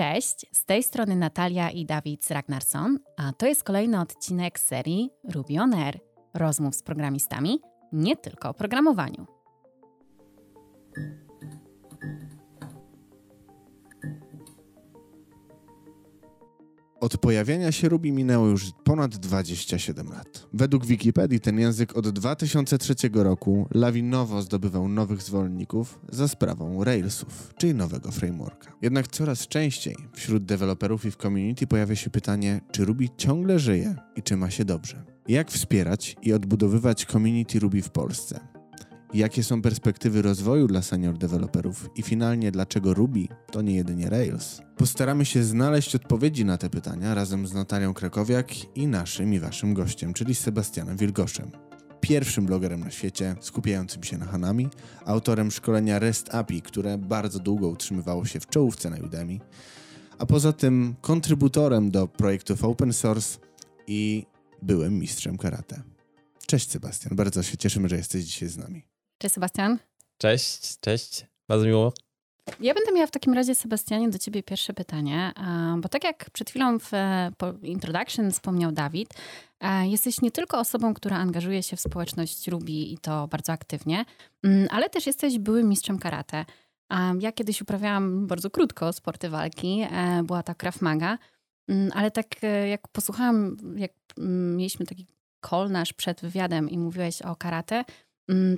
Cześć, 0.00 0.46
z 0.52 0.64
tej 0.64 0.82
strony 0.82 1.16
Natalia 1.16 1.70
i 1.70 1.86
Dawid 1.86 2.30
Ragnarsson, 2.30 2.98
a 3.16 3.32
to 3.32 3.46
jest 3.46 3.64
kolejny 3.64 4.00
odcinek 4.00 4.60
serii 4.60 5.10
Ruby 5.34 5.60
on 5.60 5.74
Air, 5.74 6.00
rozmów 6.34 6.74
z 6.74 6.82
programistami, 6.82 7.60
nie 7.92 8.16
tylko 8.16 8.48
o 8.48 8.54
programowaniu. 8.54 9.26
Od 17.00 17.16
pojawienia 17.16 17.72
się 17.72 17.88
Ruby 17.88 18.12
minęło 18.12 18.46
już 18.46 18.70
ponad 18.84 19.16
27 19.16 20.08
lat. 20.08 20.46
Według 20.52 20.86
Wikipedii 20.86 21.40
ten 21.40 21.58
język 21.58 21.96
od 21.96 22.08
2003 22.08 22.94
roku 23.14 23.68
lawinowo 23.74 24.42
zdobywał 24.42 24.88
nowych 24.88 25.22
zwolenników 25.22 26.00
za 26.08 26.28
sprawą 26.28 26.84
Railsów, 26.84 27.54
czyli 27.58 27.74
nowego 27.74 28.10
frameworka. 28.10 28.72
Jednak 28.82 29.08
coraz 29.08 29.48
częściej 29.48 29.96
wśród 30.12 30.44
deweloperów 30.44 31.04
i 31.04 31.10
w 31.10 31.16
community 31.16 31.66
pojawia 31.66 31.96
się 31.96 32.10
pytanie, 32.10 32.60
czy 32.72 32.84
Ruby 32.84 33.08
ciągle 33.16 33.58
żyje 33.58 33.96
i 34.16 34.22
czy 34.22 34.36
ma 34.36 34.50
się 34.50 34.64
dobrze. 34.64 35.04
Jak 35.28 35.50
wspierać 35.50 36.16
i 36.22 36.32
odbudowywać 36.32 37.04
community 37.04 37.60
Ruby 37.60 37.82
w 37.82 37.90
Polsce? 37.90 38.59
Jakie 39.14 39.44
są 39.44 39.62
perspektywy 39.62 40.22
rozwoju 40.22 40.66
dla 40.66 40.82
senior 40.82 41.18
deweloperów 41.18 41.90
i 41.96 42.02
finalnie 42.02 42.52
dlaczego 42.52 42.94
Ruby 42.94 43.28
to 43.52 43.62
nie 43.62 43.74
jedynie 43.74 44.10
Rails? 44.10 44.60
Postaramy 44.76 45.24
się 45.24 45.44
znaleźć 45.44 45.94
odpowiedzi 45.94 46.44
na 46.44 46.58
te 46.58 46.70
pytania 46.70 47.14
razem 47.14 47.46
z 47.46 47.54
Natalią 47.54 47.94
Krakowiak 47.94 48.76
i 48.76 48.86
naszym 48.86 49.34
i 49.34 49.38
waszym 49.38 49.74
gościem, 49.74 50.12
czyli 50.12 50.34
Sebastianem 50.34 50.96
Wilgoszem. 50.96 51.50
Pierwszym 52.00 52.46
blogerem 52.46 52.80
na 52.80 52.90
świecie 52.90 53.36
skupiającym 53.40 54.02
się 54.02 54.18
na 54.18 54.26
Hanami, 54.26 54.68
autorem 55.04 55.50
szkolenia 55.50 55.98
REST 55.98 56.34
API, 56.34 56.62
które 56.62 56.98
bardzo 56.98 57.38
długo 57.38 57.68
utrzymywało 57.68 58.24
się 58.24 58.40
w 58.40 58.46
czołówce 58.46 58.90
na 58.90 58.96
Udemy, 58.96 59.38
a 60.18 60.26
poza 60.26 60.52
tym 60.52 60.94
kontrybutorem 61.00 61.90
do 61.90 62.08
projektów 62.08 62.64
open 62.64 62.92
source 62.92 63.38
i 63.86 64.26
byłym 64.62 64.98
mistrzem 64.98 65.38
karate. 65.38 65.82
Cześć 66.46 66.70
Sebastian, 66.70 67.16
bardzo 67.16 67.42
się 67.42 67.56
cieszymy, 67.56 67.88
że 67.88 67.96
jesteś 67.96 68.24
dzisiaj 68.24 68.48
z 68.48 68.56
nami. 68.56 68.89
Cześć 69.20 69.34
Sebastian. 69.34 69.78
Cześć, 70.18 70.80
cześć. 70.80 71.26
Bardzo 71.48 71.66
miło. 71.66 71.92
Ja 72.60 72.74
będę 72.74 72.92
miała 72.92 73.06
w 73.06 73.10
takim 73.10 73.34
razie, 73.34 73.54
Sebastianie, 73.54 74.10
do 74.10 74.18
ciebie 74.18 74.42
pierwsze 74.42 74.72
pytanie, 74.72 75.32
bo 75.78 75.88
tak 75.88 76.04
jak 76.04 76.30
przed 76.30 76.50
chwilą 76.50 76.78
w 76.78 76.90
introduction 77.62 78.30
wspomniał 78.30 78.72
Dawid, 78.72 79.14
jesteś 79.82 80.20
nie 80.20 80.30
tylko 80.30 80.58
osobą, 80.58 80.94
która 80.94 81.16
angażuje 81.16 81.62
się 81.62 81.76
w 81.76 81.80
społeczność 81.80 82.48
Ruby 82.48 82.72
i 82.72 82.98
to 82.98 83.28
bardzo 83.28 83.52
aktywnie, 83.52 84.04
mm, 84.44 84.68
ale 84.70 84.90
też 84.90 85.06
jesteś 85.06 85.38
byłym 85.38 85.68
mistrzem 85.68 85.98
karate. 85.98 86.44
Ja 87.20 87.32
kiedyś 87.32 87.62
uprawiałam 87.62 88.26
bardzo 88.26 88.50
krótko 88.50 88.92
sporty 88.92 89.28
walki, 89.28 89.86
e, 89.90 90.22
była 90.22 90.42
ta 90.42 90.54
Krav 90.54 90.80
Maga, 90.80 91.18
mm, 91.68 91.90
ale 91.94 92.10
tak 92.10 92.26
e, 92.42 92.68
jak 92.68 92.88
posłuchałam, 92.88 93.56
jak 93.76 93.92
mm, 94.18 94.56
mieliśmy 94.56 94.86
taki 94.86 95.06
call 95.50 95.70
nasz 95.70 95.92
przed 95.92 96.20
wywiadem 96.20 96.70
i 96.70 96.78
mówiłeś 96.78 97.22
o 97.22 97.36
karate, 97.36 97.84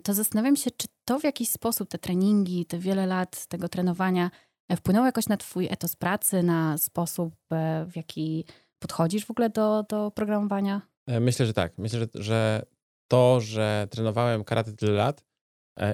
to 0.02 0.14
zastanawiam 0.14 0.56
się, 0.56 0.70
czy 0.70 0.88
to 1.04 1.18
w 1.18 1.24
jakiś 1.24 1.48
sposób, 1.48 1.88
te 1.88 1.98
treningi, 1.98 2.66
te 2.66 2.78
wiele 2.78 3.06
lat 3.06 3.46
tego 3.46 3.68
trenowania 3.68 4.30
e, 4.68 4.76
wpłynęło 4.76 5.06
jakoś 5.06 5.28
na 5.28 5.36
twój 5.36 5.66
etos 5.70 5.96
pracy, 5.96 6.42
na 6.42 6.78
sposób, 6.78 7.34
e, 7.52 7.86
w 7.90 7.96
jaki 7.96 8.44
podchodzisz 8.78 9.26
w 9.26 9.30
ogóle 9.30 9.50
do, 9.50 9.84
do 9.88 10.10
programowania? 10.10 10.82
E, 11.06 11.20
myślę, 11.20 11.46
że 11.46 11.52
tak. 11.52 11.78
Myślę, 11.78 11.98
że, 11.98 12.06
że 12.14 12.62
to, 13.08 13.40
że 13.40 13.88
trenowałem 13.90 14.44
karate 14.44 14.72
tyle 14.72 14.92
lat 14.92 15.24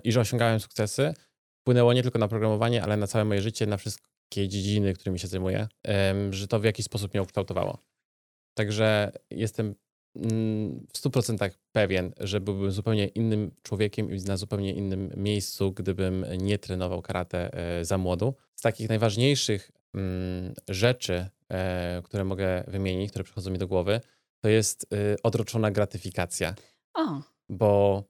i 0.04 0.12
że 0.12 0.20
osiągałem 0.20 0.60
sukcesy, 0.60 1.14
wpłynęło 1.60 1.92
nie 1.92 2.02
tylko 2.02 2.18
na 2.18 2.28
programowanie, 2.28 2.82
ale 2.82 2.96
na 2.96 3.06
całe 3.06 3.24
moje 3.24 3.42
życie, 3.42 3.66
na 3.66 3.76
wszystkie 3.76 4.48
dziedziny, 4.48 4.94
którymi 4.94 5.18
się 5.18 5.28
zajmuję, 5.28 5.68
że 6.30 6.48
to 6.48 6.60
w 6.60 6.64
jakiś 6.64 6.86
sposób 6.86 7.14
mnie 7.14 7.22
ukształtowało. 7.22 7.78
Także 8.54 9.12
jestem 9.30 9.74
w 10.92 10.98
100% 10.98 11.50
pewien, 11.72 12.12
że 12.20 12.40
byłbym 12.40 12.72
zupełnie 12.72 13.06
innym 13.06 13.50
człowiekiem 13.62 14.10
i 14.10 14.20
na 14.20 14.36
zupełnie 14.36 14.74
innym 14.74 15.10
miejscu, 15.16 15.72
gdybym 15.72 16.26
nie 16.38 16.58
trenował 16.58 17.02
karate 17.02 17.52
e, 17.52 17.84
za 17.84 17.98
młodu. 17.98 18.34
Z 18.54 18.62
takich 18.62 18.88
najważniejszych 18.88 19.70
mm, 19.94 20.54
rzeczy, 20.68 21.26
e, 21.48 22.02
które 22.04 22.24
mogę 22.24 22.64
wymienić, 22.68 23.10
które 23.10 23.24
przychodzą 23.24 23.50
mi 23.50 23.58
do 23.58 23.68
głowy, 23.68 24.00
to 24.40 24.48
jest 24.48 24.86
e, 24.92 25.16
odroczona 25.22 25.70
gratyfikacja. 25.70 26.54
O. 26.94 27.22
Bo 27.48 28.04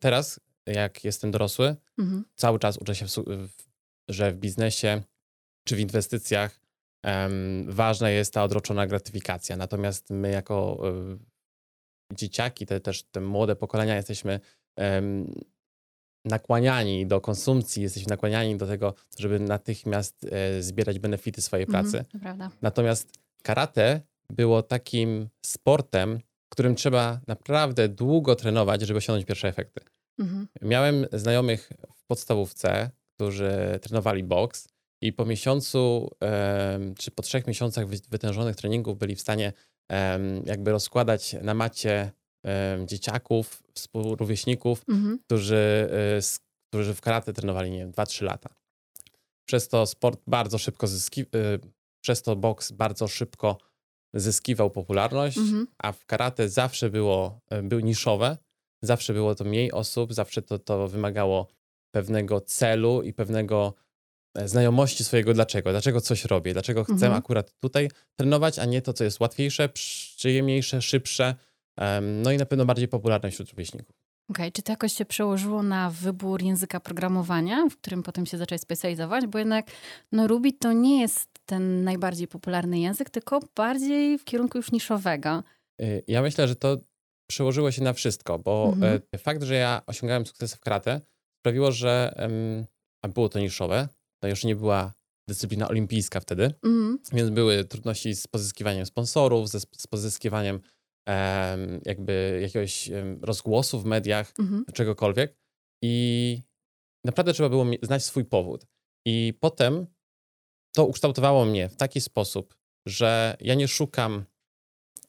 teraz, 0.00 0.40
jak 0.66 1.04
jestem 1.04 1.30
dorosły, 1.30 1.76
mhm. 1.98 2.24
cały 2.34 2.58
czas 2.58 2.78
uczę 2.78 2.94
się, 2.94 3.06
że 4.08 4.32
w 4.32 4.36
biznesie 4.36 5.02
czy 5.64 5.76
w 5.76 5.80
inwestycjach 5.80 6.60
ważna 7.66 8.10
jest 8.10 8.32
ta 8.32 8.44
odroczona 8.44 8.86
gratyfikacja. 8.86 9.56
Natomiast 9.56 10.10
my 10.10 10.30
jako 10.30 10.82
dzieciaki, 12.12 12.66
te 12.66 12.80
też 12.80 13.02
te 13.02 13.20
młode 13.20 13.56
pokolenia 13.56 13.96
jesteśmy 13.96 14.40
um, 14.76 15.34
nakłaniani 16.24 17.06
do 17.06 17.20
konsumpcji, 17.20 17.82
jesteśmy 17.82 18.10
nakłaniani 18.10 18.56
do 18.56 18.66
tego, 18.66 18.94
żeby 19.18 19.40
natychmiast 19.40 20.26
e, 20.30 20.62
zbierać 20.62 20.98
benefity 20.98 21.42
swojej 21.42 21.66
mhm, 21.66 21.84
pracy. 21.84 22.04
Mm, 22.24 22.50
Natomiast 22.62 23.12
karate 23.42 24.00
było 24.30 24.62
takim 24.62 25.28
sportem, 25.46 26.20
którym 26.48 26.74
trzeba 26.74 27.20
naprawdę 27.26 27.88
długo 27.88 28.36
trenować, 28.36 28.82
żeby 28.82 28.98
osiągnąć 28.98 29.26
pierwsze 29.26 29.48
efekty. 29.48 29.80
Mm 30.18 30.32
-hmm. 30.32 30.46
Miałem 30.62 31.06
znajomych 31.12 31.72
w 31.94 32.04
podstawówce, 32.04 32.90
którzy 33.14 33.78
trenowali 33.82 34.24
boks 34.24 34.68
i 35.00 35.12
po 35.12 35.24
miesiącu, 35.24 36.10
czy 36.98 37.10
po 37.10 37.22
trzech 37.22 37.46
miesiącach 37.46 37.86
wytężonych 37.86 38.56
treningów 38.56 38.98
byli 38.98 39.14
w 39.14 39.20
stanie 39.20 39.52
jakby 40.44 40.70
rozkładać 40.70 41.36
na 41.42 41.54
macie 41.54 42.12
dzieciaków, 42.86 43.62
współrówieśników, 43.74 44.82
mhm. 44.88 45.18
którzy, 45.18 45.88
e, 46.18 46.20
którzy 46.68 46.94
w 46.94 47.00
karate 47.00 47.32
trenowali, 47.32 47.70
nie 47.70 47.78
wiem, 47.78 47.92
2-3 47.92 48.24
lata. 48.24 48.54
Przez 49.48 49.68
to 49.68 49.86
sport 49.86 50.20
bardzo 50.26 50.58
szybko 50.58 50.86
zyskiwał, 50.86 51.30
e, 51.34 51.58
przez 52.00 52.22
to 52.22 52.36
boks 52.36 52.72
bardzo 52.72 53.08
szybko 53.08 53.58
zyskiwał 54.14 54.70
popularność, 54.70 55.38
mhm. 55.38 55.66
a 55.78 55.92
w 55.92 56.06
karate 56.06 56.48
zawsze 56.48 56.90
było, 56.90 57.40
e, 57.50 57.62
był 57.62 57.80
niszowe, 57.80 58.36
zawsze 58.82 59.12
było 59.12 59.34
to 59.34 59.44
mniej 59.44 59.72
osób, 59.72 60.14
zawsze 60.14 60.42
to, 60.42 60.58
to 60.58 60.88
wymagało 60.88 61.46
pewnego 61.90 62.40
celu 62.40 63.02
i 63.02 63.12
pewnego 63.12 63.74
znajomości 64.44 65.04
swojego 65.04 65.34
dlaczego, 65.34 65.70
dlaczego 65.70 66.00
coś 66.00 66.24
robię, 66.24 66.52
dlaczego 66.52 66.84
chcę 66.84 66.92
mhm. 66.92 67.14
akurat 67.14 67.52
tutaj 67.60 67.88
trenować, 68.16 68.58
a 68.58 68.64
nie 68.64 68.82
to, 68.82 68.92
co 68.92 69.04
jest 69.04 69.20
łatwiejsze, 69.20 69.68
przyjemniejsze, 69.68 70.82
szybsze, 70.82 71.34
no 72.02 72.32
i 72.32 72.36
na 72.36 72.46
pewno 72.46 72.64
bardziej 72.64 72.88
popularne 72.88 73.30
wśród 73.30 73.50
rówieśników. 73.50 73.96
Okej, 74.30 74.44
okay. 74.44 74.52
czy 74.52 74.62
to 74.62 74.72
jakoś 74.72 74.92
się 74.92 75.04
przełożyło 75.04 75.62
na 75.62 75.90
wybór 75.90 76.42
języka 76.42 76.80
programowania, 76.80 77.66
w 77.70 77.76
którym 77.76 78.02
potem 78.02 78.26
się 78.26 78.38
zaczęli 78.38 78.58
specjalizować? 78.58 79.26
Bo 79.26 79.38
jednak 79.38 79.66
no, 80.12 80.26
Ruby 80.26 80.52
to 80.52 80.72
nie 80.72 81.00
jest 81.00 81.28
ten 81.46 81.84
najbardziej 81.84 82.28
popularny 82.28 82.78
język, 82.78 83.10
tylko 83.10 83.40
bardziej 83.56 84.18
w 84.18 84.24
kierunku 84.24 84.58
już 84.58 84.72
niszowego. 84.72 85.42
Y, 85.82 86.02
ja 86.08 86.22
myślę, 86.22 86.48
że 86.48 86.56
to 86.56 86.76
przełożyło 87.30 87.70
się 87.70 87.82
na 87.82 87.92
wszystko, 87.92 88.38
bo 88.38 88.72
mhm. 88.74 89.00
E, 89.12 89.18
fakt, 89.18 89.42
że 89.42 89.54
ja 89.54 89.82
osiągałem 89.86 90.26
sukces 90.26 90.54
w 90.54 90.60
karate 90.60 91.00
sprawiło, 91.40 91.72
że 91.72 92.14
a 93.02 93.08
było 93.08 93.28
to 93.28 93.38
niszowe, 93.38 93.88
to 94.22 94.28
jeszcze 94.28 94.48
nie 94.48 94.56
była 94.56 94.92
dyscyplina 95.28 95.68
olimpijska 95.68 96.20
wtedy, 96.20 96.54
mm. 96.64 96.98
więc 97.12 97.30
były 97.30 97.64
trudności 97.64 98.14
z 98.14 98.26
pozyskiwaniem 98.26 98.86
sponsorów, 98.86 99.48
ze, 99.48 99.60
z 99.60 99.86
pozyskiwaniem 99.86 100.60
um, 101.06 101.80
jakby 101.84 102.38
jakiegoś 102.42 102.88
um, 102.88 103.24
rozgłosu 103.24 103.80
w 103.80 103.84
mediach, 103.84 104.32
mm 104.38 104.52
-hmm. 104.52 104.72
czegokolwiek. 104.72 105.36
I 105.82 106.42
naprawdę 107.04 107.32
trzeba 107.32 107.48
było 107.48 107.66
znać 107.82 108.04
swój 108.04 108.24
powód. 108.24 108.66
I 109.06 109.34
potem 109.40 109.86
to 110.74 110.86
ukształtowało 110.86 111.44
mnie 111.44 111.68
w 111.68 111.76
taki 111.76 112.00
sposób, 112.00 112.56
że 112.86 113.36
ja 113.40 113.54
nie 113.54 113.68
szukam 113.68 114.24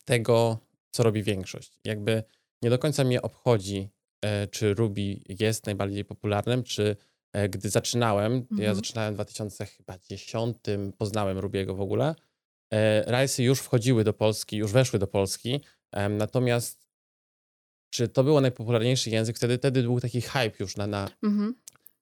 tego, 0.05 0.59
co 0.91 1.03
robi 1.03 1.23
większość. 1.23 1.79
Jakby 1.85 2.23
nie 2.63 2.69
do 2.69 2.79
końca 2.79 3.03
mnie 3.03 3.21
obchodzi, 3.21 3.89
e, 4.25 4.47
czy 4.47 4.73
Ruby 4.73 5.19
jest 5.29 5.65
najbardziej 5.65 6.05
popularnym, 6.05 6.63
czy 6.63 6.95
gdy 7.49 7.69
zaczynałem, 7.69 8.33
mhm. 8.33 8.61
ja 8.61 8.75
zaczynałem 8.75 9.13
w 9.13 9.17
2010, 9.17 10.57
poznałem 10.97 11.37
Rubiego 11.37 11.75
w 11.75 11.81
ogóle, 11.81 12.15
e, 12.73 13.11
Rajsy 13.11 13.43
już 13.43 13.59
wchodziły 13.59 14.03
do 14.03 14.13
Polski, 14.13 14.57
już 14.57 14.71
weszły 14.71 14.99
do 14.99 15.07
Polski, 15.07 15.61
natomiast 16.09 16.87
czy 17.89 18.07
to 18.07 18.23
był 18.23 18.41
najpopularniejszy 18.41 19.09
język? 19.09 19.37
Wtedy, 19.37 19.57
wtedy 19.57 19.83
był 19.83 19.99
taki 19.99 20.21
hype 20.21 20.51
już 20.59 20.77
na, 20.77 20.87
na 20.87 21.09
mhm. 21.23 21.55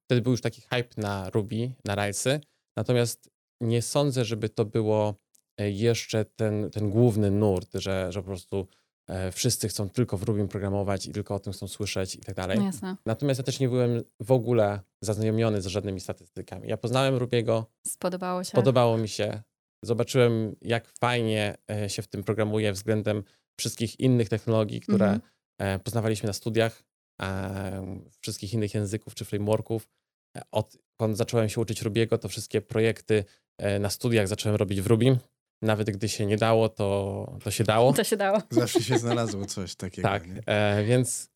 wtedy 0.06 0.22
był 0.22 0.32
już 0.32 0.42
taki 0.42 0.62
hype 0.62 0.90
na 0.98 1.30
Ruby, 1.30 1.72
na 1.86 1.96
Rajsy, 1.96 2.40
natomiast 2.78 3.30
nie 3.62 3.82
sądzę, 3.82 4.26
żeby 4.26 4.50
to 4.50 4.66
było 4.66 5.16
e, 5.58 5.72
jeszcze 5.72 6.26
ten, 6.26 6.72
ten 6.72 6.90
główny 6.90 7.32
nurt, 7.32 7.70
że, 7.74 8.12
że 8.12 8.22
po 8.22 8.28
prostu 8.28 8.68
E, 8.68 8.85
wszyscy 9.32 9.68
chcą 9.68 9.90
tylko 9.90 10.18
w 10.18 10.24
Rubim 10.24 10.48
programować 10.48 11.06
i 11.06 11.12
tylko 11.12 11.36
o 11.36 11.40
tym 11.40 11.54
chcą 11.54 11.68
słyszeć 11.68 12.16
i 12.16 12.20
tak 12.20 12.36
dalej. 12.36 12.64
Jasne. 12.64 12.96
Natomiast 13.06 13.38
ja 13.38 13.44
też 13.44 13.60
nie 13.60 13.70
byłem 13.70 14.04
w 14.20 14.32
ogóle 14.32 14.80
zaznajomiony 15.02 15.62
z 15.62 15.66
żadnymi 15.66 16.00
statystykami. 16.00 16.70
Ja 16.70 16.78
poznałem 16.78 17.16
Rubiego. 17.16 17.66
Spodobało 17.88 18.44
się. 18.44 18.52
Podobało 18.52 18.98
mi 18.98 19.08
się. 19.10 19.42
zobaczyłem, 19.86 20.56
jak 20.62 20.88
fajnie 21.00 21.56
e, 21.72 21.90
się 21.90 22.02
w 22.02 22.08
tym 22.08 22.24
programuje 22.24 22.72
względem 22.74 23.24
wszystkich 23.60 24.00
innych 24.00 24.30
technologii, 24.30 24.82
które 24.82 25.06
Mhm. 25.06 25.22
e, 25.62 25.80
poznawaliśmy 25.80 26.28
na 26.28 26.34
studiach, 26.34 26.84
e, 27.22 28.00
wszystkich 28.22 28.54
innych 28.54 28.74
języków 28.74 29.16
czy 29.16 29.26
frameworków. 29.26 29.90
E, 30.38 30.42
Od, 30.52 30.78
kiedy 31.02 31.16
zacząłem 31.16 31.50
się 31.50 31.62
uczyć 31.62 31.82
Rubiego, 31.82 32.18
to 32.18 32.30
wszystkie 32.30 32.62
projekty 32.62 33.24
e, 33.58 33.80
na 33.80 33.90
studiach 33.90 34.28
zacząłem 34.28 34.56
robić 34.56 34.82
w 34.82 34.88
Rubim. 34.88 35.18
Nawet 35.62 35.90
gdy 35.90 36.10
się 36.10 36.26
nie 36.26 36.38
dało, 36.38 36.70
to, 36.70 37.38
to 37.44 37.52
się 37.52 37.64
dało. 37.64 37.94
To 37.94 38.04
się 38.04 38.18
dało. 38.18 38.42
Zawsze 38.50 38.84
się 38.84 38.98
znalazło 39.06 39.46
coś 39.46 39.76
takiego. 39.76 40.08
Tak, 40.08 40.28
nie? 40.28 40.42
e, 40.46 40.84
więc 40.84 41.30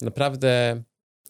naprawdę 0.00 0.82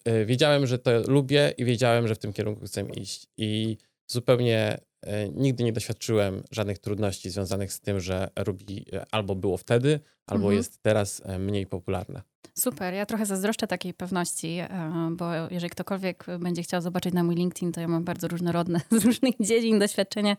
e, 0.05 0.25
wiedziałem, 0.25 0.67
że 0.67 0.79
to 0.79 0.91
lubię 1.09 1.55
i 1.59 1.65
wiedziałem, 1.65 2.09
że 2.09 2.15
w 2.15 2.19
tym 2.19 2.33
kierunku 2.33 2.67
chcę 2.67 2.83
iść. 2.83 3.27
I 3.37 3.77
zupełnie 4.07 4.81
e, 5.03 5.29
nigdy 5.29 5.65
nie 5.65 5.73
doświadczyłem 5.73 6.43
żadnych 6.51 6.79
trudności 6.79 7.31
związanych 7.31 7.73
z 7.73 7.81
tym, 7.81 8.01
że 8.01 8.31
Ruby 8.39 8.65
e, 8.93 9.07
albo 9.11 9.35
było 9.35 9.57
wtedy, 9.57 10.01
albo 10.27 10.45
Mhm. 10.45 10.57
jest 10.57 10.83
teraz 10.83 11.23
e, 11.25 11.39
mniej 11.39 11.67
popularne. 11.67 12.23
Super, 12.59 12.95
ja 12.95 13.07
trochę 13.07 13.27
zazdroszczę 13.27 13.67
takiej 13.67 13.95
pewności, 13.95 14.59
e, 14.59 14.69
bo 15.13 15.35
jeżeli 15.51 15.71
ktokolwiek 15.71 16.27
będzie 16.41 16.63
chciał 16.63 16.81
zobaczyć 16.81 17.15
na 17.15 17.23
mój 17.23 17.35
LinkedIn, 17.35 17.73
to 17.73 17.81
ja 17.81 17.89
mam 17.89 18.05
bardzo 18.05 18.29
różnorodne 18.29 18.81
z 19.01 19.05
różnych 19.05 19.35
dziedzin 19.41 19.79
doświadczenia 19.79 20.37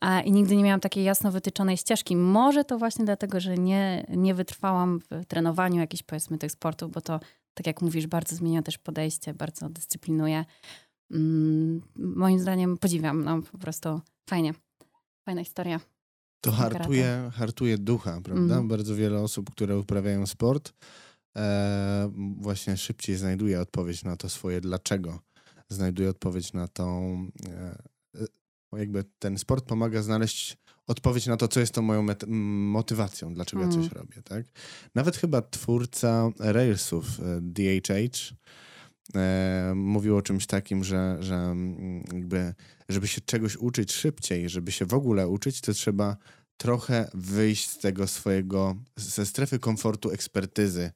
a, 0.00 0.20
i 0.20 0.32
nigdy 0.32 0.56
nie 0.56 0.64
miałam 0.64 0.80
takiej 0.80 1.04
jasno 1.04 1.32
wytyczonej 1.32 1.76
ścieżki. 1.76 2.16
Może 2.16 2.64
to 2.64 2.78
właśnie 2.78 3.04
dlatego, 3.04 3.40
że 3.40 3.58
nie, 3.58 4.06
nie 4.08 4.34
wytrwałam 4.34 5.00
w 5.00 5.26
trenowaniu 5.26 5.80
jakichś 5.80 6.02
powiedzmy 6.02 6.38
tych 6.38 6.52
sportów, 6.52 6.92
bo 6.92 7.00
to, 7.00 7.20
tak 7.54 7.66
jak 7.66 7.82
mówisz, 7.82 8.06
bardzo 8.06 8.36
zmienia 8.36 8.62
też 8.62 8.78
podejście, 8.78 9.34
bardzo 9.34 9.68
dyscyplinuje. 9.68 10.44
Mm, 11.10 11.82
moim 11.96 12.38
zdaniem 12.38 12.78
podziwiam, 12.78 13.24
no 13.24 13.42
po 13.52 13.58
prostu 13.58 14.00
fajnie. 14.30 14.54
Fajna 15.24 15.44
historia. 15.44 15.80
To 16.40 16.52
hartuje, 16.52 17.30
hartuje 17.34 17.78
ducha, 17.78 18.20
prawda? 18.20 18.42
Mhm. 18.42 18.68
Bardzo 18.68 18.94
wiele 18.94 19.20
osób, 19.20 19.50
które 19.50 19.78
uprawiają 19.78 20.26
sport, 20.26 20.72
e, 21.36 22.12
właśnie 22.36 22.76
szybciej 22.76 23.16
znajduje 23.16 23.60
odpowiedź 23.60 24.04
na 24.04 24.16
to 24.16 24.28
swoje 24.28 24.60
dlaczego. 24.60 25.20
Znajduje 25.68 26.10
odpowiedź 26.10 26.52
na 26.52 26.68
tą. 26.68 27.16
E, 27.48 27.82
e, 28.74 28.78
jakby 28.78 29.04
ten 29.18 29.38
sport 29.38 29.64
pomaga 29.64 30.02
znaleźć 30.02 30.56
odpowiedź 30.86 31.26
na 31.26 31.36
to, 31.36 31.48
co 31.48 31.60
jest 31.60 31.74
tą 31.74 31.82
moją 31.82 32.06
motywacją, 32.72 33.34
dlaczego 33.34 33.62
ja 33.62 33.68
Mm. 33.68 33.82
coś 33.82 33.92
robię, 33.92 34.22
tak? 34.22 34.46
Nawet 34.94 35.16
chyba 35.16 35.42
twórca 35.42 36.30
Railsów, 36.38 37.06
e, 37.20 37.40
DHH, 37.40 38.34
e, 39.14 39.72
mówił 39.76 40.16
o 40.16 40.22
czymś 40.22 40.46
takim, 40.46 40.84
że, 40.84 41.16
że 41.20 41.34
mm, 41.34 42.04
jakby, 42.12 42.54
żeby 42.88 43.08
się 43.08 43.20
czegoś 43.20 43.56
uczyć 43.56 43.92
szybciej, 43.92 44.48
żeby 44.48 44.72
się 44.72 44.86
w 44.86 44.94
ogóle 44.94 45.28
uczyć, 45.28 45.60
to 45.60 45.72
trzeba 45.72 46.16
trochę 46.62 47.10
wyjść 47.14 47.70
z 47.70 47.78
tego 47.78 48.06
swojego, 48.06 48.76
ze 48.96 49.26
strefy 49.26 49.58
komfortu 49.58 50.10
ekspertyzy 50.10 50.90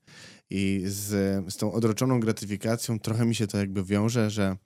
i 0.51 0.83
z, 0.87 1.07
z 1.53 1.57
tą 1.57 1.73
odroczoną 1.73 2.21
gratyfikacją 2.21 2.99
trochę 2.99 3.27
mi 3.27 3.35
się 3.35 3.47
to 3.47 3.59
jakby 3.59 3.85
wiąże, 3.85 4.31
że 4.31 4.57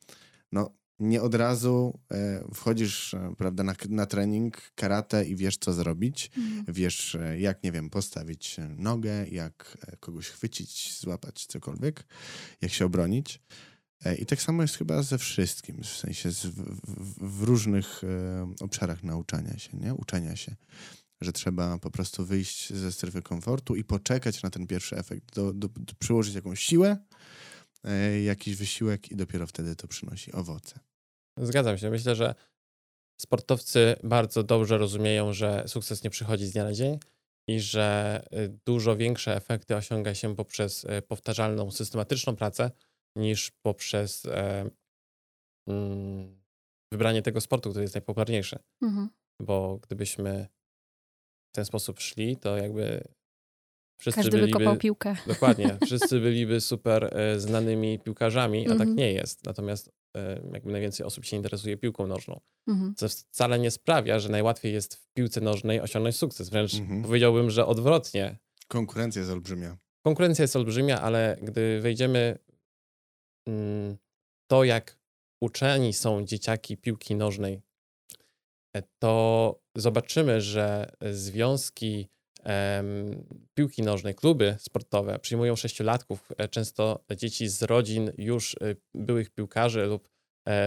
no 0.52 0.70
nie 0.99 1.23
od 1.23 1.35
razu 1.35 1.99
e, 2.12 2.44
wchodzisz 2.55 3.14
e, 3.14 3.35
prawda, 3.38 3.62
na, 3.62 3.75
na 3.88 4.06
trening 4.06 4.73
karate 4.75 5.25
i 5.25 5.37
wiesz, 5.37 5.56
co 5.56 5.73
zrobić. 5.73 6.31
Wiesz, 6.69 7.14
e, 7.14 7.41
jak, 7.41 7.64
nie 7.64 7.73
wiem, 7.73 7.91
postawić 7.91 8.56
nogę, 8.76 9.29
jak 9.29 9.79
kogoś 10.00 10.29
chwycić, 10.29 10.99
złapać, 11.00 11.46
cokolwiek, 11.46 12.05
jak 12.61 12.73
się 12.73 12.87
obronić. 12.87 13.41
E, 14.05 14.14
I 14.14 14.26
tak 14.26 14.43
samo 14.43 14.62
jest 14.62 14.76
chyba 14.76 15.02
ze 15.02 15.19
wszystkim, 15.19 15.82
w 15.82 15.87
sensie 15.87 16.31
z, 16.31 16.47
w, 16.47 17.38
w, 17.38 17.43
różnych 17.43 18.05
e, 18.05 18.55
obszarach 18.61 19.02
nauczania 19.02 19.58
się, 19.58 19.76
nie? 19.76 19.94
Uczenia 19.94 20.37
się. 20.37 20.56
Że 21.20 21.32
trzeba 21.32 21.79
po 21.79 21.91
prostu 21.91 22.26
wyjść 22.26 22.73
ze 22.73 22.93
strefy 22.93 23.23
komfortu 23.23 23.76
i 23.76 23.85
poczekać 23.85 24.43
na 24.43 24.50
ten 24.50 24.67
pierwszy 24.67 24.97
efekt, 24.97 25.35
do, 25.35 25.52
do, 25.52 25.69
do 25.69 25.94
przyłożyć 25.99 26.35
jakąś 26.35 26.61
siłę, 26.61 26.97
e, 27.85 28.23
jakiś 28.23 28.56
wysiłek 28.56 29.12
i 29.12 29.17
dopiero 29.17 29.47
wtedy 29.47 29.76
to 29.76 29.88
przynosi 29.88 30.32
owoce. 30.32 30.81
Zgadzam 31.37 31.79
się. 31.79 31.91
Myślę, 31.91 32.17
że 32.17 32.35
sportowcy 33.20 33.96
bardzo 34.05 34.43
dobrze 34.43 34.79
rozumieją, 34.79 35.32
że 35.32 35.64
sukces 35.67 36.05
nie 36.05 36.11
przychodzi 36.11 36.46
z 36.46 36.53
dnia 36.53 36.64
na 36.64 36.73
dzień 36.73 36.99
i 37.49 37.61
że 37.61 38.23
y, 38.32 38.58
dużo 38.67 38.96
większe 38.96 39.37
efekty 39.37 39.76
osiąga 39.76 40.14
się 40.14 40.37
poprzez 40.37 40.85
y, 40.85 41.03
powtarzalną, 41.03 41.70
systematyczną 41.70 42.37
pracę 42.37 42.70
niż 43.16 43.50
poprzez 43.62 44.26
e, 44.26 44.70
mm, 45.68 46.40
wybranie 46.92 47.22
tego 47.22 47.40
sportu, 47.40 47.70
który 47.70 47.82
jest 47.84 47.94
najpopularniejszy. 47.94 48.58
Mhm. 48.82 49.08
Bo 49.42 49.78
gdybyśmy 49.82 50.46
w 51.52 51.56
ten 51.56 51.64
sposób 51.64 52.00
szli, 52.00 52.36
to 52.36 52.56
jakby 52.56 53.04
wszyscy 54.00 54.18
Każdy 54.18 54.30
by 54.30 54.38
byliby... 54.40 54.58
kopał 54.58 54.76
piłkę. 54.76 55.16
Dokładnie. 55.26 55.78
Wszyscy 55.86 56.20
byliby 56.20 56.60
super 56.60 57.16
e, 57.18 57.40
znanymi 57.40 57.98
piłkarzami, 57.98 58.66
a 58.66 58.70
tak 58.70 58.72
Mhm. 58.80 58.96
nie 58.96 59.12
jest. 59.12 59.44
Natomiast 59.44 59.90
e, 60.16 60.40
jakby 60.52 60.72
najwięcej 60.72 61.06
osób 61.06 61.24
się 61.24 61.36
interesuje 61.36 61.76
piłką 61.76 62.06
nożną. 62.06 62.40
Mhm. 62.68 62.94
Co 62.94 63.08
wcale 63.08 63.58
nie 63.58 63.70
sprawia, 63.70 64.18
że 64.18 64.28
najłatwiej 64.28 64.72
jest 64.72 64.94
w 64.94 65.08
piłce 65.12 65.40
nożnej 65.40 65.80
osiągnąć 65.80 66.16
sukces. 66.16 66.48
Wręcz 66.48 66.74
Mhm. 66.74 67.02
powiedziałbym, 67.02 67.50
że 67.50 67.66
odwrotnie. 67.66 68.38
Konkurencja 68.68 69.20
jest 69.20 69.32
olbrzymia. 69.32 69.76
Konkurencja 70.06 70.42
jest 70.42 70.56
olbrzymia, 70.56 71.00
ale 71.00 71.36
gdy 71.42 71.80
wejdziemy 71.80 72.38
to, 74.50 74.64
jak 74.64 75.00
uczeni 75.41 75.93
są 75.93 76.25
dzieciaki 76.25 76.76
piłki 76.76 77.14
nożnej, 77.14 77.62
e, 78.76 78.82
to 78.99 79.61
zobaczymy, 79.76 80.41
że 80.41 80.93
związki 81.11 82.08
piłki 83.55 83.82
nożnej, 83.82 84.14
kluby 84.14 84.56
sportowe 84.58 85.19
przyjmują 85.19 85.56
sześciolatków, 85.56 86.32
e, 86.38 86.49
często 86.49 87.05
dzieci 87.17 87.49
z 87.49 87.62
rodzin 87.62 88.12
już 88.19 88.55
e, 88.55 88.56
byłych 88.94 89.31
piłkarzy 89.31 89.87
lub, 89.87 90.08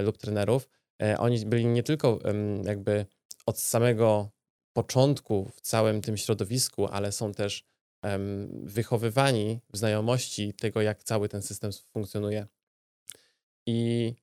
lub 0.03 0.17
trenerów. 0.17 0.69
Oni 1.17 1.45
byli 1.45 1.65
nie 1.65 1.83
tylko 1.83 2.19
jakby 2.63 3.05
od 3.45 3.59
samego 3.59 4.29
początku 4.73 5.51
w 5.55 5.61
całym 5.61 6.01
tym 6.01 6.17
środowisku, 6.17 6.87
ale 6.87 7.11
są 7.11 7.33
też 7.33 7.63
wychowywani 8.63 9.59
w 9.73 9.77
znajomości 9.77 10.53
tego, 10.53 10.81
jak 10.81 11.03
cały 11.03 11.29
ten 11.29 11.41
system 11.41 11.71
funkcjonuje. 11.93 12.47
I 13.65 14.13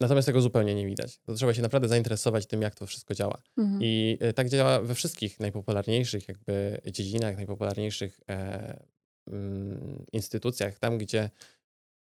natomiast 0.00 0.26
tego 0.26 0.40
zupełnie 0.40 0.74
nie 0.74 0.86
widać. 0.86 1.18
To 1.18 1.34
trzeba 1.34 1.54
się 1.54 1.62
naprawdę 1.62 1.88
zainteresować 1.88 2.46
tym, 2.46 2.62
jak 2.62 2.74
to 2.74 2.86
wszystko 2.86 3.14
działa. 3.14 3.42
Mhm. 3.58 3.78
I 3.82 4.18
e, 4.20 4.32
tak 4.32 4.48
działa 4.48 4.80
we 4.80 4.94
wszystkich 4.94 5.40
najpopularniejszych 5.40 6.28
jakby 6.28 6.80
dziedzinach, 6.92 7.36
najpopularniejszych 7.36 8.20
e, 8.28 8.80
mm, 9.26 10.04
instytucjach, 10.12 10.78
tam 10.78 10.98
gdzie, 10.98 11.30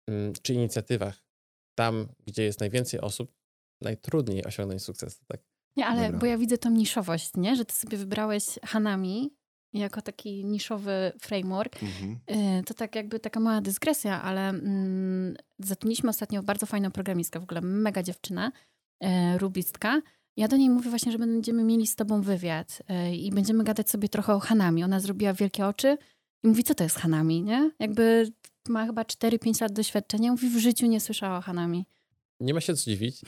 mm, 0.09 0.33
czy 0.43 0.55
inicjatywach, 0.55 1.23
tam 1.75 2.09
gdzie 2.27 2.43
jest 2.43 2.61
najwięcej 2.61 3.01
osób, 3.01 3.33
najtrudniej 3.81 4.45
osiągnąć 4.45 4.83
sukces. 4.83 5.21
Tak? 5.27 5.41
Nie, 5.77 5.87
ale 5.87 6.03
Dobra. 6.03 6.19
bo 6.19 6.27
ja 6.27 6.39
widzę 6.39 6.59
tą 6.59 6.71
niszowość, 6.71 7.31
nie? 7.37 7.57
Że 7.57 7.65
ty 7.65 7.75
sobie 7.75 7.99
wybrałeś 7.99 8.45
Hanami 8.65 9.37
jako 9.73 10.03
taki 10.03 10.45
niszowy 10.45 11.13
framework. 11.21 11.83
Mhm. 11.83 12.19
Y, 12.61 12.65
To 12.65 12.75
tak 12.75 12.95
jakby 12.95 13.21
taka 13.21 13.41
mała 13.41 13.61
dysgresja, 13.61 14.23
ale 14.23 14.49
mm, 14.49 15.37
zatrudniliśmy 15.59 16.11
ostatnio 16.11 16.43
bardzo 16.43 16.67
fajną 16.67 16.91
programistkę, 16.91 17.41
w 17.41 17.43
ogóle 17.43 17.61
mega 17.61 18.03
dziewczynę, 18.03 18.53
e, 19.01 19.39
rubistka. 19.39 20.03
Ja 20.37 20.49
do 20.49 20.57
niej 20.57 20.71
mówię 20.71 20.91
właśnie, 20.91 21.13
że 21.13 21.19
będziemy 21.19 21.65
mieli 21.65 21.87
z 21.87 21.97
tobą 21.97 22.23
wywiad 22.23 22.83
e, 22.89 23.15
i 23.17 23.31
będziemy 23.31 23.65
gadać 23.65 23.91
sobie 23.91 24.09
trochę 24.09 24.35
o 24.35 24.41
Hanami. 24.41 24.85
Ona 24.85 25.01
zrobiła 25.01 25.33
wielkie 25.33 25.67
oczy 25.67 25.99
i 26.45 26.49
mówi, 26.49 26.65
co 26.65 26.75
to 26.75 26.85
jest 26.85 26.97
Hanami, 26.99 27.43
nie? 27.43 27.71
Jakby 27.79 28.33
ma 28.69 28.87
chyba 28.87 29.03
4-5 29.03 29.63
lat 29.63 29.73
doświadczenia. 29.73 30.31
Mówi, 30.31 30.49
w 30.49 30.59
życiu 30.59 30.87
nie 30.87 31.01
słyszała 31.01 31.39
o 31.39 31.41
Hanami. 31.41 31.87
Nie 32.41 32.55
ma 32.55 32.61
się 32.61 32.75
co 32.75 32.91
dziwić. 32.91 33.21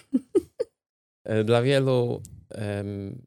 Dla 1.44 1.62
wielu 1.62 2.22
em, 2.50 3.22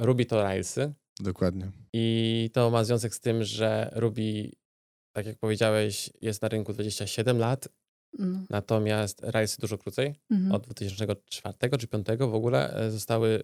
Ruby 0.00 0.24
to 0.26 0.42
Railsy 0.42 0.92
Dokładnie. 1.20 1.70
i 1.92 2.50
to 2.52 2.70
ma 2.70 2.84
związek 2.84 3.14
z 3.14 3.20
tym, 3.20 3.44
że 3.44 3.90
Ruby, 3.94 4.50
tak 5.16 5.26
jak 5.26 5.38
powiedziałeś, 5.38 6.10
jest 6.20 6.42
na 6.42 6.48
rynku 6.48 6.72
27 6.72 7.38
lat, 7.38 7.68
No. 8.18 8.38
natomiast 8.50 9.20
Railsy 9.22 9.60
dużo 9.60 9.78
krócej. 9.78 10.14
Mhm. 10.30 10.52
od 10.52 10.62
2004 10.64 11.20
czy 11.30 11.40
2005 11.42 12.06
w 12.18 12.34
ogóle 12.34 12.74
e, 12.74 12.90
zostały 12.90 13.42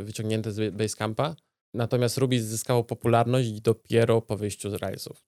e, 0.00 0.02
wyciągnięte 0.02 0.52
z 0.52 0.74
Basecampa. 0.74 1.36
Natomiast 1.74 2.18
Ruby 2.18 2.42
zyskało 2.42 2.84
popularność 2.84 3.60
dopiero 3.60 4.22
po 4.22 4.36
wyjściu 4.36 4.70
z 4.70 4.74
Railsów. 4.74 5.24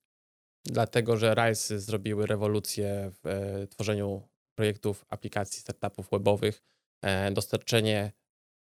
Dlatego, 0.65 1.17
że 1.17 1.35
Railsy 1.35 1.81
zrobiły 1.81 2.27
rewolucję 2.27 3.11
w 3.23 3.27
e, 3.27 3.67
tworzeniu 3.67 4.23
projektów, 4.59 5.05
aplikacji, 5.09 5.61
startupów 5.61 6.09
webowych, 6.11 6.63
e, 7.05 7.31
dostarczenie 7.33 8.13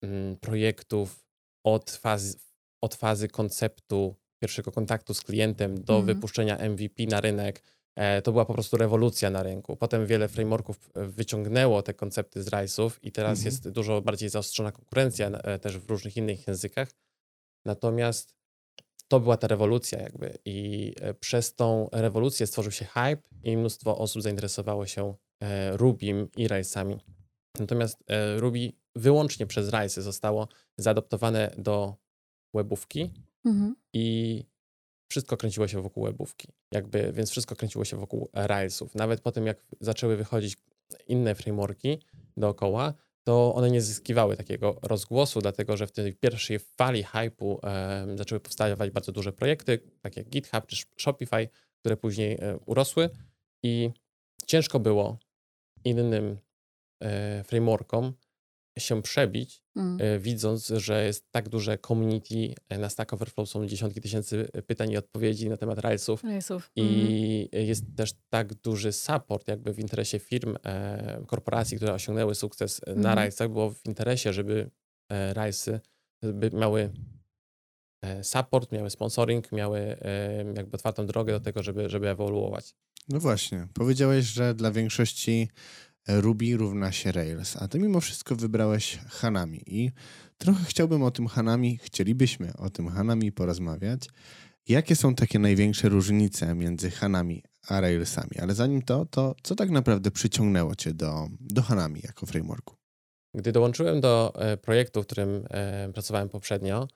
mm, 0.03 0.37
projektów 0.37 1.25
od 1.67 1.91
fazy, 1.91 2.39
od 2.81 2.95
fazy 2.95 3.29
konceptu, 3.29 4.17
pierwszego 4.43 4.73
kontaktu 4.73 5.15
z 5.15 5.21
klientem 5.21 5.75
do 5.85 5.97
Mhm. 5.97 6.07
wypuszczenia 6.07 6.57
MVP 6.57 7.07
na 7.07 7.21
rynek. 7.21 7.63
E, 7.97 8.23
To 8.23 8.33
była 8.33 8.45
po 8.45 8.55
prostu 8.55 8.77
rewolucja 8.77 9.31
na 9.31 9.43
rynku. 9.43 9.77
Potem 9.77 10.07
wiele 10.07 10.29
frameworków 10.29 10.91
e, 10.95 11.07
wyciągnęło 11.07 11.83
te 11.83 11.95
koncepty 11.95 12.43
z 12.43 12.49
Railsów 12.49 13.05
i 13.05 13.13
teraz 13.13 13.39
Mhm. 13.39 13.47
jest 13.47 13.69
dużo 13.69 14.01
bardziej 14.03 14.29
zaostrzona 14.29 14.73
konkurencja 14.73 15.29
e, 15.29 15.59
też 15.59 15.79
w 15.79 15.91
różnych 15.91 16.17
innych 16.17 16.47
językach. 16.47 16.89
Natomiast 17.67 18.35
to 19.09 19.21
była 19.21 19.37
ta 19.37 19.47
rewolucja 19.47 19.99
jakby 20.03 20.39
i 20.45 20.95
przez 21.21 21.55
tą 21.55 21.89
rewolucję 21.93 22.47
stworzył 22.47 22.73
się 22.73 22.85
hype 22.85 23.23
i 23.43 23.57
mnóstwo 23.57 23.99
osób 23.99 24.23
zainteresowało 24.23 24.87
się 24.87 25.15
Rubim 25.73 26.29
i 26.37 26.49
Railsami. 26.49 26.97
Natomiast 27.61 27.99
Ruby 28.37 28.73
wyłącznie 28.97 29.47
przez 29.47 29.69
Railsy 29.69 30.03
zostało 30.03 30.49
zaadoptowane 30.79 31.51
do 31.59 31.95
webówki 32.55 33.11
mhm. 33.45 33.77
i 33.93 34.45
wszystko 35.11 35.37
kręciło 35.37 35.69
się 35.69 35.83
wokół 35.83 36.05
webówki. 36.05 36.49
Jakby, 36.73 37.13
więc 37.13 37.31
wszystko 37.31 37.57
kręciło 37.57 37.85
się 37.85 37.97
wokół 37.97 38.29
Railsów. 38.33 38.95
Nawet 38.95 39.21
po 39.21 39.33
tym, 39.33 39.47
jak 39.47 39.63
zaczęły 39.81 40.17
wychodzić 40.17 40.57
inne 41.07 41.35
frameworki 41.35 41.99
dookoła, 42.37 42.95
to 43.25 43.55
one 43.55 43.71
nie 43.71 43.81
zyskiwały 43.81 44.37
takiego 44.37 44.79
rozgłosu, 44.83 45.41
dlatego 45.41 45.77
że 45.77 45.87
w 45.87 45.93
tej 45.93 46.15
pierwszej 46.15 46.59
fali 46.59 47.05
hype'u 47.05 47.59
e, 47.65 48.17
zaczęły 48.17 48.41
powstawać 48.41 48.91
bardzo 48.91 49.13
duże 49.13 49.33
projekty, 49.33 49.79
takie 50.01 50.21
jak 50.21 50.29
GitHub 50.29 50.67
czy 50.67 50.77
Shopify, 50.97 51.49
które 51.81 51.97
później 51.97 52.39
e, 52.41 52.59
urosły 52.67 53.11
i 53.63 53.91
ciężko 54.47 54.81
było 54.81 55.19
innym 55.85 56.39
e, 57.03 57.45
frameworkom 57.45 58.13
się 58.79 59.03
przebić, 59.03 59.63
mm. 59.77 59.99
E, 60.01 60.19
widząc, 60.19 60.67
że 60.67 61.05
jest 61.05 61.31
tak 61.31 61.49
duże 61.49 61.79
community. 61.79 62.55
E, 62.69 62.79
na 62.79 62.89
Stack 62.89 63.13
Overflow 63.13 63.49
są 63.49 63.67
dziesiątki 63.67 64.01
tysięcy 64.01 64.49
pytań 64.67 64.91
i 64.91 64.97
odpowiedzi 64.97 65.49
na 65.49 65.57
temat 65.57 65.79
Railsów. 65.79 66.25
Railsów. 66.25 66.71
I 66.77 67.49
mm. 67.53 67.67
jest 67.67 67.85
też 67.97 68.13
tak 68.29 68.55
duży 68.55 68.93
support 68.93 69.49
jakby 69.49 69.73
w 69.73 69.79
interesie 69.79 70.19
firm, 70.19 70.57
e, 70.65 71.25
korporacji, 71.27 71.77
które 71.77 71.95
osiągnęły 71.95 72.35
sukces 72.35 72.81
mm. 72.87 73.01
na 73.01 73.15
Railsach. 73.15 73.49
Było 73.49 73.71
w 73.71 73.87
interesie, 73.87 74.33
żeby 74.33 74.71
e, 75.09 75.35
Railsy 75.35 75.81
miały 76.53 76.91
support, 78.23 78.73
miały 78.73 78.91
sponsoring, 78.91 79.53
miały 79.53 79.97
jakby 80.57 80.75
otwartą 80.75 81.07
drogę 81.07 81.33
do 81.33 81.41
tego, 81.41 81.63
żeby, 81.63 81.89
żeby 81.89 82.09
ewoluować. 82.09 82.75
No 83.09 83.21
właśnie. 83.21 83.67
Powiedziałeś, 83.75 84.25
że 84.25 84.55
dla 84.55 84.71
większości 84.71 85.49
Ruby 86.09 86.57
równa 86.57 86.93
się 86.93 87.13
Rails, 87.13 87.57
a 87.57 87.69
ty 87.69 87.79
mimo 87.79 88.01
wszystko 88.01 88.37
wybrałeś 88.37 88.99
Hanami 89.09 89.63
i 89.67 89.91
trochę 90.39 90.65
chciałbym 90.65 91.03
o 91.03 91.11
tym 91.11 91.27
Hanami, 91.27 91.79
chcielibyśmy 91.83 92.53
o 92.57 92.71
tym 92.71 92.89
Hanami 92.89 93.33
porozmawiać. 93.33 94.09
Jakie 94.69 94.97
są 94.97 95.15
takie 95.15 95.39
największe 95.39 95.89
różnice 95.89 96.55
między 96.55 96.91
Hanami 96.91 97.43
a 97.69 97.81
Railsami? 97.81 98.31
Ale 98.43 98.55
zanim 98.55 98.83
to, 98.83 99.07
to 99.07 99.35
co 99.43 99.55
tak 99.55 99.71
naprawdę 99.71 100.11
przyciągnęło 100.11 100.75
cię 100.75 100.95
do, 100.95 101.29
do 101.41 101.63
Hanami 101.63 102.01
jako 102.05 102.27
frameworku? 102.27 102.77
Gdy 103.35 103.53
dołączyłem 103.53 104.01
do 104.01 104.33
e, 104.37 104.57
projektu, 104.57 105.03
w 105.03 105.07
którym 105.07 105.45
e, 105.51 105.93
pracowałem 105.93 106.29
poprzednio, 106.29 106.89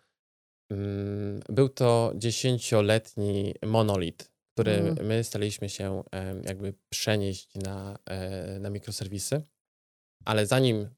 mm, 0.71 1.41
był 1.49 1.69
to 1.69 2.13
dziesięcioletni 2.17 3.55
monolit 3.67 4.32
który 4.55 4.73
mm. 4.73 5.07
my 5.07 5.25
staraliśmy 5.25 5.69
się 5.69 6.03
jakby 6.45 6.75
przenieść 6.89 7.55
na, 7.55 7.99
e, 8.05 8.59
na 8.59 8.71
mikroserwisy, 8.71 9.43
ale 10.25 10.47
zanim 10.47 10.77
e, 10.81 10.89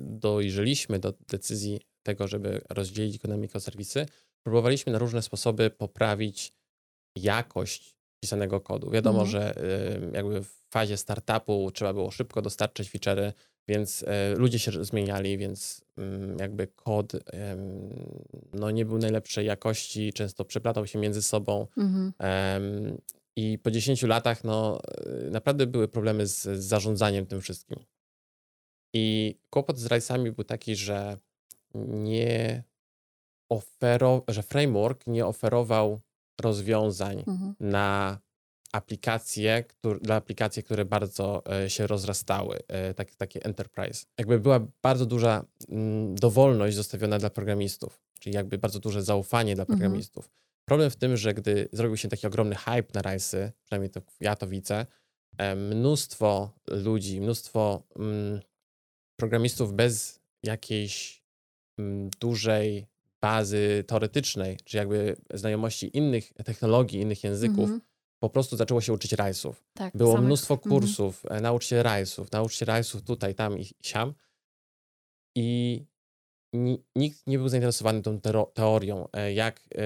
dojrzeliśmy 0.00 0.98
do 0.98 1.14
decyzji 1.28 1.80
tego, 2.02 2.28
żeby 2.28 2.60
rozdzielić 2.70 3.18
go 3.18 3.28
na 3.28 3.36
mikroserwisy, 3.36 4.06
próbowaliśmy 4.42 4.92
na 4.92 4.98
różne 4.98 5.22
sposoby 5.22 5.70
poprawić 5.70 6.52
jakość 7.16 7.96
pisanego 8.22 8.60
kodu. 8.60 8.90
Wiadomo, 8.90 9.18
mm. 9.18 9.30
że 9.30 9.54
jakby 10.12 10.44
w 10.44 10.60
fazie 10.70 10.96
startupu 10.96 11.70
trzeba 11.70 11.92
było 11.92 12.10
szybko 12.10 12.42
dostarczać 12.42 12.90
feature'y, 12.90 13.32
więc 13.70 14.04
e, 14.06 14.34
ludzie 14.34 14.58
się 14.58 14.84
zmieniali, 14.84 15.38
więc 15.38 15.84
mm, 15.96 16.38
jakby 16.38 16.66
kod 16.66 17.12
no, 18.52 18.70
nie 18.70 18.84
był 18.84 18.98
najlepszej 18.98 19.46
jakości, 19.46 20.12
często 20.12 20.44
przeplatał 20.44 20.86
się 20.86 20.98
między 20.98 21.22
sobą. 21.22 21.66
Mhm. 21.76 22.12
I 23.36 23.58
po 23.58 23.70
10 23.70 24.02
latach 24.02 24.44
no, 24.44 24.80
e, 25.26 25.30
naprawdę 25.30 25.66
były 25.66 25.88
problemy 25.88 26.26
z, 26.26 26.42
z 26.42 26.64
zarządzaniem 26.64 27.26
tym 27.26 27.40
wszystkim. 27.40 27.78
I 28.94 29.34
kłopot 29.50 29.78
z 29.78 29.86
rajsami 29.86 30.32
był 30.32 30.44
taki, 30.44 30.76
że 30.76 31.16
nie 31.74 32.62
oferował, 33.48 34.24
że 34.28 34.42
framework 34.42 35.06
nie 35.06 35.26
oferował 35.26 36.00
rozwiązań 36.40 37.18
mhm. 37.18 37.54
na 37.60 38.18
aplikacje, 38.72 39.64
które, 39.64 40.00
dla 40.00 40.14
aplikacji, 40.16 40.62
które 40.62 40.84
bardzo 40.84 41.42
e, 41.64 41.70
się 41.70 41.86
rozrastały, 41.86 42.58
e, 42.68 42.94
tak, 42.94 43.14
takie 43.14 43.44
enterprise. 43.44 44.06
Jakby 44.18 44.40
była 44.40 44.66
bardzo 44.82 45.06
duża 45.06 45.44
mm, 45.68 46.14
dowolność 46.14 46.76
zostawiona 46.76 47.18
dla 47.18 47.30
programistów, 47.30 48.00
czyli 48.20 48.34
jakby 48.34 48.58
bardzo 48.58 48.78
duże 48.78 49.02
zaufanie 49.02 49.54
dla 49.54 49.62
mhm. 49.62 49.78
programistów. 49.78 50.24
Mhm. 50.24 50.40
Problem 50.64 50.90
w 50.90 50.96
tym, 50.96 51.16
że 51.16 51.34
gdy 51.34 51.68
zrobił 51.72 51.96
się 51.96 52.08
taki 52.08 52.26
ogromny 52.26 52.54
hype 52.54 52.92
na 52.94 53.02
rajsy, 53.02 53.52
przynajmniej 53.64 53.90
to 53.90 54.00
ja 54.20 54.36
to 54.36 54.46
widzę, 54.46 54.86
e, 55.38 55.56
mnóstwo 55.56 56.52
ludzi, 56.68 57.20
mnóstwo 57.20 57.82
mm, 57.96 58.40
programistów 59.16 59.72
bez 59.72 60.20
jakiejś 60.42 61.22
mm, 61.78 62.10
dużej 62.20 62.86
bazy 63.20 63.84
teoretycznej, 63.86 64.56
czy 64.64 64.76
jakby 64.76 65.16
znajomości 65.34 65.96
innych 65.96 66.32
technologii, 66.44 67.00
innych 67.00 67.24
języków, 67.24 67.58
mhm 67.58 67.89
po 68.20 68.30
prostu 68.30 68.56
zaczęło 68.56 68.80
się 68.80 68.92
uczyć 68.92 69.12
rajsów. 69.12 69.64
Tak, 69.74 69.96
Było 69.96 70.12
samych... 70.12 70.26
mnóstwo 70.26 70.54
mhm. 70.54 70.70
kursów, 70.70 71.24
mhm. 71.24 71.42
naucz 71.42 71.64
się 71.64 71.82
rajsów, 71.82 72.32
naucz 72.32 72.54
się 72.54 72.64
rajsów 72.64 73.02
tutaj, 73.02 73.34
tam 73.34 73.58
i 73.58 73.66
siam. 73.82 74.14
I 75.36 75.80
nikt 76.96 77.26
nie 77.26 77.38
był 77.38 77.48
zainteresowany 77.48 78.02
tą 78.02 78.20
teorią, 78.54 79.08
e, 79.12 79.32
jak, 79.32 79.60
e, 79.74 79.82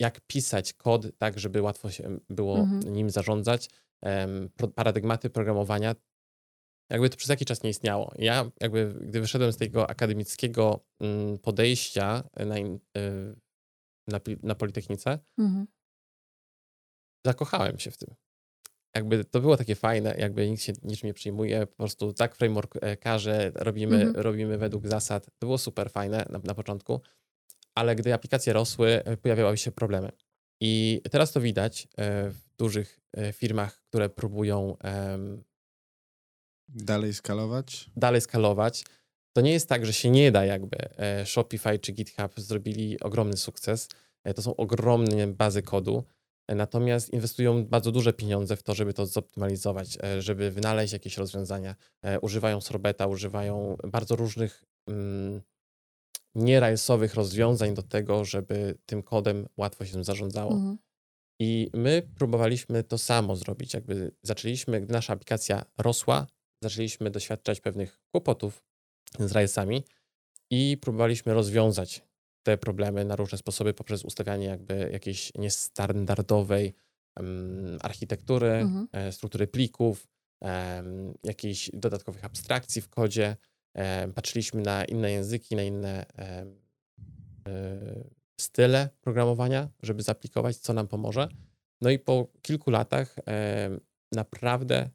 jak 0.00 0.20
pisać 0.20 0.72
kod 0.72 1.06
tak, 1.18 1.38
żeby 1.38 1.62
łatwo 1.62 1.90
się 1.90 2.18
było 2.28 2.58
mhm. 2.58 2.92
nim 2.92 3.10
zarządzać. 3.10 3.70
Paradygmaty 4.74 5.30
programowania, 5.30 5.94
jakby 6.90 7.10
to 7.10 7.16
przez 7.16 7.28
jakiś 7.28 7.48
czas 7.48 7.62
nie 7.62 7.70
istniało. 7.70 8.12
Ja 8.18 8.50
jakby, 8.60 8.94
gdy 9.00 9.20
wyszedłem 9.20 9.52
z 9.52 9.56
tego 9.56 9.90
akademickiego 9.90 10.80
mm, 11.00 11.38
podejścia 11.38 12.28
na, 12.36 12.54
na, 14.08 14.20
na 14.42 14.54
Politechnice, 14.54 15.18
mhm 15.38 15.66
zakochałem 17.26 17.78
się 17.78 17.90
w 17.90 17.96
tym. 17.96 18.14
Jakby 18.94 19.24
to 19.24 19.40
było 19.40 19.56
takie 19.56 19.74
fajne, 19.74 20.14
jakby 20.18 20.50
nikt 20.50 20.62
się 20.62 20.72
niczym 20.82 21.06
nie 21.06 21.14
przyjmuje, 21.14 21.66
po 21.66 21.76
prostu 21.76 22.12
tak 22.12 22.36
framework 22.36 22.76
e, 22.80 22.96
każe, 22.96 23.52
robimy, 23.54 23.96
mhm. 23.96 24.16
robimy 24.16 24.58
według 24.58 24.86
zasad. 24.86 25.26
To 25.26 25.46
było 25.46 25.58
super 25.58 25.90
fajne 25.90 26.26
na, 26.30 26.38
na 26.44 26.54
początku, 26.54 27.00
ale 27.74 27.96
gdy 27.96 28.14
aplikacje 28.14 28.52
rosły, 28.52 29.04
e, 29.04 29.16
pojawiały 29.16 29.56
się 29.56 29.72
problemy. 29.72 30.12
I 30.60 31.00
teraz 31.10 31.32
to 31.32 31.40
widać 31.40 31.88
e, 31.98 32.30
w 32.30 32.56
dużych 32.58 33.00
firmach, 33.32 33.80
które 33.80 34.08
próbują 34.08 34.76
dalej 36.68 37.14
skalować. 37.14 37.90
Dalej 37.96 38.20
skalować. 38.20 38.84
To 39.36 39.40
nie 39.40 39.52
jest 39.52 39.68
tak, 39.68 39.86
że 39.86 39.92
się 39.92 40.10
nie 40.10 40.32
da, 40.32 40.44
jakby 40.44 40.78
Shopify 41.24 41.78
czy 41.78 41.92
GitHub 41.92 42.40
zrobili 42.40 43.00
ogromny 43.00 43.36
sukces. 43.36 43.88
To 44.36 44.42
są 44.42 44.56
ogromne 44.56 45.26
bazy 45.26 45.62
kodu 45.62 46.04
Natomiast 46.48 47.12
inwestują 47.12 47.64
bardzo 47.64 47.92
duże 47.92 48.12
pieniądze 48.12 48.56
w 48.56 48.62
to, 48.62 48.74
żeby 48.74 48.94
to 48.94 49.06
zoptymalizować, 49.06 49.98
e, 50.02 50.22
żeby 50.22 50.50
wynaleźć 50.50 50.92
jakieś 50.92 51.16
rozwiązania. 51.16 51.76
E, 52.02 52.20
używają 52.20 52.60
sorbeta, 52.60 53.06
używają 53.06 53.76
bardzo 53.84 54.16
różnych 54.16 54.64
mm, 54.86 55.42
nierajsowych 56.34 57.14
rozwiązań 57.14 57.74
do 57.74 57.82
tego, 57.82 58.24
żeby 58.24 58.78
tym 58.86 59.02
kodem 59.02 59.48
łatwo 59.56 59.84
się 59.84 60.04
zarządzało. 60.04 60.52
Mhm. 60.52 60.78
I 61.40 61.70
my 61.74 62.08
próbowaliśmy 62.16 62.84
to 62.84 62.98
samo 62.98 63.36
zrobić. 63.36 63.74
Jakby 63.74 64.12
zaczęliśmy, 64.22 64.80
gdy 64.80 64.92
nasza 64.92 65.12
aplikacja 65.12 65.64
rosła, 65.78 66.26
zaczęliśmy 66.62 67.10
doświadczać 67.10 67.60
pewnych 67.60 68.00
kłopotów 68.10 68.64
z 69.18 69.32
rajsami 69.32 69.84
i 70.50 70.78
próbowaliśmy 70.80 71.34
rozwiązać 71.34 72.07
te 72.48 72.58
problemy 72.58 73.04
na 73.04 73.16
różne 73.16 73.38
sposoby 73.38 73.74
poprzez 73.74 74.04
ustawianie 74.04 74.46
jakby 74.46 74.90
jakiejś 74.92 75.34
niestandardowej 75.34 76.74
um, 77.16 77.78
architektury, 77.82 78.50
mhm. 78.50 78.88
e, 78.92 79.12
struktury 79.12 79.46
plików, 79.46 80.08
um, 80.40 81.14
jakichś 81.24 81.70
dodatkowych 81.74 82.24
abstrakcji 82.24 82.82
w 82.82 82.88
kodzie. 82.88 83.36
Um, 83.74 84.12
patrzyliśmy 84.12 84.62
na 84.62 84.84
inne 84.84 85.10
języki, 85.10 85.56
na 85.56 85.62
inne 85.62 86.06
e, 86.18 86.46
style 88.40 88.88
programowania, 89.00 89.68
żeby 89.82 90.02
zaaplikować, 90.02 90.56
co 90.56 90.72
nam 90.72 90.88
pomoże. 90.88 91.28
No 91.80 91.90
i 91.90 91.98
po 91.98 92.28
kilku 92.42 92.70
latach 92.70 93.16
naprawdę 94.12 94.90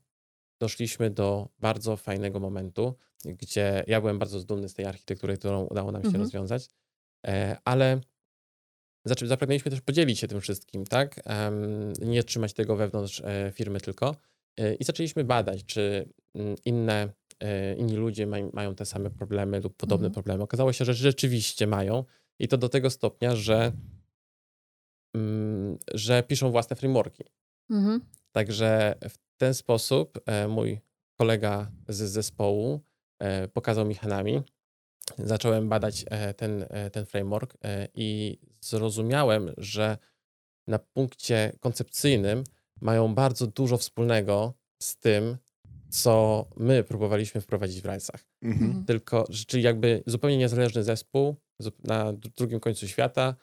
doszliśmy 0.61 1.09
do 1.09 1.49
bardzo 1.59 1.97
fajnego 1.97 2.39
momentu, 2.39 2.95
gdzie 3.25 3.83
ja 3.87 4.01
byłem 4.01 4.19
bardzo 4.19 4.43
dumny 4.43 4.69
z 4.69 4.73
tej 4.73 4.85
architektury, 4.85 5.37
którą 5.37 5.63
udało 5.65 5.91
nam 5.91 6.01
się 6.01 6.07
mhm. 6.07 6.23
rozwiązać. 6.23 6.69
E, 7.27 7.57
ale 7.65 8.01
zapragnęliśmy 9.05 9.71
też 9.71 9.81
podzielić 9.81 10.19
się 10.19 10.27
tym 10.27 10.41
wszystkim, 10.41 10.85
tak? 10.85 11.19
Nie 12.01 12.23
trzymać 12.23 12.53
tego 12.53 12.75
wewnątrz 12.75 13.21
e, 13.25 13.51
firmy 13.53 13.79
tylko. 13.79 14.15
E, 14.57 14.75
I 14.75 14.83
zaczęliśmy 14.83 15.23
badać, 15.23 15.65
czy 15.65 16.09
mm, 16.35 16.55
inne, 16.65 17.13
inni 17.77 17.95
ludzie 17.95 18.27
mają 18.27 18.75
te 18.75 18.85
same 18.85 19.09
problemy 19.09 19.59
lub 19.59 19.77
podobne 19.77 20.07
mhm. 20.07 20.13
problemy. 20.13 20.43
Okazało 20.43 20.73
się, 20.73 20.85
że 20.85 20.93
rzeczywiście 20.93 21.67
mają 21.67 22.03
i 22.39 22.47
to 22.47 22.57
do 22.57 22.69
tego 22.69 22.89
stopnia, 22.89 23.35
że, 23.35 23.71
mm, 25.15 25.77
że 25.93 26.23
piszą 26.23 26.51
własne 26.51 26.75
frameworki. 26.75 27.23
Mhm. 27.69 28.01
Także 28.31 28.95
w 29.09 29.17
ten 29.37 29.53
sposób 29.53 30.19
mój 30.49 30.79
kolega 31.19 31.71
z 31.87 31.97
zespołu 31.97 32.81
pokazał 33.53 33.85
mi 33.85 33.95
Hanami. 33.95 34.43
Zacząłem 35.17 35.69
badać 35.69 36.05
e, 36.07 36.33
ten, 36.33 36.65
ten 36.91 37.05
framework 37.05 37.57
i 37.95 38.39
zrozumiałem, 38.61 39.53
że 39.57 39.97
na 40.67 40.79
punkcie 40.79 41.51
koncepcyjnym 41.59 42.43
mają 42.81 43.15
bardzo 43.15 43.47
dużo 43.47 43.77
wspólnego 43.77 44.53
z 44.81 44.97
tym, 44.97 45.37
co 45.89 46.45
my 46.57 46.83
próbowaliśmy 46.83 47.41
wprowadzić 47.41 47.81
w 47.81 47.85
Rajsach. 47.85 48.25
Mhm. 48.41 48.65
mhm. 48.65 48.85
Tylko, 48.85 49.27
czyli 49.47 49.63
jakby 49.63 50.03
zupełnie 50.07 50.37
niezależny 50.37 50.83
zespół 50.83 51.35
na 51.83 52.13
drugim 52.13 52.59
końcu 52.59 52.87
świata 52.87 53.35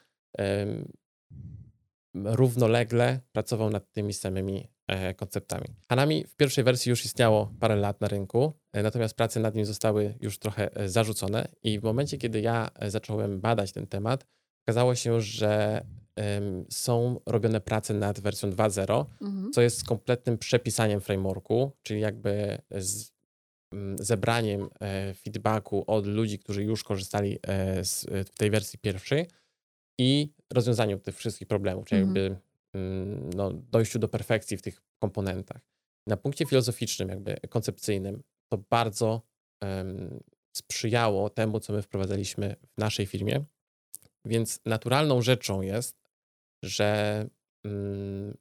równolegle 2.14 3.20
pracował 3.32 3.70
nad 3.70 3.92
tymi 3.92 4.12
samymi 4.12 4.58
e, 4.58 4.79
konceptami. 5.16 5.64
Hanami 5.88 6.24
w 6.24 6.36
pierwszej 6.36 6.64
wersji 6.64 6.90
już 6.90 7.04
istniało 7.04 7.52
parę 7.60 7.76
lat 7.76 8.00
na 8.00 8.08
rynku, 8.08 8.52
e, 8.72 8.82
natomiast 8.82 9.14
prace 9.14 9.40
nad 9.40 9.54
nim 9.54 9.64
zostały 9.64 10.14
już 10.20 10.38
trochę 10.38 10.76
e, 10.76 10.88
zarzucone 10.88 11.48
i 11.62 11.80
w 11.80 11.82
momencie, 11.82 12.18
kiedy 12.18 12.40
ja 12.40 12.70
zacząłem 12.88 13.40
badać 13.40 13.72
ten 13.72 13.86
temat, 13.86 14.26
okazało 14.66 14.94
się, 14.94 15.20
że 15.20 15.84
są 16.70 17.20
robione 17.26 17.60
prace 17.60 17.94
nad 17.94 18.20
wersją 18.20 18.50
2.0, 18.50 19.04
mhm. 19.22 19.52
co 19.52 19.62
jest 19.62 19.84
kompletnym 19.84 20.38
przepisaniem 20.38 21.00
frameworku, 21.00 21.72
czyli 21.82 22.00
jakby 22.00 22.58
z, 22.70 23.12
zebraniem 24.00 24.68
feedbacku 25.22 25.84
od 25.86 26.06
ludzi, 26.06 26.38
którzy 26.38 26.64
już 26.64 26.84
korzystali 26.84 27.38
z 27.82 28.06
tej 28.38 28.50
wersji 28.50 28.78
pierwszej 28.78 29.26
i 29.98 30.32
rozwiązaniu 30.52 30.98
tych 30.98 31.16
wszystkich 31.16 31.48
problemów, 31.48 31.86
czyli 31.86 32.00
mhm. 32.00 32.16
jakby 32.16 32.49
no, 33.34 33.52
dojściu 33.52 33.98
do 33.98 34.08
perfekcji 34.08 34.56
w 34.56 34.62
tych 34.62 34.82
komponentach. 35.02 35.62
Na 36.06 36.16
punkcie 36.16 36.46
filozoficznym, 36.46 37.08
jakby 37.08 37.36
koncepcyjnym, 37.48 38.22
to 38.52 38.58
bardzo 38.70 39.22
um, 39.62 40.20
sprzyjało 40.56 41.30
temu, 41.30 41.60
co 41.60 41.72
my 41.72 41.82
wprowadzaliśmy 41.82 42.56
w 42.62 42.80
naszej 42.80 43.06
firmie. 43.06 43.44
Więc 44.24 44.60
naturalną 44.66 45.22
rzeczą 45.22 45.62
jest, 45.62 45.96
że 46.64 47.26
um, 47.64 48.34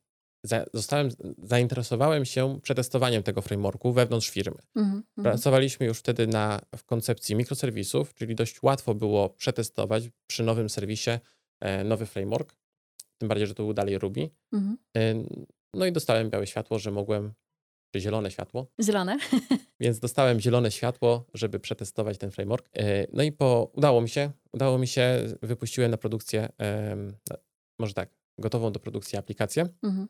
za, 0.45 0.65
zostałem, 0.74 1.09
zainteresowałem 1.43 2.25
się 2.25 2.59
przetestowaniem 2.62 3.24
tego 3.24 3.41
frameworku 3.41 3.93
wewnątrz 3.93 4.29
firmy. 4.29 4.62
Mm. 4.75 5.03
Pracowaliśmy 5.24 5.86
już 5.86 6.00
wtedy 6.00 6.27
na, 6.27 6.62
w 6.75 6.83
koncepcji 6.83 7.36
mikroserwisów, 7.36 8.13
czyli 8.13 8.36
dość 8.36 8.63
łatwo 8.63 8.95
było 8.95 9.29
przetestować 9.29 10.09
przy 10.27 10.43
nowym 10.43 10.69
serwisie 10.69 11.12
E, 11.59 11.83
nowy 11.83 12.05
framework, 12.05 12.55
tym 13.20 13.30
bardziej, 13.30 13.48
że 13.48 13.56
to 13.56 13.64
był 13.64 13.74
dalej 13.74 13.98
Ruby. 13.98 14.30
Mhm. 14.54 14.78
E, 14.98 15.24
no 15.74 15.86
i 15.86 15.92
dostałem 15.92 16.30
białe 16.30 16.48
światło, 16.48 16.80
że 16.80 16.92
mogłem, 16.92 17.34
czy 17.94 18.00
zielone 18.02 18.32
światło. 18.32 18.68
Zielone. 18.84 19.18
Więc 19.80 20.00
dostałem 20.00 20.40
zielone 20.40 20.72
światło, 20.72 21.26
żeby 21.34 21.60
przetestować 21.60 22.18
ten 22.18 22.32
framework. 22.32 22.70
E, 22.74 23.08
no 23.14 23.24
i 23.24 23.32
po, 23.32 23.72
udało 23.74 24.02
mi 24.02 24.10
się, 24.10 24.32
udało 24.54 24.78
mi 24.78 24.88
się, 24.88 25.20
wypuściłem 25.42 25.92
na 25.92 25.98
produkcję, 25.98 26.50
no, 27.30 27.38
może 27.80 27.94
tak, 27.94 28.10
gotową 28.38 28.72
do 28.72 28.80
produkcji 28.80 29.18
aplikację. 29.18 29.70
Mhm. 29.84 30.08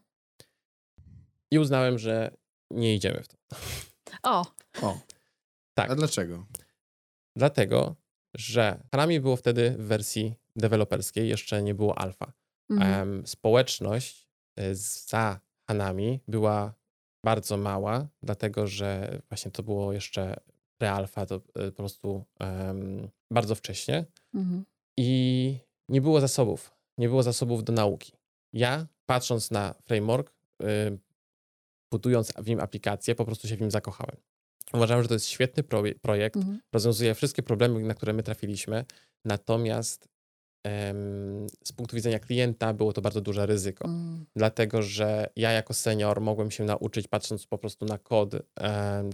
I 1.52 1.60
uznałem, 1.60 2.00
że 2.00 2.32
nie 2.72 2.96
idziemy 2.96 3.24
w 3.24 3.28
to. 3.28 3.38
O. 4.24 4.46
O. 4.82 5.00
Tak. 5.74 5.92
A 5.92 5.96
dlaczego? 5.96 6.46
Dlatego, 7.36 7.96
że 8.36 8.84
Hanami 8.92 9.20
było 9.20 9.36
wtedy 9.36 9.72
w 9.72 9.82
wersji 9.82 10.36
deweloperskiej 10.56 11.30
jeszcze 11.30 11.64
nie 11.64 11.76
było 11.76 11.98
alfa. 12.00 12.34
Mhm. 12.70 13.28
Społeczność 13.28 14.28
y, 14.60 14.76
za 14.76 15.40
Hanami 15.68 16.20
była 16.28 16.74
bardzo 17.26 17.58
mała, 17.58 18.08
dlatego 18.24 18.68
że 18.68 19.22
właśnie 19.30 19.52
to 19.52 19.64
było 19.64 19.94
jeszcze 19.94 20.36
prealfa, 20.78 21.26
to 21.26 21.36
y, 21.36 21.72
po 21.72 21.78
prostu 21.78 22.26
um, 22.40 23.10
bardzo 23.32 23.56
wcześnie. 23.56 24.06
Mhm. 24.34 24.66
I 24.98 25.58
nie 25.90 26.02
było 26.02 26.22
zasobów. 26.22 26.72
Nie 26.98 27.10
było 27.10 27.24
zasobów 27.24 27.64
do 27.64 27.74
nauki. 27.74 28.14
Ja, 28.54 28.88
patrząc 29.06 29.52
na 29.52 29.76
framework, 29.86 30.34
y, 30.64 31.00
budując 31.92 32.34
w 32.38 32.48
nim 32.48 32.60
aplikację, 32.60 33.16
po 33.16 33.26
prostu 33.26 33.48
się 33.48 33.56
w 33.56 33.62
nim 33.62 33.72
zakochałem. 33.72 34.18
Uważałem, 34.74 35.04
że 35.04 35.08
to 35.08 35.14
jest 35.14 35.28
świetny 35.28 35.64
projekt, 36.02 36.36
mhm. 36.36 36.60
rozwiązuje 36.74 37.16
wszystkie 37.16 37.44
problemy, 37.44 37.80
na 37.80 37.94
które 37.94 38.14
my 38.14 38.24
trafiliśmy, 38.24 38.86
natomiast 39.26 40.10
z 41.64 41.72
punktu 41.76 41.96
widzenia 41.96 42.20
klienta 42.20 42.74
było 42.74 42.94
to 42.94 43.02
bardzo 43.02 43.22
duże 43.22 43.46
ryzyko, 43.46 43.86
mm. 43.86 44.26
dlatego 44.36 44.82
że 44.82 45.30
ja 45.36 45.52
jako 45.52 45.74
senior 45.74 46.22
mogłem 46.22 46.52
się 46.52 46.64
nauczyć, 46.64 47.08
patrząc 47.08 47.46
po 47.46 47.58
prostu 47.58 47.86
na 47.86 47.98
kod 47.98 48.36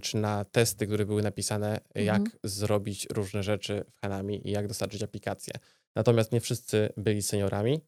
czy 0.02 0.16
na 0.16 0.44
testy, 0.44 0.86
które 0.86 1.06
były 1.06 1.22
napisane, 1.22 1.80
jak 1.94 2.20
mm. 2.20 2.32
zrobić 2.44 3.06
różne 3.14 3.42
rzeczy 3.42 3.84
w 3.90 4.00
Hanami 4.00 4.48
i 4.48 4.50
jak 4.50 4.68
dostarczyć 4.68 5.02
aplikację. 5.02 5.54
Natomiast 5.94 6.32
nie 6.32 6.40
wszyscy 6.40 6.88
byli 6.96 7.22
seniorami, 7.22 7.80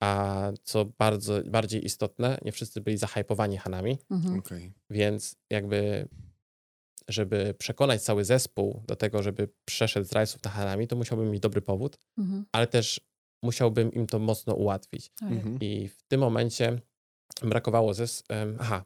a 0.00 0.52
co 0.62 0.84
bardzo 0.84 1.42
bardziej 1.44 1.84
istotne, 1.84 2.38
nie 2.44 2.52
wszyscy 2.52 2.80
byli 2.80 2.96
zahypowani 2.96 3.56
Hanami, 3.56 3.98
mm. 4.10 4.38
okay. 4.38 4.72
więc 4.90 5.36
jakby 5.50 6.08
żeby 7.08 7.54
przekonać 7.58 8.02
cały 8.02 8.24
zespół 8.24 8.82
do 8.86 8.96
tego, 8.96 9.22
żeby 9.22 9.48
przeszedł 9.64 10.06
z 10.06 10.12
rajsów 10.12 10.44
na 10.44 10.50
Hanami, 10.50 10.86
to 10.86 10.96
musiałbym 10.96 11.30
mieć 11.30 11.40
dobry 11.40 11.62
powód, 11.62 11.98
mhm. 12.18 12.44
ale 12.52 12.66
też 12.66 13.00
musiałbym 13.42 13.92
im 13.92 14.06
to 14.06 14.18
mocno 14.18 14.54
ułatwić. 14.54 15.10
Tak. 15.10 15.32
Mhm. 15.32 15.58
I 15.60 15.88
w 15.88 16.02
tym 16.02 16.20
momencie 16.20 16.80
brakowało 17.42 17.94
zes... 17.94 18.22
Aha. 18.58 18.84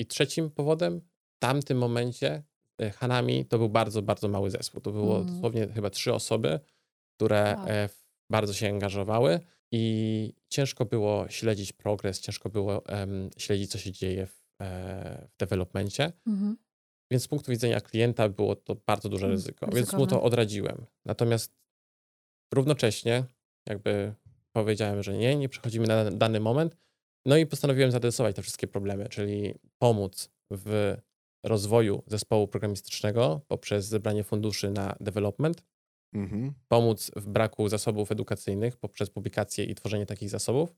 I 0.00 0.06
trzecim 0.06 0.50
powodem, 0.50 1.00
w 1.00 1.38
tamtym 1.38 1.78
momencie 1.78 2.42
e, 2.80 2.90
Hanami 2.90 3.44
to 3.44 3.58
był 3.58 3.68
bardzo, 3.68 4.02
bardzo 4.02 4.28
mały 4.28 4.50
zespół. 4.50 4.80
To 4.80 4.92
było 4.92 5.16
mhm. 5.16 5.34
dosłownie 5.34 5.68
chyba 5.74 5.90
trzy 5.90 6.14
osoby, 6.14 6.60
które 7.16 7.54
wow. 7.58 7.68
E, 7.68 7.88
bardzo 8.30 8.52
się 8.52 8.68
angażowały 8.68 9.40
i 9.72 10.34
ciężko 10.48 10.84
było 10.84 11.28
śledzić 11.28 11.72
progres, 11.72 12.20
ciężko 12.20 12.48
było 12.48 12.82
um, 12.88 13.30
śledzić, 13.38 13.70
co 13.70 13.78
się 13.78 13.92
dzieje 13.92 14.26
w, 14.26 14.44
e, 14.62 15.28
w 15.34 15.36
developmencie. 15.38 16.12
Mhm. 16.26 16.56
Więc 17.12 17.22
z 17.22 17.28
punktu 17.28 17.50
widzenia 17.50 17.80
klienta 17.80 18.28
było 18.28 18.56
to 18.56 18.76
bardzo 18.86 19.08
duże 19.08 19.26
mm, 19.26 19.36
ryzyko, 19.36 19.66
Ryzykowne. 19.66 19.76
więc 19.76 19.92
mu 19.92 20.06
to 20.06 20.22
odradziłem. 20.22 20.86
Natomiast 21.04 21.56
równocześnie 22.54 23.24
jakby 23.66 24.14
powiedziałem, 24.52 25.02
że 25.02 25.16
nie, 25.16 25.36
nie 25.36 25.48
przechodzimy 25.48 25.86
na 25.86 26.10
dany 26.10 26.40
moment. 26.40 26.76
No 27.26 27.36
i 27.36 27.46
postanowiłem 27.46 27.90
zaadresować 27.90 28.36
te 28.36 28.42
wszystkie 28.42 28.66
problemy, 28.66 29.08
czyli 29.08 29.54
pomóc 29.78 30.30
w 30.50 30.96
rozwoju 31.44 32.02
zespołu 32.06 32.48
programistycznego 32.48 33.40
poprzez 33.48 33.86
zebranie 33.86 34.24
funduszy 34.24 34.70
na 34.70 34.96
development, 35.00 35.62
mhm. 36.14 36.52
pomóc 36.68 37.10
w 37.16 37.26
braku 37.26 37.68
zasobów 37.68 38.12
edukacyjnych 38.12 38.76
poprzez 38.76 39.10
publikację 39.10 39.64
i 39.64 39.74
tworzenie 39.74 40.06
takich 40.06 40.30
zasobów 40.30 40.76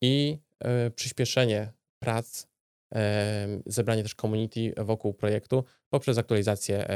i 0.00 0.38
y, 0.86 0.90
przyspieszenie 0.90 1.72
prac 1.98 2.46
zebranie 3.66 4.02
też 4.02 4.14
community 4.14 4.74
wokół 4.76 5.14
projektu 5.14 5.64
poprzez 5.90 6.18
aktualizację, 6.18 6.86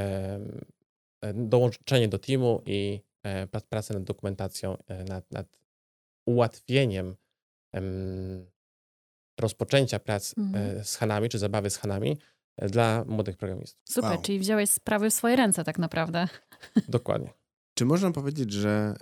dołączenie 1.35 2.09
do 2.09 2.19
teamu 2.19 2.63
i 2.67 3.01
e, 3.23 3.47
pracę 3.47 3.95
nad 3.95 4.05
dokumentacją, 4.05 4.77
e, 4.87 5.05
nad, 5.05 5.33
nad 5.33 5.59
ułatwieniem 6.27 7.17
rozpoczęcia 9.41 9.99
prac 9.99 10.35
e, 10.39 10.41
mhm. 10.41 10.85
z 10.85 10.97
Hanami, 10.97 11.29
czy 11.29 11.39
zabawy 11.39 11.71
z 11.71 11.77
Hanami 11.77 12.19
dla 12.59 13.05
młodych 13.09 13.37
programistów. 13.37 13.83
Super, 13.89 14.11
wow. 14.11 14.23
czyli 14.23 14.39
wziąłeś 14.39 14.71
sprawy 14.71 15.11
w 15.11 15.15
swoje 15.15 15.37
ręce 15.37 15.65
tak 15.65 15.79
naprawdę. 15.79 16.29
Dokładnie. 16.89 17.31
Czy 17.75 17.85
można 17.85 18.11
powiedzieć, 18.11 18.53
że 18.53 18.95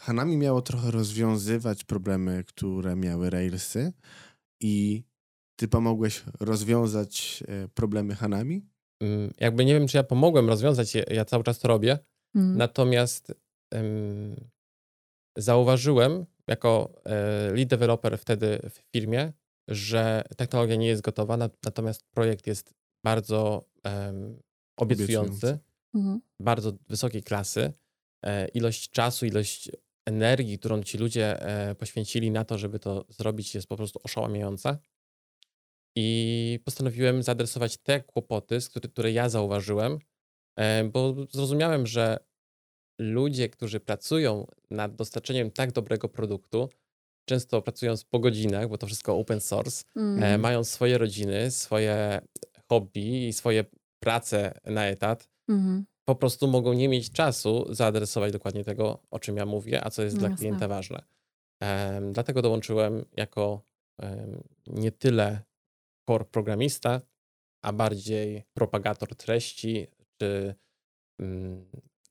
Hanami 0.00 0.36
miało 0.36 0.62
trochę 0.62 0.90
rozwiązywać 0.90 1.84
problemy, 1.84 2.44
które 2.44 2.96
miały 2.96 3.30
Railsy 3.30 3.92
i 4.60 5.04
ty 5.56 5.68
pomogłeś 5.68 6.22
rozwiązać 6.40 7.44
e, 7.48 7.68
problemy 7.68 8.14
Hanami? 8.14 8.66
Mm, 9.00 9.34
jakby 9.40 9.64
nie 9.64 9.74
wiem, 9.74 9.88
czy 9.88 9.96
ja 9.96 10.02
pomogłem 10.02 10.48
rozwiązać 10.48 10.94
je, 10.94 11.04
ja 11.10 11.24
cały 11.24 11.44
czas 11.44 11.58
to 11.58 11.68
robię. 11.68 11.98
Mm. 12.34 12.56
Natomiast 12.56 13.34
um, 13.72 14.36
zauważyłem 15.36 16.26
jako 16.48 16.92
e, 17.04 17.52
lead 17.54 17.68
developer 17.68 18.18
wtedy 18.18 18.60
w 18.70 18.92
firmie, 18.92 19.32
że 19.68 20.24
technologia 20.36 20.76
nie 20.76 20.86
jest 20.86 21.02
gotowa, 21.02 21.36
natomiast 21.36 22.02
projekt 22.10 22.46
jest 22.46 22.74
bardzo 23.04 23.64
um, 23.84 24.42
obiecujący, 24.76 25.58
mhm. 25.94 26.20
bardzo 26.40 26.72
wysokiej 26.88 27.22
klasy. 27.22 27.72
E, 28.24 28.48
ilość 28.48 28.90
czasu, 28.90 29.26
ilość 29.26 29.70
energii, 30.06 30.58
którą 30.58 30.82
ci 30.82 30.98
ludzie 30.98 31.42
e, 31.42 31.74
poświęcili 31.74 32.30
na 32.30 32.44
to, 32.44 32.58
żeby 32.58 32.78
to 32.78 33.04
zrobić, 33.08 33.54
jest 33.54 33.66
po 33.66 33.76
prostu 33.76 34.00
oszałamiająca. 34.04 34.78
I 35.96 36.58
postanowiłem 36.64 37.22
zaadresować 37.22 37.76
te 37.76 38.00
kłopoty, 38.00 38.58
które, 38.92 39.12
ja 39.12 39.28
zauważyłem, 39.28 39.98
e, 40.56 40.84
bo 40.84 41.14
zrozumiałem, 41.30 41.86
że 41.86 42.18
ludzie, 42.98 43.48
którzy 43.48 43.80
pracują 43.80 44.46
nad 44.70 44.96
dostarczeniem 44.96 45.50
tak 45.50 45.72
dobrego 45.72 46.08
produktu, 46.08 46.68
często 47.24 47.62
pracując 47.62 48.04
po 48.04 48.18
godzinach, 48.18 48.68
bo 48.68 48.78
to 48.78 48.86
wszystko 48.86 49.16
open 49.16 49.40
source, 49.40 49.84
mm. 49.96 50.22
e, 50.22 50.38
mają 50.38 50.64
swoje 50.64 50.98
rodziny, 50.98 51.50
swoje 51.50 52.20
hobby 52.68 53.28
i 53.28 53.32
swoje 53.32 53.64
prace 54.00 54.60
na 54.64 54.86
etat, 54.86 55.28
mm. 55.48 55.84
po 56.04 56.14
prostu 56.14 56.48
mogą 56.48 56.72
nie 56.72 56.88
mieć 56.88 57.10
czasu 57.10 57.74
zaadresować 57.74 58.32
dokładnie 58.32 58.64
tego, 58.64 59.02
o 59.10 59.18
czym 59.18 59.36
ja 59.36 59.46
mówię, 59.46 59.84
a 59.84 59.90
co 59.90 60.02
jest 60.02 60.16
Jasne. 60.16 60.28
dla 60.28 60.36
klienta 60.36 60.68
ważne. 60.68 61.02
E, 61.62 62.00
dlatego 62.12 62.42
dołączyłem 62.42 63.04
jako 63.16 63.62
nie 64.66 64.92
tyle 64.92 65.42
core 66.06 66.24
programista, 66.24 67.00
a 67.62 67.72
bardziej 67.72 68.44
propagator 68.54 69.16
treści 69.16 69.86
czy, 70.18 70.54
mm, 71.18 71.64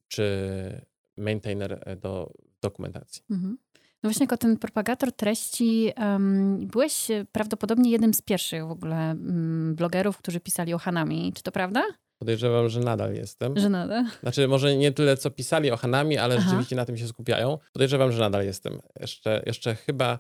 czy 0.08 0.86
maintainer 1.18 1.84
e, 1.86 1.96
do 1.96 2.34
dokumentacji. 2.62 3.24
Mhm. 3.30 3.58
No 4.04 4.10
właśnie, 4.10 4.24
jako 4.24 4.38
ten 4.38 4.58
propagator 4.58 5.12
treści, 5.12 5.92
um, 5.98 6.68
byłeś 6.68 7.08
prawdopodobnie 7.32 7.92
jednym 7.92 8.14
z 8.14 8.22
pierwszych 8.22 8.68
w 8.68 8.72
ogóle 8.72 8.96
um, 8.96 9.76
blogerów, 9.76 10.18
którzy 10.18 10.40
pisali 10.40 10.74
o 10.74 10.78
Hanami. 10.78 11.34
Czy 11.36 11.44
to 11.44 11.52
prawda? 11.52 11.84
Podejrzewam, 12.20 12.70
że 12.70 12.80
nadal 12.80 13.14
jestem. 13.14 13.60
Że 13.60 13.70
nadal? 13.70 14.06
Znaczy, 14.22 14.48
może 14.48 14.78
nie 14.78 14.92
tyle, 14.92 15.18
co 15.18 15.32
pisali 15.32 15.72
o 15.72 15.78
Hanami, 15.78 16.18
ale 16.18 16.36
Aha. 16.36 16.44
rzeczywiście 16.44 16.76
na 16.76 16.86
tym 16.86 16.98
się 16.98 17.08
skupiają. 17.08 17.58
Podejrzewam, 17.74 18.12
że 18.12 18.20
nadal 18.20 18.46
jestem. 18.46 18.80
Jeszcze, 19.00 19.44
jeszcze 19.46 19.76
chyba 19.76 20.20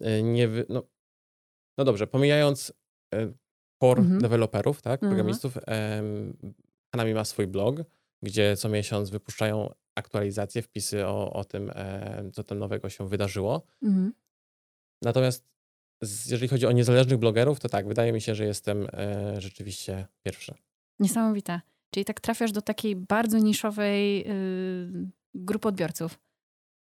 e, 0.00 0.22
nie... 0.22 0.48
Wy... 0.48 0.66
No, 0.68 0.82
no 1.78 1.84
dobrze, 1.84 2.06
pomijając 2.06 2.70
e, 2.70 2.74
core 3.82 4.00
mhm. 4.00 4.20
deweloperów, 4.20 4.82
tak, 4.82 5.02
mhm. 5.02 5.10
programistów, 5.10 5.58
Hanami 6.94 7.14
ma 7.14 7.24
swój 7.24 7.46
blog, 7.46 7.76
gdzie 8.22 8.56
co 8.56 8.68
miesiąc 8.68 9.10
wypuszczają 9.10 9.74
aktualizacje, 9.98 10.62
wpisy 10.62 11.06
o, 11.06 11.32
o 11.32 11.44
tym, 11.44 11.70
e, 11.74 12.30
co 12.32 12.44
tam 12.44 12.58
nowego 12.58 12.88
się 12.88 13.08
wydarzyło. 13.08 13.66
Mhm. 13.82 14.12
Natomiast 15.02 15.54
jeżeli 16.26 16.48
chodzi 16.48 16.66
o 16.66 16.72
niezależnych 16.72 17.18
blogerów, 17.18 17.60
to 17.60 17.68
tak, 17.68 17.88
wydaje 17.88 18.12
mi 18.12 18.20
się, 18.20 18.34
że 18.34 18.44
jestem 18.44 18.86
e, 18.92 19.40
rzeczywiście 19.40 20.06
pierwszy. 20.22 20.54
Niesamowite. 20.98 21.60
Czyli 21.90 22.04
tak 22.04 22.20
trafiasz 22.20 22.52
do 22.52 22.62
takiej 22.62 22.96
bardzo 22.96 23.38
niszowej 23.38 24.30
y, 24.30 25.10
grupy 25.34 25.68
odbiorców. 25.68 26.18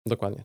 Dokładnie. 0.05 0.43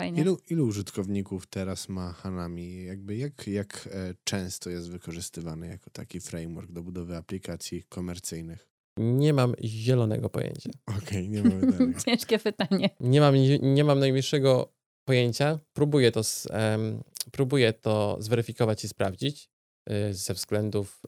Fajnie. 0.00 0.20
Ilu, 0.22 0.38
ilu 0.50 0.66
użytkowników 0.66 1.46
teraz 1.46 1.88
ma 1.88 2.12
Hanami? 2.12 2.84
Jakby 2.84 3.16
jak, 3.16 3.46
jak 3.46 3.88
e, 3.92 4.14
często 4.24 4.70
jest 4.70 4.90
wykorzystywany 4.90 5.66
jako 5.68 5.90
taki 5.90 6.20
framework 6.20 6.72
do 6.72 6.82
budowy 6.82 7.16
aplikacji 7.16 7.82
komercyjnych? 7.88 8.68
Nie 8.96 9.32
mam 9.32 9.54
zielonego 9.64 10.30
pojęcia. 10.30 10.70
Okej, 10.86 11.00
okay, 11.02 11.28
nie 11.28 11.42
mam. 11.42 11.94
Ciężkie 12.04 12.38
pytanie. 12.38 12.90
Nie 13.00 13.20
mam, 13.20 13.34
nie 13.62 13.84
mam 13.84 13.98
najmniejszego 13.98 14.72
pojęcia. 15.04 15.58
Próbuję 15.72 16.12
to, 16.12 16.20
um, 16.50 17.02
próbuję 17.32 17.72
to 17.72 18.16
zweryfikować 18.20 18.84
i 18.84 18.88
sprawdzić 18.88 19.50
y, 19.90 20.14
ze 20.14 20.34
względów 20.34 21.02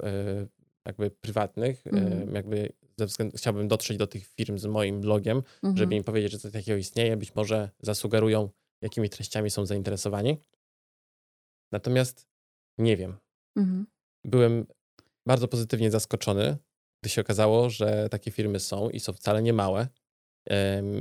y, 0.44 0.48
jakby 0.87 1.11
prywatnych. 1.11 1.87
Mm. 1.87 2.28
Y, 2.28 2.33
jakby 2.33 2.72
ze 2.98 3.07
względu, 3.07 3.37
chciałbym 3.37 3.68
dotrzeć 3.68 3.96
do 3.96 4.07
tych 4.07 4.26
firm 4.26 4.59
z 4.59 4.66
moim 4.66 5.00
blogiem, 5.00 5.42
mm 5.62 5.74
-hmm. 5.74 5.78
żeby 5.78 5.94
im 5.94 6.05
powiedzieć, 6.05 6.33
że 6.33 6.38
coś 6.38 6.52
takiego 6.52 6.78
istnieje. 6.78 7.16
Być 7.16 7.35
może 7.35 7.70
zasugerują, 7.81 8.50
jakimi 8.82 9.10
treściami 9.10 9.50
są 9.50 9.66
zainteresowani. 9.66 10.40
Natomiast 11.72 12.28
nie 12.78 12.96
wiem. 12.96 13.18
-hmm. 13.58 13.84
Byłem 14.24 14.66
bardzo 15.26 15.48
pozytywnie 15.48 15.90
zaskoczony 15.90 16.58
gdy 17.02 17.10
się 17.10 17.20
okazało, 17.20 17.70
że 17.70 18.08
takie 18.08 18.30
firmy 18.30 18.60
są 18.60 18.90
i 18.90 19.00
są 19.00 19.12
wcale 19.12 19.42
nie 19.42 19.52
małe, 19.52 19.88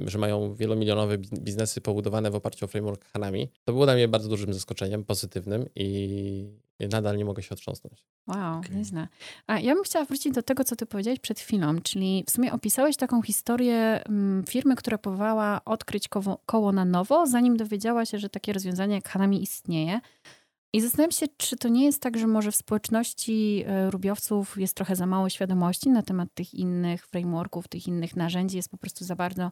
że 0.05 0.17
mają 0.17 0.53
wielomilionowe 0.53 1.17
biznesy 1.17 1.81
pobudowane 1.81 2.31
w 2.31 2.35
oparciu 2.35 2.65
o 2.65 2.67
framework 2.67 3.05
Hanami. 3.05 3.49
To 3.63 3.73
było 3.73 3.85
dla 3.85 3.93
mnie 3.93 4.07
bardzo 4.07 4.29
dużym 4.29 4.53
zaskoczeniem, 4.53 5.03
pozytywnym 5.03 5.65
i 5.75 6.61
nadal 6.79 7.17
nie 7.17 7.25
mogę 7.25 7.43
się 7.43 7.49
otrząsnąć. 7.55 8.05
Wow, 8.27 8.59
okay. 8.59 8.75
nieźle. 8.75 9.07
A 9.47 9.59
ja 9.59 9.75
bym 9.75 9.83
chciała 9.83 10.05
wrócić 10.05 10.33
do 10.33 10.43
tego, 10.43 10.63
co 10.63 10.75
ty 10.75 10.85
powiedziałeś 10.85 11.19
przed 11.19 11.39
chwilą, 11.39 11.81
czyli 11.81 12.23
w 12.27 12.31
sumie 12.31 12.53
opisałeś 12.53 12.97
taką 12.97 13.21
historię 13.21 14.03
mm, 14.05 14.43
firmy, 14.43 14.75
która 14.75 14.97
próbowała 14.97 15.61
odkryć 15.65 16.07
koło, 16.07 16.41
koło 16.45 16.71
na 16.71 16.85
nowo, 16.85 17.27
zanim 17.27 17.57
dowiedziała 17.57 18.05
się, 18.05 18.19
że 18.19 18.29
takie 18.29 18.53
rozwiązanie 18.53 18.95
jak 18.95 19.09
Hanami 19.09 19.43
istnieje. 19.43 20.01
I 20.73 20.81
zastanawiam 20.81 21.11
się, 21.11 21.25
czy 21.37 21.57
to 21.57 21.69
nie 21.69 21.85
jest 21.85 22.01
tak, 22.01 22.17
że 22.17 22.27
może 22.27 22.51
w 22.51 22.55
społeczności 22.55 23.63
e, 23.67 23.91
rubiowców 23.91 24.57
jest 24.57 24.75
trochę 24.75 24.95
za 24.95 25.05
mało 25.05 25.29
świadomości 25.29 25.89
na 25.89 26.03
temat 26.03 26.29
tych 26.33 26.53
innych 26.53 27.07
frameworków, 27.07 27.67
tych 27.67 27.87
innych 27.87 28.15
narzędzi, 28.15 28.57
jest 28.57 28.69
po 28.69 28.77
prostu 28.77 29.05
za 29.05 29.15
bardzo 29.15 29.51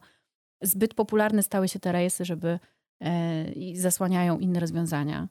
zbyt 0.62 0.94
popularne 0.94 1.42
stały 1.42 1.68
się 1.68 1.80
te 1.80 1.92
rejestry, 1.92 2.24
żeby 2.24 2.58
e, 3.00 3.52
i 3.52 3.76
zasłaniają 3.76 4.38
inne 4.38 4.60
rozwiązania. 4.60 5.28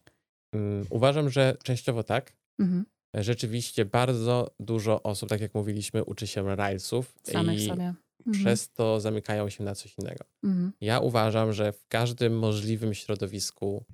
Mm, 0.54 0.86
uważam, 0.90 1.30
że 1.30 1.58
częściowo 1.64 2.04
tak. 2.04 2.34
Mhm. 2.60 2.86
Rzeczywiście 3.16 3.86
bardzo 3.86 4.52
dużo 4.60 5.04
osób, 5.04 5.30
tak 5.30 5.42
jak 5.42 5.54
mówiliśmy, 5.54 6.04
uczy 6.04 6.28
się 6.28 6.56
Railsów 6.56 7.14
Samych 7.24 7.60
i 7.60 7.68
sobie. 7.68 7.94
Mhm. 8.28 8.46
przez 8.46 8.70
to 8.70 9.00
zamykają 9.00 9.50
się 9.50 9.64
na 9.64 9.76
coś 9.76 9.98
innego. 9.98 10.26
Mhm. 10.44 10.72
Ja 10.82 11.00
uważam, 11.00 11.54
że 11.54 11.72
w 11.72 11.88
każdym 11.88 12.40
możliwym 12.40 12.94
środowisku 12.94 13.86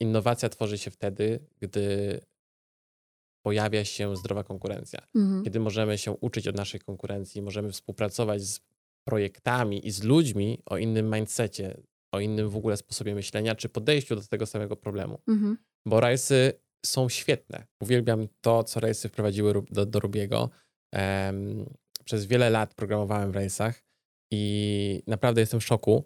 innowacja 0.00 0.48
tworzy 0.48 0.78
się 0.78 0.90
wtedy, 0.90 1.40
gdy 1.60 2.20
pojawia 3.42 3.84
się 3.84 4.16
zdrowa 4.16 4.44
konkurencja. 4.44 5.00
Mhm. 5.14 5.44
Kiedy 5.44 5.60
możemy 5.60 5.98
się 5.98 6.12
uczyć 6.12 6.48
od 6.48 6.56
naszej 6.56 6.80
konkurencji, 6.80 7.42
możemy 7.42 7.72
współpracować 7.72 8.42
z 8.42 8.60
projektami 9.08 9.86
i 9.86 9.90
z 9.90 10.02
ludźmi 10.02 10.62
o 10.66 10.76
innym 10.76 11.14
mindsetie, 11.14 11.80
o 12.14 12.20
innym 12.20 12.48
w 12.48 12.56
ogóle 12.56 12.76
sposobie 12.76 13.14
myślenia, 13.14 13.54
czy 13.54 13.68
podejściu 13.68 14.16
do 14.16 14.22
tego 14.22 14.46
samego 14.46 14.76
problemu. 14.76 15.18
Mhm. 15.28 15.58
Bo 15.86 16.00
rajsy 16.00 16.52
są 16.86 17.08
świetne. 17.08 17.66
Uwielbiam 17.80 18.28
to, 18.40 18.64
co 18.64 18.80
rajsy 18.80 19.08
wprowadziły 19.08 19.62
do, 19.70 19.86
do 19.86 20.00
Rubiego. 20.00 20.50
Um, 20.92 21.66
przez 22.04 22.26
wiele 22.26 22.50
lat 22.50 22.74
programowałem 22.74 23.32
w 23.32 23.34
rajsach 23.34 23.84
i 24.32 25.02
naprawdę 25.06 25.40
jestem 25.40 25.60
w 25.60 25.64
szoku, 25.64 26.04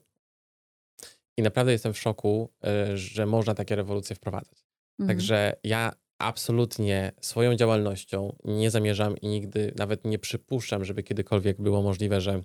i 1.37 1.43
naprawdę 1.43 1.73
jestem 1.73 1.93
w 1.93 1.99
szoku, 1.99 2.53
e, 2.65 2.97
że 2.97 3.27
można 3.27 3.55
takie 3.55 3.77
rewolucje 3.77 4.17
wprowadzać. 4.17 4.65
Mhm. 5.01 5.17
Także 5.17 5.57
ja 5.65 5.93
absolutnie 6.19 7.13
swoją 7.21 7.55
działalnością 7.55 8.37
nie 8.45 8.71
zamierzam 8.71 9.17
i 9.17 9.29
nigdy 9.29 9.73
nawet 9.77 10.05
nie 10.05 10.19
przypuszczam, 10.19 10.85
żeby 10.85 11.03
kiedykolwiek 11.03 11.63
było 11.63 11.83
możliwe, 11.83 12.21
że 12.21 12.43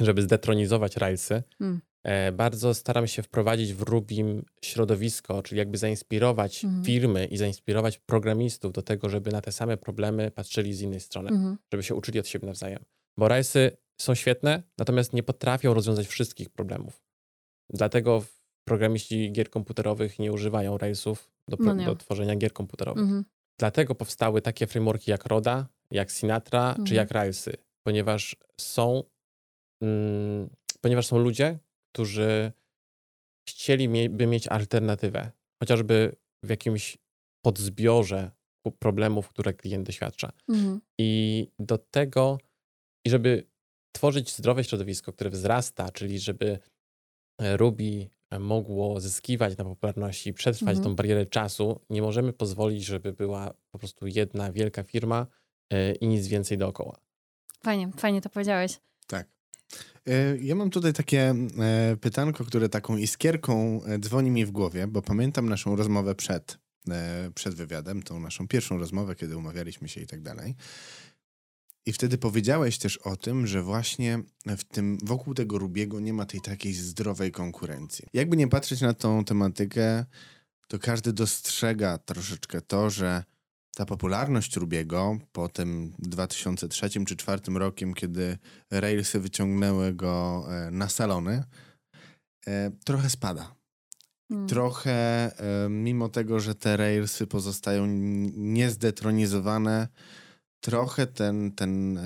żeby 0.00 0.22
zdetronizować 0.22 0.96
Railsy. 0.96 1.42
E, 2.04 2.32
bardzo 2.32 2.74
staram 2.74 3.06
się 3.06 3.22
wprowadzić 3.22 3.74
w 3.74 3.82
Rubim 3.82 4.44
środowisko, 4.62 5.42
czyli 5.42 5.58
jakby 5.58 5.78
zainspirować 5.78 6.60
hmm. 6.60 6.84
firmy 6.84 7.26
i 7.26 7.36
zainspirować 7.36 7.98
programistów 7.98 8.72
do 8.72 8.82
tego, 8.82 9.08
żeby 9.08 9.30
na 9.30 9.40
te 9.40 9.52
same 9.52 9.76
problemy 9.76 10.30
patrzyli 10.30 10.74
z 10.74 10.80
innej 10.80 11.00
strony, 11.00 11.28
hmm. 11.28 11.58
żeby 11.72 11.82
się 11.82 11.94
uczyli 11.94 12.20
od 12.20 12.28
siebie 12.28 12.46
nawzajem. 12.46 12.84
Bo 13.18 13.28
Railsy 13.28 13.76
są 14.00 14.14
świetne, 14.14 14.62
natomiast 14.78 15.12
nie 15.12 15.22
potrafią 15.22 15.74
rozwiązać 15.74 16.06
wszystkich 16.06 16.50
problemów. 16.50 17.02
Dlatego 17.70 18.24
programiści 18.64 19.32
gier 19.32 19.50
komputerowych 19.50 20.18
nie 20.18 20.32
używają 20.32 20.78
Railsów 20.78 21.30
do, 21.48 21.56
no 21.56 21.84
do 21.84 21.96
tworzenia 21.96 22.36
gier 22.36 22.52
komputerowych. 22.52 23.02
Mhm. 23.02 23.24
Dlatego 23.58 23.94
powstały 23.94 24.42
takie 24.42 24.66
frameworki 24.66 25.10
jak 25.10 25.26
Roda, 25.26 25.68
jak 25.90 26.10
Sinatra 26.10 26.68
mhm. 26.68 26.86
czy 26.86 26.94
jak 26.94 27.10
Railsy, 27.10 27.56
ponieważ 27.86 28.36
są, 28.60 29.02
mm, 29.82 30.50
ponieważ 30.80 31.06
są 31.06 31.18
ludzie, 31.18 31.58
którzy 31.92 32.52
chcieliby 33.48 34.26
mieć 34.26 34.48
alternatywę, 34.48 35.30
chociażby 35.62 36.16
w 36.44 36.50
jakimś 36.50 36.98
podzbiorze 37.44 38.30
problemów, 38.78 39.28
które 39.28 39.54
klient 39.54 39.86
doświadcza. 39.86 40.32
Mhm. 40.48 40.80
I 40.98 41.48
do 41.58 41.78
tego, 41.78 42.38
i 43.06 43.10
żeby 43.10 43.46
tworzyć 43.92 44.36
zdrowe 44.36 44.64
środowisko, 44.64 45.12
które 45.12 45.30
wzrasta, 45.30 45.90
czyli 45.90 46.18
żeby 46.18 46.58
Ruby 47.38 48.08
mogło 48.40 49.00
zyskiwać 49.00 49.56
na 49.56 49.64
popularności 49.64 50.32
przetrwać 50.32 50.76
mhm. 50.76 50.84
tą 50.84 50.96
barierę 50.96 51.26
czasu, 51.26 51.80
nie 51.90 52.02
możemy 52.02 52.32
pozwolić, 52.32 52.84
żeby 52.84 53.12
była 53.12 53.54
po 53.70 53.78
prostu 53.78 54.06
jedna 54.06 54.52
wielka 54.52 54.82
firma 54.82 55.26
e, 55.70 55.92
i 55.92 56.06
nic 56.06 56.26
więcej 56.26 56.58
dookoła. 56.58 56.98
Fajnie, 57.62 57.90
fajnie 57.96 58.20
to 58.20 58.28
powiedziałeś. 58.28 58.80
Tak. 59.06 59.28
E, 60.06 60.36
ja 60.36 60.54
mam 60.54 60.70
tutaj 60.70 60.92
takie 60.92 61.34
e, 61.58 61.96
pytanko, 62.00 62.44
które 62.44 62.68
taką 62.68 62.96
iskierką 62.96 63.80
dzwoni 63.98 64.30
mi 64.30 64.46
w 64.46 64.50
głowie, 64.50 64.86
bo 64.86 65.02
pamiętam 65.02 65.48
naszą 65.48 65.76
rozmowę 65.76 66.14
przed, 66.14 66.58
przed 67.34 67.54
wywiadem, 67.54 68.02
tą 68.02 68.20
naszą 68.20 68.48
pierwszą 68.48 68.78
rozmowę, 68.78 69.14
kiedy 69.14 69.36
umawialiśmy 69.36 69.88
się 69.88 70.00
i 70.00 70.06
tak 70.06 70.22
dalej. 70.22 70.54
I 71.86 71.92
wtedy 71.92 72.18
powiedziałeś 72.18 72.78
też 72.78 72.96
o 72.96 73.16
tym, 73.16 73.46
że 73.46 73.62
właśnie 73.62 74.22
w 74.46 74.64
tym, 74.64 74.98
wokół 75.02 75.34
tego 75.34 75.58
Rubiego 75.58 76.00
nie 76.00 76.12
ma 76.12 76.26
tej 76.26 76.40
takiej 76.40 76.74
zdrowej 76.74 77.32
konkurencji. 77.32 78.06
Jakby 78.12 78.36
nie 78.36 78.48
patrzeć 78.48 78.80
na 78.80 78.94
tą 78.94 79.24
tematykę, 79.24 80.04
to 80.68 80.78
każdy 80.78 81.12
dostrzega 81.12 81.98
troszeczkę 81.98 82.60
to, 82.60 82.90
że 82.90 83.24
ta 83.74 83.86
popularność 83.86 84.56
Rubiego 84.56 85.18
po 85.32 85.48
tym 85.48 85.92
2003 85.98 86.90
czy 86.90 86.98
2004 86.98 87.42
rokiem, 87.54 87.94
kiedy 87.94 88.38
Railsy 88.70 89.20
wyciągnęły 89.20 89.94
go 89.94 90.44
e, 90.48 90.70
na 90.70 90.88
salony, 90.88 91.44
e, 92.46 92.70
trochę 92.84 93.10
spada. 93.10 93.54
Hmm. 94.28 94.48
Trochę, 94.48 95.30
mimo 95.70 96.08
tego, 96.08 96.40
że 96.40 96.54
te 96.54 96.76
Railsy 96.76 97.26
pozostają 97.26 97.86
niezdetronizowane, 98.36 99.88
trochę 100.64 101.06
ten, 101.06 101.52
ten, 101.52 101.98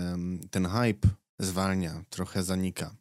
ten 0.51 0.67
hype 0.67 1.09
zwalnia, 1.39 2.05
trochę 2.11 2.43
zanika. 2.43 2.97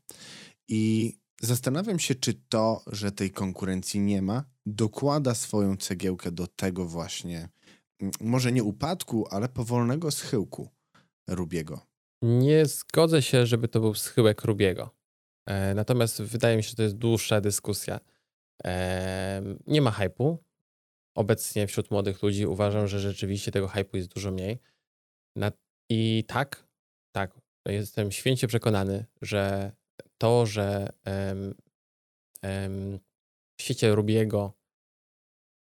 I 0.68 1.14
zastanawiam 1.42 2.00
się, 2.00 2.16
czy 2.16 2.34
to, 2.34 2.84
że 2.88 3.12
tej 3.12 3.32
konkurencji 3.32 4.00
nie 4.00 4.22
ma, 4.22 4.44
dokłada 4.66 5.36
swoją 5.36 5.78
cegiełkę 5.78 6.32
do 6.32 6.48
tego 6.48 6.86
właśnie, 6.86 7.50
może 8.20 8.52
nie 8.52 8.64
upadku, 8.64 9.28
ale 9.32 9.50
powolnego 9.50 10.12
schyłku 10.12 10.70
Rubiego. 11.28 11.82
Nie 12.22 12.66
zgodzę 12.66 13.22
się, 13.22 13.46
żeby 13.46 13.68
to 13.68 13.80
był 13.80 13.96
schyłek 13.96 14.44
Rubiego. 14.44 14.90
E, 15.46 15.74
natomiast 15.74 16.22
wydaje 16.22 16.58
mi 16.58 16.64
się, 16.64 16.70
że 16.70 16.76
to 16.76 16.84
jest 16.84 16.96
dłuższa 16.96 17.42
dyskusja. 17.42 18.00
E, 18.66 19.42
nie 19.68 19.82
ma 19.82 19.92
hypu. 19.92 20.44
Obecnie 21.16 21.68
wśród 21.68 21.92
młodych 21.92 22.24
ludzi 22.24 22.46
uważam, 22.46 22.88
że 22.88 23.00
rzeczywiście 23.00 23.52
tego 23.52 23.68
hypu 23.68 23.98
jest 23.98 24.10
dużo 24.10 24.32
mniej. 24.32 24.60
I 25.90 26.24
tak, 26.28 26.68
tak, 27.16 27.40
jestem 27.66 28.12
święcie 28.12 28.48
przekonany, 28.48 29.06
że 29.22 29.72
to, 30.18 30.46
że 30.46 30.90
w 33.60 33.62
świecie 33.62 33.96
Rubiego 33.96 34.54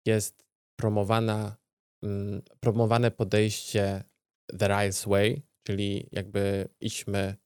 jest 0.06 0.44
promowana, 0.76 1.56
mm, 2.02 2.42
promowane 2.60 3.10
podejście 3.10 4.04
The 4.58 4.68
Rails 4.68 5.04
Way, 5.04 5.42
czyli 5.66 6.08
jakby 6.12 6.68
idźmy, 6.80 7.36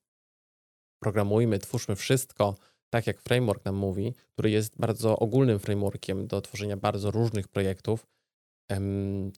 programujmy, 1.03 1.59
twórzmy 1.59 1.97
wszystko 1.97 2.57
tak, 2.91 3.07
jak 3.07 3.21
framework 3.21 3.65
nam 3.65 3.75
mówi, 3.75 4.15
który 4.33 4.51
jest 4.51 4.77
bardzo 4.77 5.19
ogólnym 5.19 5.59
frameworkiem 5.59 6.27
do 6.27 6.41
tworzenia 6.41 6.77
bardzo 6.77 7.11
różnych 7.11 7.49
projektów, 7.49 8.07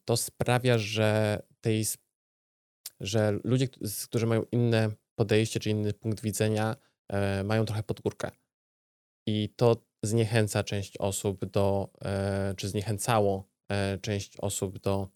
to 0.04 0.16
sprawia, 0.16 0.78
że 0.78 1.42
tej 1.60 1.84
że 3.00 3.38
ludzie, 3.44 3.68
którzy 4.04 4.26
mają 4.26 4.42
inne 4.52 4.90
podejście 5.14 5.60
czy 5.60 5.70
inny 5.70 5.92
punkt 5.92 6.22
widzenia, 6.22 6.76
e, 7.08 7.44
mają 7.44 7.64
trochę 7.64 7.82
podgórkę. 7.82 8.30
I 9.26 9.48
to 9.56 9.76
zniechęca 10.02 10.64
część 10.64 10.98
osób 10.98 11.44
do, 11.44 11.90
e, 12.04 12.54
czy 12.56 12.68
zniechęcało 12.68 13.48
e, 13.68 13.98
część 13.98 14.36
osób 14.36 14.78
do, 14.78 15.08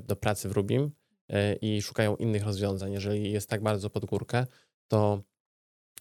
do 0.00 0.16
pracy 0.16 0.48
w 0.48 0.52
Rubim 0.52 0.90
i 1.60 1.82
szukają 1.82 2.16
innych 2.16 2.44
rozwiązań. 2.44 2.92
Jeżeli 2.92 3.32
jest 3.32 3.50
tak 3.50 3.62
bardzo 3.62 3.90
pod 3.90 4.04
górkę, 4.04 4.46
to, 4.88 5.22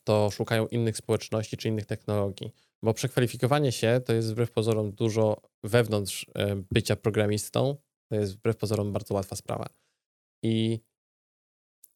to 0.03 0.31
szukają 0.31 0.67
innych 0.67 0.97
społeczności 0.97 1.57
czy 1.57 1.67
innych 1.67 1.85
technologii. 1.85 2.51
Bo 2.83 2.93
przekwalifikowanie 2.93 3.71
się 3.71 4.01
to 4.05 4.13
jest 4.13 4.31
wbrew 4.31 4.51
pozorom 4.51 4.91
dużo 4.91 5.41
wewnątrz 5.63 6.25
bycia 6.71 6.95
programistą, 6.95 7.75
to 8.09 8.15
jest 8.15 8.37
wbrew 8.37 8.57
pozorom 8.57 8.93
bardzo 8.93 9.13
łatwa 9.13 9.35
sprawa. 9.35 9.69
I 10.43 10.79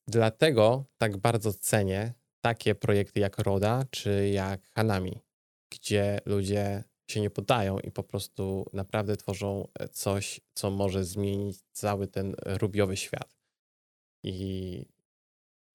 Dlatego 0.09 0.85
tak 0.97 1.17
bardzo 1.17 1.53
cenię 1.53 2.13
takie 2.41 2.75
projekty 2.75 3.19
jak 3.19 3.37
Roda 3.37 3.83
czy 3.91 4.29
jak 4.29 4.69
Hanami, 4.69 5.21
gdzie 5.69 6.19
ludzie 6.25 6.83
się 7.11 7.21
nie 7.21 7.29
poddają 7.29 7.79
i 7.79 7.91
po 7.91 8.03
prostu 8.03 8.65
naprawdę 8.73 9.17
tworzą 9.17 9.67
e, 9.79 9.89
coś, 9.89 10.41
co 10.53 10.71
może 10.71 11.03
zmienić 11.03 11.57
cały 11.71 12.07
ten 12.07 12.35
rubiowy 12.45 12.97
świat. 12.97 13.37
I 14.23 14.85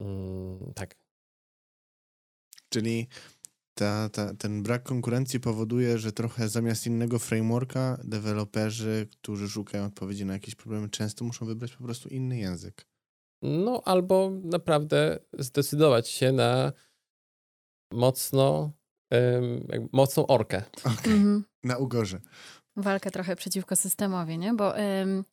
mm, 0.00 0.72
tak. 0.74 0.96
Czyli 2.68 3.08
ta, 3.74 4.08
ta, 4.08 4.34
ten 4.34 4.62
brak 4.62 4.82
konkurencji 4.82 5.40
powoduje, 5.40 5.98
że 5.98 6.12
trochę 6.12 6.48
zamiast 6.48 6.86
innego 6.86 7.18
frameworka, 7.18 8.00
deweloperzy, 8.04 9.08
którzy 9.12 9.48
szukają 9.48 9.84
odpowiedzi 9.84 10.24
na 10.24 10.32
jakieś 10.32 10.54
problemy, 10.54 10.88
często 10.88 11.24
muszą 11.24 11.46
wybrać 11.46 11.72
po 11.76 11.84
prostu 11.84 12.08
inny 12.08 12.38
język. 12.38 12.93
No, 13.44 13.82
albo 13.84 14.30
naprawdę 14.44 15.18
zdecydować 15.32 16.08
się 16.08 16.32
na 16.32 16.72
mocno, 17.92 18.72
um, 19.10 19.88
mocną 19.92 20.26
orkę. 20.26 20.62
Okay. 20.78 21.14
Mhm. 21.14 21.44
Na 21.64 21.76
ugorze. 21.76 22.20
Walkę 22.76 23.10
trochę 23.10 23.36
przeciwko 23.36 23.76
systemowi, 23.76 24.38
nie? 24.38 24.54
Bo 24.54 24.70
um, 24.70 25.24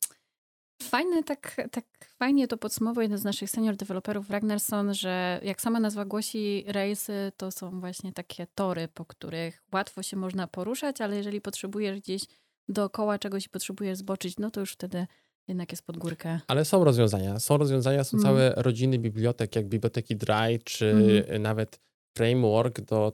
fajne, 0.82 1.22
tak, 1.22 1.56
tak 1.70 1.84
fajnie 2.18 2.48
to 2.48 2.56
podsumował 2.56 3.02
jeden 3.02 3.18
z 3.18 3.24
naszych 3.24 3.50
senior 3.50 3.76
deweloperów, 3.76 4.30
Ragnarsson, 4.30 4.94
że 4.94 5.40
jak 5.42 5.60
sama 5.60 5.80
nazwa 5.80 6.04
głosi, 6.04 6.64
rejsy 6.66 7.32
to 7.36 7.50
są 7.50 7.80
właśnie 7.80 8.12
takie 8.12 8.46
tory, 8.54 8.88
po 8.88 9.04
których 9.04 9.62
łatwo 9.72 10.02
się 10.02 10.16
można 10.16 10.46
poruszać, 10.46 11.00
ale 11.00 11.16
jeżeli 11.16 11.40
potrzebujesz 11.40 12.00
gdzieś 12.00 12.22
dookoła 12.68 13.18
czegoś 13.18 13.46
i 13.46 13.48
potrzebujesz 13.48 13.98
zboczyć, 13.98 14.38
no 14.38 14.50
to 14.50 14.60
już 14.60 14.72
wtedy 14.72 15.06
jednak 15.48 15.72
jest 15.72 15.86
pod 15.86 15.98
górkę. 15.98 16.40
Ale 16.46 16.64
są 16.64 16.84
rozwiązania. 16.84 17.40
Są 17.40 17.56
rozwiązania, 17.56 18.04
są 18.04 18.16
mm. 18.16 18.24
całe 18.24 18.54
rodziny 18.56 18.98
bibliotek, 18.98 19.56
jak 19.56 19.68
biblioteki 19.68 20.16
Dry, 20.16 20.58
czy 20.64 20.90
mm. 20.90 21.42
nawet 21.42 21.80
framework 22.16 22.80
do 22.80 23.12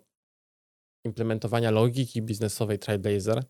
implementowania 1.05 1.71
logiki 1.71 2.23
biznesowej 2.23 2.79
Trailblazer. 2.79 3.45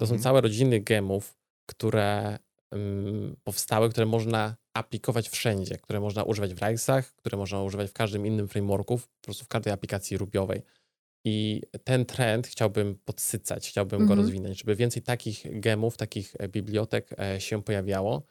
To 0.00 0.06
są 0.06 0.12
mm. 0.12 0.22
całe 0.22 0.40
rodziny 0.40 0.80
gemów, 0.80 1.38
które 1.66 2.38
um, 2.72 3.36
powstały, 3.44 3.90
które 3.90 4.06
można 4.06 4.56
aplikować 4.74 5.28
wszędzie, 5.28 5.78
które 5.78 6.00
można 6.00 6.22
używać 6.22 6.54
w 6.54 6.58
Railsach, 6.58 7.06
które 7.14 7.38
można 7.38 7.62
używać 7.62 7.90
w 7.90 7.92
każdym 7.92 8.26
innym 8.26 8.48
frameworku, 8.48 8.98
po 8.98 9.24
prostu 9.24 9.44
w 9.44 9.48
każdej 9.48 9.72
aplikacji 9.72 10.18
rubiowej. 10.18 10.62
I 11.24 11.62
ten 11.84 12.04
trend 12.04 12.46
chciałbym 12.46 12.98
podsycać, 13.04 13.68
chciałbym 13.68 13.98
go 13.98 14.02
mhm. 14.02 14.20
rozwinąć, 14.20 14.58
żeby 14.58 14.76
więcej 14.76 15.02
takich 15.02 15.60
gemów, 15.60 15.96
takich 15.96 16.34
e, 16.38 16.48
bibliotek 16.48 17.10
e, 17.18 17.40
się 17.40 17.62
pojawiało. 17.62 18.22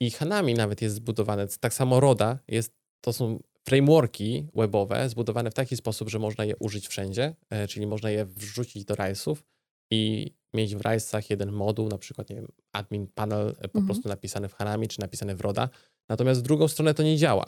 I 0.00 0.10
Hanami 0.10 0.54
nawet 0.54 0.82
jest 0.82 0.94
zbudowane, 0.94 1.46
tak 1.60 1.74
samo 1.74 2.00
Roda, 2.00 2.38
jest, 2.48 2.74
to 3.00 3.12
są 3.12 3.38
frameworki 3.64 4.46
webowe 4.54 5.08
zbudowane 5.08 5.50
w 5.50 5.54
taki 5.54 5.76
sposób, 5.76 6.08
że 6.08 6.18
można 6.18 6.44
je 6.44 6.56
użyć 6.56 6.88
wszędzie, 6.88 7.34
e, 7.50 7.68
czyli 7.68 7.86
można 7.86 8.10
je 8.10 8.24
wrzucić 8.24 8.84
do 8.84 8.94
Railsów 8.94 9.44
i 9.90 10.32
mieć 10.54 10.76
w 10.76 10.80
Railsach 10.80 11.30
jeden 11.30 11.52
moduł, 11.52 11.88
na 11.88 11.98
przykład 11.98 12.30
nie 12.30 12.36
wiem, 12.36 12.48
admin 12.72 13.06
panel 13.06 13.54
po 13.54 13.64
mhm. 13.64 13.86
prostu 13.86 14.08
napisany 14.08 14.48
w 14.48 14.54
Hanami 14.54 14.88
czy 14.88 15.00
napisany 15.00 15.36
w 15.36 15.40
Roda. 15.40 15.68
Natomiast 16.08 16.40
w 16.40 16.42
drugą 16.42 16.68
stronę 16.68 16.94
to 16.94 17.02
nie 17.02 17.16
działa. 17.16 17.44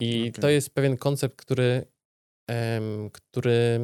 I 0.00 0.20
okay. 0.20 0.42
to 0.42 0.48
jest 0.48 0.70
pewien 0.70 0.96
koncept, 0.96 1.36
który 1.36 1.86
który 3.12 3.80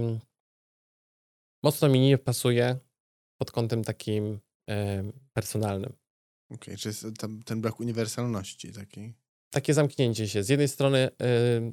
mocno 1.62 1.88
mi 1.88 2.00
nie 2.00 2.18
pasuje 2.18 2.78
pod 3.38 3.50
kątem 3.50 3.84
takim 3.84 4.40
personalnym. 5.32 5.92
Okej, 6.50 6.74
okay, 6.74 6.76
czy 6.76 6.88
jest 6.88 7.06
tam 7.18 7.42
ten 7.42 7.60
brak 7.60 7.80
uniwersalności 7.80 8.72
takiej? 8.72 9.14
Takie 9.50 9.74
zamknięcie 9.74 10.28
się. 10.28 10.42
Z 10.42 10.48
jednej 10.48 10.68
strony 10.68 11.10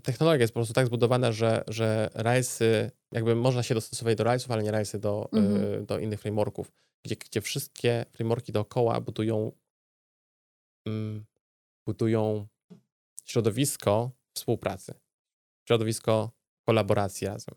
technologia 0.04 0.42
jest 0.42 0.54
po 0.54 0.58
prostu 0.58 0.74
tak 0.74 0.88
zbudowana, 0.88 1.32
że, 1.32 1.64
że 1.68 2.10
RISE, 2.16 2.92
jakby 3.12 3.36
można 3.36 3.64
się 3.64 3.76
dostosować 3.76 4.18
do 4.18 4.24
RISe'ów, 4.24 4.54
ale 4.54 4.64
nie 4.64 4.72
RISe'y 4.72 5.00
do, 5.00 5.30
mhm. 5.34 5.86
do 5.86 6.00
innych 6.00 6.22
frameworków, 6.22 6.72
gdzie, 7.06 7.16
gdzie 7.16 7.42
wszystkie 7.42 8.06
frameworki 8.12 8.52
dookoła 8.52 9.02
budują, 9.02 9.52
mm, 10.88 11.26
budują 11.88 12.48
środowisko 13.26 14.12
współpracy. 14.34 14.94
Środowisko 15.68 16.32
kolaboracji 16.70 17.28
razem. 17.28 17.56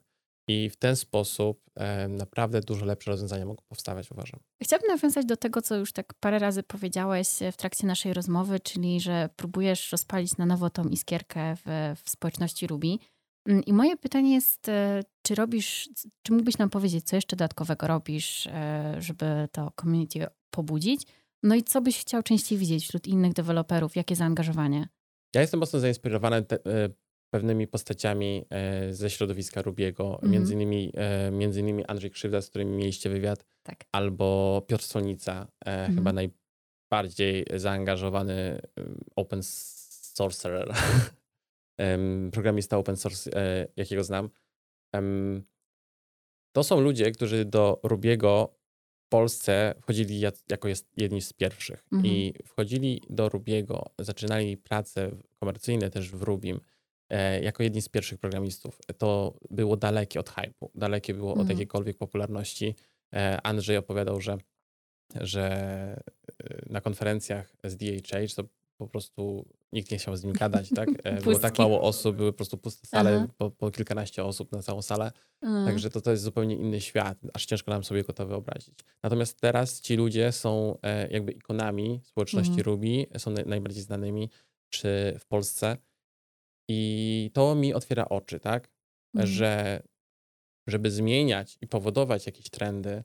I 0.49 0.71
w 0.71 0.77
ten 0.77 0.97
sposób 0.97 1.65
naprawdę 2.09 2.61
dużo 2.61 2.87
lepsze 2.87 3.11
rozwiązania 3.11 3.47
mogą 3.47 3.63
powstawać, 3.69 4.11
uważam. 4.11 4.41
Chciałabym 4.63 4.91
nawiązać 4.91 5.27
do 5.27 5.37
tego, 5.37 5.63
co 5.63 5.77
już 5.77 5.93
tak 5.93 6.15
parę 6.15 6.39
razy 6.39 6.63
powiedziałeś 6.63 7.43
e, 7.43 7.53
w 7.53 7.57
trakcie 7.57 7.87
naszej 7.87 8.15
rozmowy, 8.15 8.61
czyli 8.61 9.01
że 9.01 9.29
próbujesz 9.37 9.93
rozpalić 9.93 10.37
na 10.37 10.47
nowo 10.47 10.71
tą 10.71 10.85
iskierkę 10.85 11.57
w, 11.57 11.95
w 12.05 12.11
społeczności 12.11 12.67
Ruby. 12.67 12.97
Mm, 13.49 13.65
I 13.65 13.73
moje 13.73 13.97
pytanie 13.97 14.35
jest, 14.35 14.69
e, 14.69 15.03
czy 15.23 15.35
robisz, 15.35 15.89
czy 16.23 16.33
mógłbyś 16.33 16.59
nam 16.59 16.71
powiedzieć, 16.71 17.05
co 17.05 17.17
jeszcze 17.17 17.37
dodatkowego 17.37 17.87
robisz, 17.87 18.47
e, 18.47 18.95
żeby 18.99 19.49
to 19.53 19.73
community 19.81 20.27
pobudzić? 20.51 21.03
No 21.43 21.55
i 21.55 21.63
co 21.63 21.81
byś 21.81 21.99
chciał 22.01 22.23
częściej 22.23 22.59
widzieć 22.59 22.85
wśród 22.85 23.07
innych 23.07 23.33
deweloperów? 23.33 23.97
Jakie 23.97 24.17
zaangażowanie? 24.17 24.89
Ja 25.35 25.41
jestem 25.41 25.61
mocno 25.61 25.81
zainspirowany 25.81 26.43
te, 26.43 26.59
pewnymi 27.33 27.67
postaciami 27.67 28.45
e, 28.51 28.95
ze 28.95 29.11
środowiska 29.11 29.63
Rubiego, 29.63 30.19
mm. 30.23 30.33
między, 30.33 30.55
innymi, 30.55 30.93
e, 30.95 31.31
między 31.31 31.61
innymi 31.61 31.85
Andrzej 31.87 32.11
Krzywda, 32.11 32.43
z 32.43 32.51
którym 32.51 32.77
mieliście 32.77 33.11
wywiad, 33.11 33.45
tak. 33.63 33.85
albo 33.93 34.63
Piotr 34.67 34.85
Solnica, 34.85 35.49
mm. 35.61 35.95
chyba 35.95 36.13
najbardziej 36.13 37.45
zaangażowany 37.55 38.61
open 39.17 39.41
sorcerer, 39.43 40.75
programista 42.33 42.79
open 42.79 42.97
source, 42.97 43.31
jakiego 43.77 44.05
znam. 44.05 44.29
To 46.53 46.65
są 46.65 46.81
ludzie, 46.81 47.11
którzy 47.11 47.45
do 47.45 47.81
Rubiego 47.83 48.55
Polsce 49.13 49.75
wchodzili 49.81 50.21
jako 50.51 50.69
jedni 50.97 51.23
z 51.23 51.33
pierwszych 51.33 51.85
Mhm. 51.93 52.15
i 52.15 52.35
wchodzili 52.47 53.03
do 53.11 53.29
Rubiego, 53.29 53.87
zaczynali 53.99 54.57
pracę 54.57 55.11
komercyjne 55.41 55.91
też 55.91 56.11
w 56.11 56.23
Rubim 56.23 56.57
e, 56.57 56.72
jako 57.43 57.63
jedni 57.63 57.83
z 57.83 57.89
pierwszych 57.89 58.19
programistów. 58.19 58.79
To 58.99 59.35
było 59.51 59.77
dalekie 59.77 60.21
od 60.21 60.31
hypu, 60.31 60.71
dalekie 60.75 61.15
było 61.15 61.31
od 61.33 61.39
Mhm. 61.39 61.51
jakiejkolwiek 61.51 61.99
popularności. 61.99 62.75
E, 63.15 63.41
Andrzej 63.43 63.77
opowiadał, 63.77 64.21
że, 64.21 64.39
że 65.21 65.43
e, 66.45 66.63
na 66.71 66.81
konferencjach 66.81 67.53
z 67.65 67.77
DHH 67.77 68.35
to 68.37 68.45
po 68.79 68.89
prostu 68.89 69.47
nikt 69.73 69.91
nie 69.91 69.99
chciał 69.99 70.17
z 70.17 70.25
nim 70.25 70.33
gadać, 70.33 70.71
tak? 70.77 70.89
E, 71.05 71.13
Było 71.23 71.39
tak 71.39 71.59
mało 71.59 71.81
osób, 71.83 72.17
były 72.17 72.33
po 72.33 72.37
prostu 72.37 72.59
puste 72.59 72.87
sale, 72.87 73.27
po, 73.39 73.51
po 73.51 73.71
kilkanaście 73.71 74.25
osób 74.25 74.53
na 74.53 74.63
całą 74.63 74.83
salę. 74.83 75.13
Mm. 75.43 75.67
Także 75.67 75.91
to, 75.91 76.01
to 76.01 76.11
jest 76.11 76.23
zupełnie 76.23 76.57
inny 76.57 76.81
świat, 76.81 77.19
aż 77.35 77.47
ciężko 77.47 77.71
nam 77.71 77.85
sobie 77.85 78.03
go 78.05 78.13
to 78.13 78.27
wyobrazić. 78.27 78.75
Natomiast 79.03 79.41
teraz 79.41 79.81
ci 79.81 79.97
ludzie 79.97 80.33
są 80.33 80.79
e, 80.83 81.09
jakby 81.11 81.33
ikonami 81.33 82.01
społeczności 82.05 82.51
Mhm. 82.53 82.65
Ruby, 82.67 83.07
są 83.19 83.31
naj, 83.31 83.47
najbardziej 83.47 83.83
znanymi 83.83 84.31
czy 84.69 85.17
w 85.19 85.27
Polsce. 85.27 85.77
I 86.73 87.31
to 87.35 87.55
mi 87.55 87.75
otwiera 87.75 88.09
oczy, 88.09 88.41
tak? 88.41 88.71
Mhm. 89.15 89.33
Że 89.33 89.83
żeby 90.67 90.91
zmieniać 90.91 91.59
i 91.61 91.67
powodować 91.67 92.27
jakieś 92.27 92.51
trendy, 92.51 93.05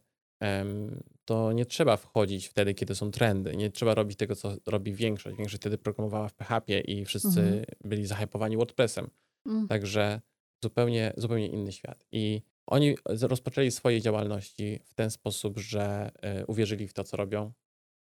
to 1.26 1.52
nie 1.54 1.66
trzeba 1.66 1.98
wchodzić 1.98 2.48
wtedy, 2.48 2.74
kiedy 2.74 2.96
są 2.96 3.12
trendy. 3.12 3.56
Nie 3.56 3.70
trzeba 3.72 3.96
robić 3.96 4.18
tego, 4.18 4.36
co 4.36 4.56
robi 4.66 4.94
większość. 4.94 5.38
Większość 5.38 5.62
wtedy 5.62 5.78
programowała 5.78 6.28
w 6.30 6.34
PHP 6.34 6.80
i 6.80 7.06
wszyscy 7.06 7.40
Mhm. 7.40 7.66
byli 7.84 8.06
zahypowani 8.06 8.58
WordPressem. 8.58 9.10
Mm. 9.46 9.68
Także 9.68 10.22
zupełnie, 10.64 11.14
zupełnie 11.18 11.48
inny 11.48 11.72
świat. 11.72 12.06
I 12.12 12.42
oni 12.68 12.96
rozpoczęli 13.22 13.72
swoje 13.72 14.02
działalności 14.02 14.80
w 14.86 14.94
ten 14.94 15.12
sposób, 15.12 15.60
że 15.60 16.12
e, 16.22 16.46
uwierzyli 16.46 16.88
w 16.88 16.94
to, 16.94 17.04
co 17.04 17.18
robią 17.18 17.52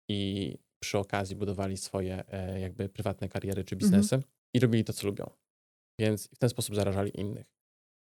i 0.09 0.57
przy 0.79 0.97
okazji 0.97 1.35
budowali 1.35 1.77
swoje 1.77 2.23
e, 2.27 2.59
jakby 2.59 2.89
prywatne 2.89 3.29
kariery 3.29 3.63
czy 3.63 3.75
biznesy 3.75 4.21
i 4.53 4.59
robili 4.59 4.83
to, 4.83 4.93
co 4.93 5.07
lubią. 5.07 5.29
Więc 5.99 6.27
w 6.27 6.37
ten 6.37 6.49
sposób 6.49 6.75
zarażali 6.75 7.19
innych. 7.19 7.47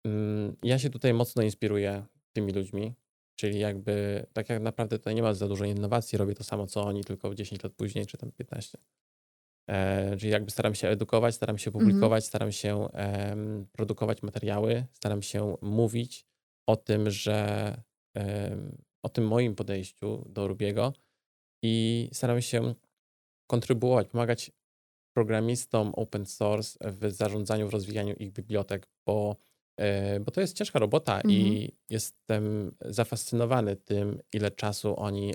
Mm, 0.06 0.56
Ja 0.64 0.80
się 0.80 0.90
tutaj 0.90 1.14
mocno 1.14 1.44
inspiruję 1.44 2.06
tymi 2.34 2.54
ludźmi, 2.54 2.94
czyli 3.36 3.60
jakby 3.60 4.26
tak 4.34 4.50
jak 4.50 4.62
naprawdę 4.62 4.98
tutaj 4.98 5.16
nie 5.16 5.22
ma 5.22 5.34
za 5.34 5.48
dużo 5.48 5.66
innowacji, 5.66 6.18
robię 6.18 6.36
to 6.36 6.44
samo, 6.44 6.68
co 6.68 6.84
oni, 6.84 7.04
tylko 7.04 7.36
10 7.36 7.64
lat 7.64 7.74
później, 7.74 8.06
czy 8.06 8.18
tam 8.18 8.32
15. 8.32 8.78
E, 9.70 10.18
czyli 10.18 10.32
jakby 10.32 10.52
staram 10.52 10.76
się 10.76 10.88
edukować, 10.88 11.36
staram 11.36 11.58
się 11.58 11.72
publikować, 11.72 12.26
staram 12.26 12.52
się 12.52 12.88
produkować 13.72 14.24
materiały, 14.24 14.86
staram 14.94 15.22
się 15.22 15.56
mówić 15.62 16.26
o 16.68 16.76
tym, 16.76 17.10
że 17.10 17.76
o 19.04 19.10
tym 19.10 19.28
moim 19.28 19.56
podejściu 19.56 20.26
do 20.30 20.48
Rubiego 20.48 20.94
i 21.64 22.10
staram 22.14 22.42
się 22.42 22.76
kontrybuować, 23.50 24.08
pomagać 24.08 24.52
programistom 25.14 25.92
open 25.96 26.26
source 26.26 26.92
w 26.92 27.12
zarządzaniu, 27.12 27.68
w 27.68 27.74
rozwijaniu 27.74 28.16
ich 28.16 28.32
bibliotek, 28.32 28.88
bo, 29.06 29.36
e, 29.78 30.20
bo 30.20 30.32
to 30.32 30.42
jest 30.42 30.58
ciężka 30.58 30.80
robota 30.80 31.22
i 31.22 31.72
jestem 31.90 32.76
zafascynowany 32.82 33.76
tym, 33.76 34.20
ile 34.34 34.52
czasu 34.52 35.00
oni 35.00 35.34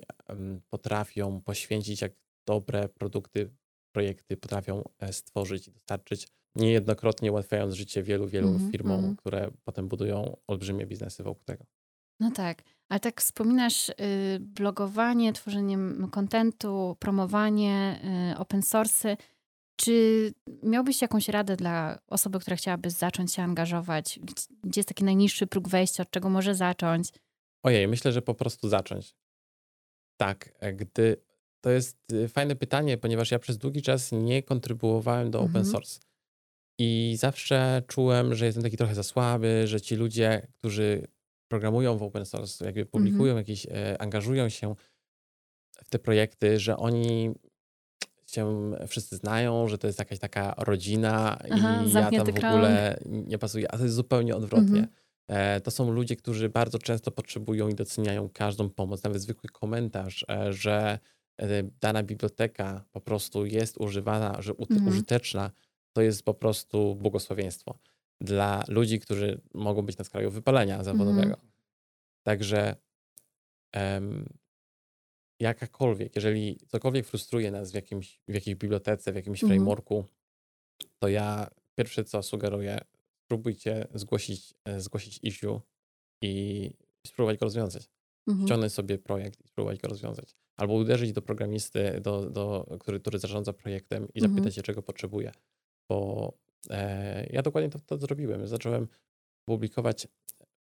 potrafią 0.70 1.40
poświęcić, 1.40 2.02
jak 2.02 2.12
dobre 2.46 2.88
produkty, 2.88 3.50
projekty 3.94 4.36
potrafią 4.36 4.84
e, 4.98 5.12
stworzyć 5.12 5.68
i 5.68 5.70
dostarczyć, 5.70 6.28
niejednokrotnie 6.56 7.32
ułatwiając 7.32 7.74
życie 7.74 8.02
wielu, 8.02 8.28
wielu 8.28 8.48
Mhm, 8.48 8.72
firmom, 8.72 8.96
mhm. 8.96 9.16
które 9.16 9.50
potem 9.64 9.88
budują 9.88 10.36
olbrzymie 10.46 10.86
biznesy 10.86 11.22
wokół 11.22 11.44
tego. 11.44 11.64
No 12.20 12.30
tak, 12.30 12.62
ale 12.88 13.00
tak 13.00 13.20
wspominasz 13.20 13.88
y, 13.88 13.94
blogowanie, 14.40 15.32
tworzenie 15.32 15.78
kontentu, 16.10 16.96
promowanie, 16.98 18.00
y, 18.34 18.38
open 18.38 18.60
source'y. 18.60 19.16
Czy 19.76 20.32
miałbyś 20.62 21.02
jakąś 21.02 21.28
radę 21.28 21.56
dla 21.56 21.98
osoby, 22.08 22.38
która 22.40 22.56
chciałaby 22.56 22.90
zacząć 22.90 23.32
się 23.34 23.42
angażować? 23.42 24.18
Gdzie- 24.22 24.80
jest 24.80 24.88
taki 24.88 25.04
najniższy 25.04 25.46
próg 25.46 25.68
wejścia, 25.68 26.02
od 26.02 26.10
czego 26.10 26.30
może 26.30 26.54
zacząć? 26.54 27.08
Ojej, 27.62 27.88
myślę, 27.88 28.12
że 28.12 28.22
po 28.22 28.34
prostu 28.34 28.68
zacząć. 28.68 29.14
Tak, 30.20 30.54
e, 30.60 30.72
gdy 30.72 31.16
to 31.60 31.70
jest 31.70 31.98
y, 32.12 32.28
fajne 32.28 32.56
pytanie, 32.56 32.98
ponieważ 32.98 33.30
ja 33.30 33.38
przez 33.38 33.58
długi 33.58 33.82
czas 33.82 34.12
nie 34.12 34.42
kontrybuowałem 34.42 35.30
do 35.30 35.38
open 35.38 35.56
Mhm. 35.56 35.64
source. 35.66 36.00
I 36.78 37.14
zawsze 37.18 37.82
czułem, 37.86 38.34
że 38.34 38.46
jestem 38.46 38.62
taki 38.62 38.76
trochę 38.76 38.94
za 38.94 39.02
słaby, 39.02 39.66
że 39.66 39.80
ci 39.80 39.96
ludzie, 39.96 40.46
którzy 40.52 41.06
programują 41.50 41.98
w 41.98 42.02
open 42.02 42.26
source, 42.26 42.64
jakby 42.64 42.86
publikują 42.86 43.36
jakieś, 43.36 43.66
e, 43.66 44.02
angażują 44.02 44.48
się 44.48 44.74
w 45.84 45.88
te 45.90 45.98
projekty, 45.98 46.60
że 46.60 46.76
oni 46.76 47.34
się 48.34 48.72
wszyscy 48.88 49.16
znają, 49.16 49.68
że 49.68 49.78
to 49.78 49.86
jest 49.86 49.98
jakaś 49.98 50.18
taka 50.18 50.54
rodzina 50.58 51.38
Aha, 51.52 51.82
i 51.86 51.92
ja 51.92 52.10
tam 52.10 52.26
w 52.26 52.44
ogóle 52.44 52.98
nie 53.04 53.38
pasuje, 53.38 53.72
a 53.72 53.76
to 53.78 53.82
jest 53.82 53.94
zupełnie 53.94 54.36
odwrotnie. 54.36 54.80
Mhm. 54.80 54.88
E, 55.28 55.60
To 55.60 55.70
są 55.70 55.90
ludzie, 55.90 56.16
którzy 56.16 56.48
bardzo 56.48 56.78
często 56.78 57.10
potrzebują 57.10 57.68
i 57.68 57.74
doceniają 57.74 58.28
każdą 58.28 58.70
pomoc, 58.70 59.02
nawet 59.02 59.22
zwykły 59.22 59.50
komentarz, 59.50 60.24
e, 60.28 60.52
że 60.52 60.98
e, 61.38 61.62
dana 61.80 62.02
biblioteka 62.02 62.84
po 62.92 63.00
prostu 63.00 63.46
jest 63.46 63.78
używana, 63.80 64.42
że 64.42 64.52
Mhm. 64.52 64.88
użyteczna, 64.88 65.50
to 65.92 66.02
jest 66.02 66.22
po 66.22 66.34
prostu 66.34 66.94
błogosławieństwo 66.94 67.78
dla 68.20 68.64
ludzi, 68.68 69.00
którzy 69.00 69.40
mogą 69.54 69.82
być 69.82 69.98
na 69.98 70.04
skraju 70.04 70.30
wypalenia 70.30 70.84
zawodowego. 70.84 71.36
Także 72.22 72.76
em, 73.72 74.26
jakakolwiek, 75.40 76.16
jeżeli 76.16 76.58
cokolwiek 76.68 77.06
frustruje 77.06 77.50
nas 77.50 77.72
w, 77.72 77.74
jakimś, 77.74 78.20
w 78.28 78.34
jakiejś 78.34 78.56
bibliotece, 78.56 79.12
w 79.12 79.16
jakimś 79.16 79.42
Mhm. 79.42 79.58
frameworku, 79.58 80.04
to 80.98 81.08
ja 81.08 81.50
pierwsze 81.78 82.04
co 82.04 82.22
sugeruję, 82.22 82.78
spróbujcie 83.24 83.86
zgłosić, 83.94 84.54
e, 84.64 84.80
zgłosić 84.80 85.20
issue 85.22 85.60
i 86.22 86.70
spróbować 87.06 87.38
go 87.38 87.46
rozwiązać. 87.46 87.90
Mhm. 88.28 88.46
Ściągnąć 88.48 88.72
sobie 88.72 88.98
projekt 88.98 89.44
i 89.44 89.48
spróbować 89.48 89.78
go 89.80 89.88
rozwiązać. 89.88 90.36
Albo 90.56 90.74
uderzyć 90.74 91.12
do 91.12 91.22
programisty, 91.22 92.00
do, 92.00 92.30
do, 92.30 92.76
który, 92.80 93.00
który 93.00 93.18
zarządza 93.18 93.52
projektem 93.52 94.02
i 94.14 94.18
Mhm. 94.18 94.32
zapytać 94.32 94.54
się, 94.54 94.62
czego 94.62 94.82
potrzebuje. 94.82 95.32
Bo 95.90 96.32
e, 96.70 97.26
ja 97.30 97.42
dokładnie 97.42 97.70
to, 97.70 97.78
to 97.80 97.98
zrobiłem. 97.98 98.46
Zacząłem 98.46 98.88
publikować 99.48 100.08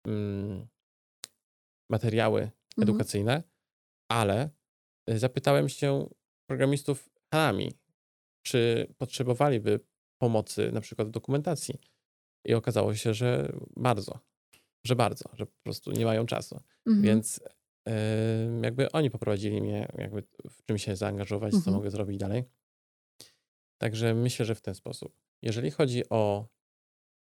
mm, 0.07 0.67
materiały 1.91 2.41
Mhm. 2.41 2.53
edukacyjne, 2.77 3.43
ale 4.11 4.49
zapytałem 5.07 5.69
się 5.69 6.09
programistów 6.49 7.09
Hanami, 7.33 7.71
czy 8.45 8.87
potrzebowaliby 8.97 9.79
pomocy 10.21 10.71
na 10.71 10.81
przykład 10.81 11.07
w 11.07 11.11
dokumentacji. 11.11 11.79
I 12.45 12.53
okazało 12.53 12.95
się, 12.95 13.13
że 13.13 13.51
bardzo, 13.75 14.19
że 14.85 14.95
bardzo, 14.95 15.29
że 15.33 15.45
po 15.45 15.59
prostu 15.63 15.91
nie 15.91 16.05
mają 16.05 16.25
czasu. 16.25 16.59
Mhm. 16.85 17.01
Więc 17.03 17.39
jakby 18.63 18.91
oni 18.91 19.09
poprowadzili 19.09 19.61
mnie, 19.61 19.87
jakby 19.97 20.23
w 20.49 20.65
czym 20.65 20.77
się 20.77 20.95
zaangażować, 20.95 21.51
co 21.51 21.57
Mhm. 21.57 21.75
mogę 21.75 21.91
zrobić 21.91 22.17
dalej. 22.17 22.43
Także 23.81 24.13
myślę, 24.13 24.45
że 24.45 24.55
w 24.55 24.61
ten 24.61 24.75
sposób. 24.75 25.13
Jeżeli 25.41 25.71
chodzi 25.71 26.09
o 26.09 26.47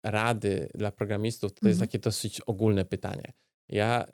rady 0.06 0.70
dla 0.74 0.92
programistów, 0.92 1.54
to, 1.54 1.60
to 1.60 1.68
jest 1.68 1.78
Mhm. 1.78 1.88
takie 1.88 2.00
dosyć 2.00 2.42
ogólne 2.42 2.86
pytanie. 2.86 3.34
Ja 3.70 4.06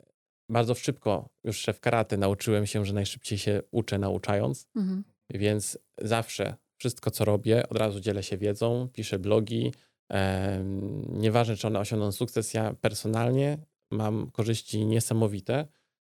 bardzo 0.52 0.74
szybko 0.74 1.28
już 1.44 1.66
w 1.74 1.80
karate 1.80 2.16
nauczyłem 2.16 2.66
się, 2.66 2.84
że 2.86 2.92
najszybciej 2.92 3.38
się 3.38 3.62
uczę 3.70 3.98
nauczając, 3.98 4.66
Mhm. 4.76 5.04
więc 5.30 5.78
zawsze 6.00 6.54
wszystko, 6.78 7.10
co 7.10 7.24
robię, 7.24 7.68
od 7.68 7.76
razu 7.78 8.00
dzielę 8.00 8.22
się 8.22 8.36
wiedzą, 8.36 8.88
piszę 8.92 9.18
blogi. 9.18 9.72
nieważne, 11.08 11.56
czy 11.56 11.66
one 11.66 11.78
osiągną 11.78 12.12
sukces, 12.12 12.54
ja 12.54 12.74
personalnie 12.80 13.58
mam 13.90 14.30
korzyści 14.30 14.86
niesamowite 14.86 15.66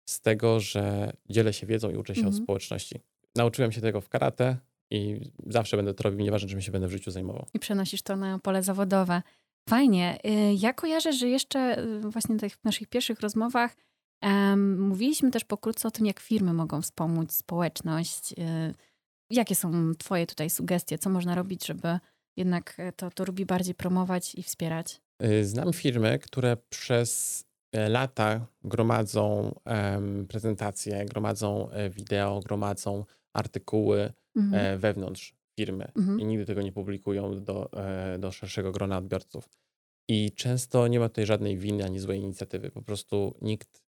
z 0.09 0.21
tego, 0.21 0.61
że 0.61 1.13
dzielę 1.31 1.53
się 1.53 1.67
wiedzą 1.67 1.91
i 1.91 1.97
uczę 1.97 2.15
się 2.15 2.21
Mhm. 2.21 2.37
od 2.37 2.43
społeczności. 2.43 3.01
Nauczyłem 3.37 3.73
się 3.73 3.81
tego 3.81 4.01
w 4.01 4.09
karate 4.09 4.57
i 4.91 5.21
zawsze 5.47 5.77
będę 5.77 5.95
to 5.95 6.03
robił, 6.03 6.21
nieważne, 6.21 6.49
czym 6.49 6.61
się 6.63 6.73
będę 6.73 6.89
w 6.89 6.91
życiu 6.91 7.11
zajmował. 7.11 7.47
I 7.55 7.59
przenosisz 7.59 8.03
to 8.03 8.17
na 8.17 8.39
pole 8.39 8.63
zawodowe. 8.63 9.23
Fajnie. 9.69 10.19
Y, 10.27 10.55
Ja 10.55 10.73
kojarzę, 10.73 11.13
że 11.13 11.29
jeszcze 11.29 11.79
y, 11.85 12.01
właśnie 12.01 12.37
w 12.37 12.41
tych 12.41 12.65
naszych 12.65 12.89
pierwszych 12.89 13.21
rozmowach 13.21 13.77
mówiliśmy 14.79 15.31
też 15.31 15.45
pokrótce 15.45 15.89
o 15.89 15.91
tym, 15.91 16.07
jak 16.07 16.21
firmy 16.21 16.53
mogą 16.53 16.83
wspomóc 16.83 17.33
społeczność. 17.33 18.33
Y, 18.33 18.75
Jakie 19.31 19.55
są 19.55 19.93
Twoje 19.99 20.27
tutaj 20.27 20.51
sugestie? 20.51 20.99
Co 20.99 21.11
można 21.11 21.35
robić, 21.35 21.67
żeby 21.67 21.99
jednak 22.37 22.75
e, 22.79 22.93
to, 22.93 23.11
to 23.11 23.25
lubi 23.25 23.47
bardziej 23.47 23.75
promować 23.75 24.35
i 24.35 24.43
wspierać? 24.43 25.01
Y, 25.25 25.45
Znam 25.45 25.73
firmy, 25.73 26.19
które 26.19 26.57
przez 26.69 27.45
e, 27.73 27.89
lata 27.89 28.47
gromadzą 28.65 29.55
prezentacje, 30.29 31.05
gromadzą 31.05 31.71
e, 31.71 31.91
wideo, 31.91 32.41
gromadzą 32.41 33.05
artykuły 33.37 34.13
Mhm. 34.37 34.79
wewnątrz 34.81 35.35
firmy 35.61 35.93
Mhm. 35.97 36.21
i 36.21 36.25
nigdy 36.25 36.47
tego 36.47 36.63
nie 36.63 36.73
publikują 36.73 37.45
do, 37.45 37.71
do 38.19 38.33
szerszego 38.33 38.73
grona 38.73 38.99
odbiorców. 38.99 39.49
I 40.09 40.33
często 40.33 40.89
nie 40.89 41.01
ma 41.01 41.09
tutaj 41.09 41.27
żadnej 41.27 41.59
winy 41.59 41.85
ani 41.85 41.99
złej 41.99 42.21
inicjatywy. 42.21 42.71
Po 42.71 42.83
prostu 42.83 43.35
nikt 43.41 43.83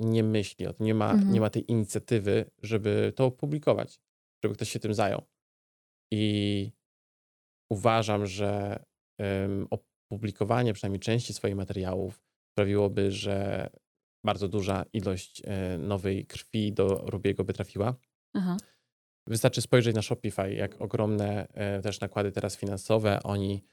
nie 0.00 0.22
myśli 0.22 0.66
o 0.66 0.72
tym, 0.72 0.86
nie 0.86 0.94
ma, 0.94 1.10
Mhm. 1.10 1.32
nie 1.32 1.40
ma 1.40 1.50
tej 1.50 1.70
inicjatywy, 1.70 2.50
żeby 2.62 3.12
to 3.16 3.24
opublikować, 3.26 4.00
żeby 4.44 4.54
ktoś 4.54 4.70
się 4.70 4.78
tym 4.78 4.94
zajął. 4.94 5.22
I 6.12 6.72
uważam, 7.72 8.26
że 8.26 8.82
em, 9.18 9.66
opublikowanie 10.10 10.72
przynajmniej 10.72 11.00
części 11.00 11.32
swoich 11.34 11.56
materiałów 11.56 12.22
sprawiłoby, 12.52 13.12
że 13.12 13.70
bardzo 14.24 14.48
duża 14.48 14.84
ilość 14.92 15.42
e, 15.44 15.78
nowej 15.78 16.26
krwi 16.26 16.72
do 16.72 16.88
Rubiego 17.06 17.44
by 17.44 17.52
trafiła. 17.52 17.94
Aha. 18.34 18.56
Wystarczy 19.26 19.62
spojrzeć 19.62 19.94
na 19.96 20.02
Shopify, 20.02 20.54
jak 20.54 20.80
ogromne 20.80 21.48
e, 21.48 21.82
też 21.82 22.00
nakłady 22.00 22.32
teraz 22.32 22.56
finansowe 22.56 23.22
oni 23.22 23.64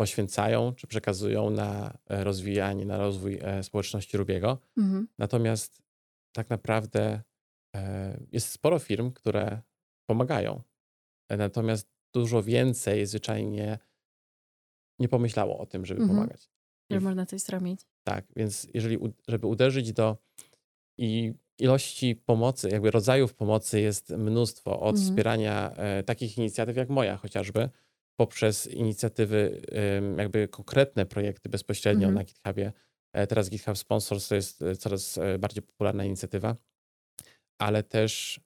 poświęcają 0.00 0.74
czy 0.74 0.86
przekazują 0.86 1.50
na 1.50 1.98
e, 2.10 2.24
rozwijanie, 2.24 2.86
na 2.86 2.98
rozwój 2.98 3.38
e, 3.42 3.62
społeczności 3.62 4.16
Rubiego. 4.16 4.58
Mhm. 4.76 5.08
Natomiast 5.18 5.82
tak 6.32 6.50
naprawdę 6.50 7.22
e, 7.76 8.20
jest 8.32 8.48
sporo 8.48 8.78
firm, 8.78 9.12
które 9.12 9.62
pomagają. 10.06 10.62
Natomiast 11.30 11.88
dużo 12.14 12.42
więcej 12.42 13.06
zwyczajnie 13.06 13.78
nie 14.98 15.08
pomyślało 15.08 15.58
o 15.58 15.66
tym, 15.66 15.86
żeby 15.86 16.00
Mhm. 16.00 16.18
pomagać. 16.18 16.50
Że 16.90 17.00
można 17.00 17.26
coś 17.26 17.40
zrobić. 17.40 17.80
tak, 18.06 18.24
więc 18.36 18.66
jeżeli, 18.74 18.98
żeby 19.28 19.46
uderzyć 19.46 19.92
do 19.92 20.16
i 20.98 21.32
ilości 21.58 22.16
pomocy, 22.16 22.68
jakby 22.68 22.90
rodzajów 22.90 23.34
pomocy 23.34 23.80
jest 23.80 24.10
mnóstwo, 24.10 24.80
od 24.80 24.96
Mhm. 24.96 25.06
wspierania 25.06 25.74
takich 26.06 26.38
inicjatyw 26.38 26.76
jak 26.76 26.88
moja 26.88 27.16
chociażby, 27.16 27.68
poprzez 28.20 28.66
inicjatywy, 28.66 29.62
jakby 30.18 30.48
konkretne 30.48 31.06
projekty 31.06 31.48
bezpośrednio 31.48 32.08
Mhm. 32.08 32.14
na 32.14 32.24
GitHubie. 32.24 32.72
E, 33.12 33.26
teraz 33.26 33.50
GitHub 33.50 33.78
Sponsors 33.78 34.28
to 34.28 34.34
jest 34.34 34.62
e, 34.62 34.76
coraz 34.76 35.18
e, 35.18 35.38
bardziej 35.38 35.62
popularna 35.62 36.04
inicjatywa, 36.04 36.56
ale 37.60 37.82
też 37.82 38.40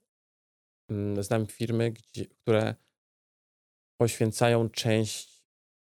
mm, 0.91 1.22
znam 1.22 1.47
firmy, 1.47 1.93
gdzie, 1.93 2.27
które 2.27 2.75
poświęcają 4.01 4.68
część 4.70 5.45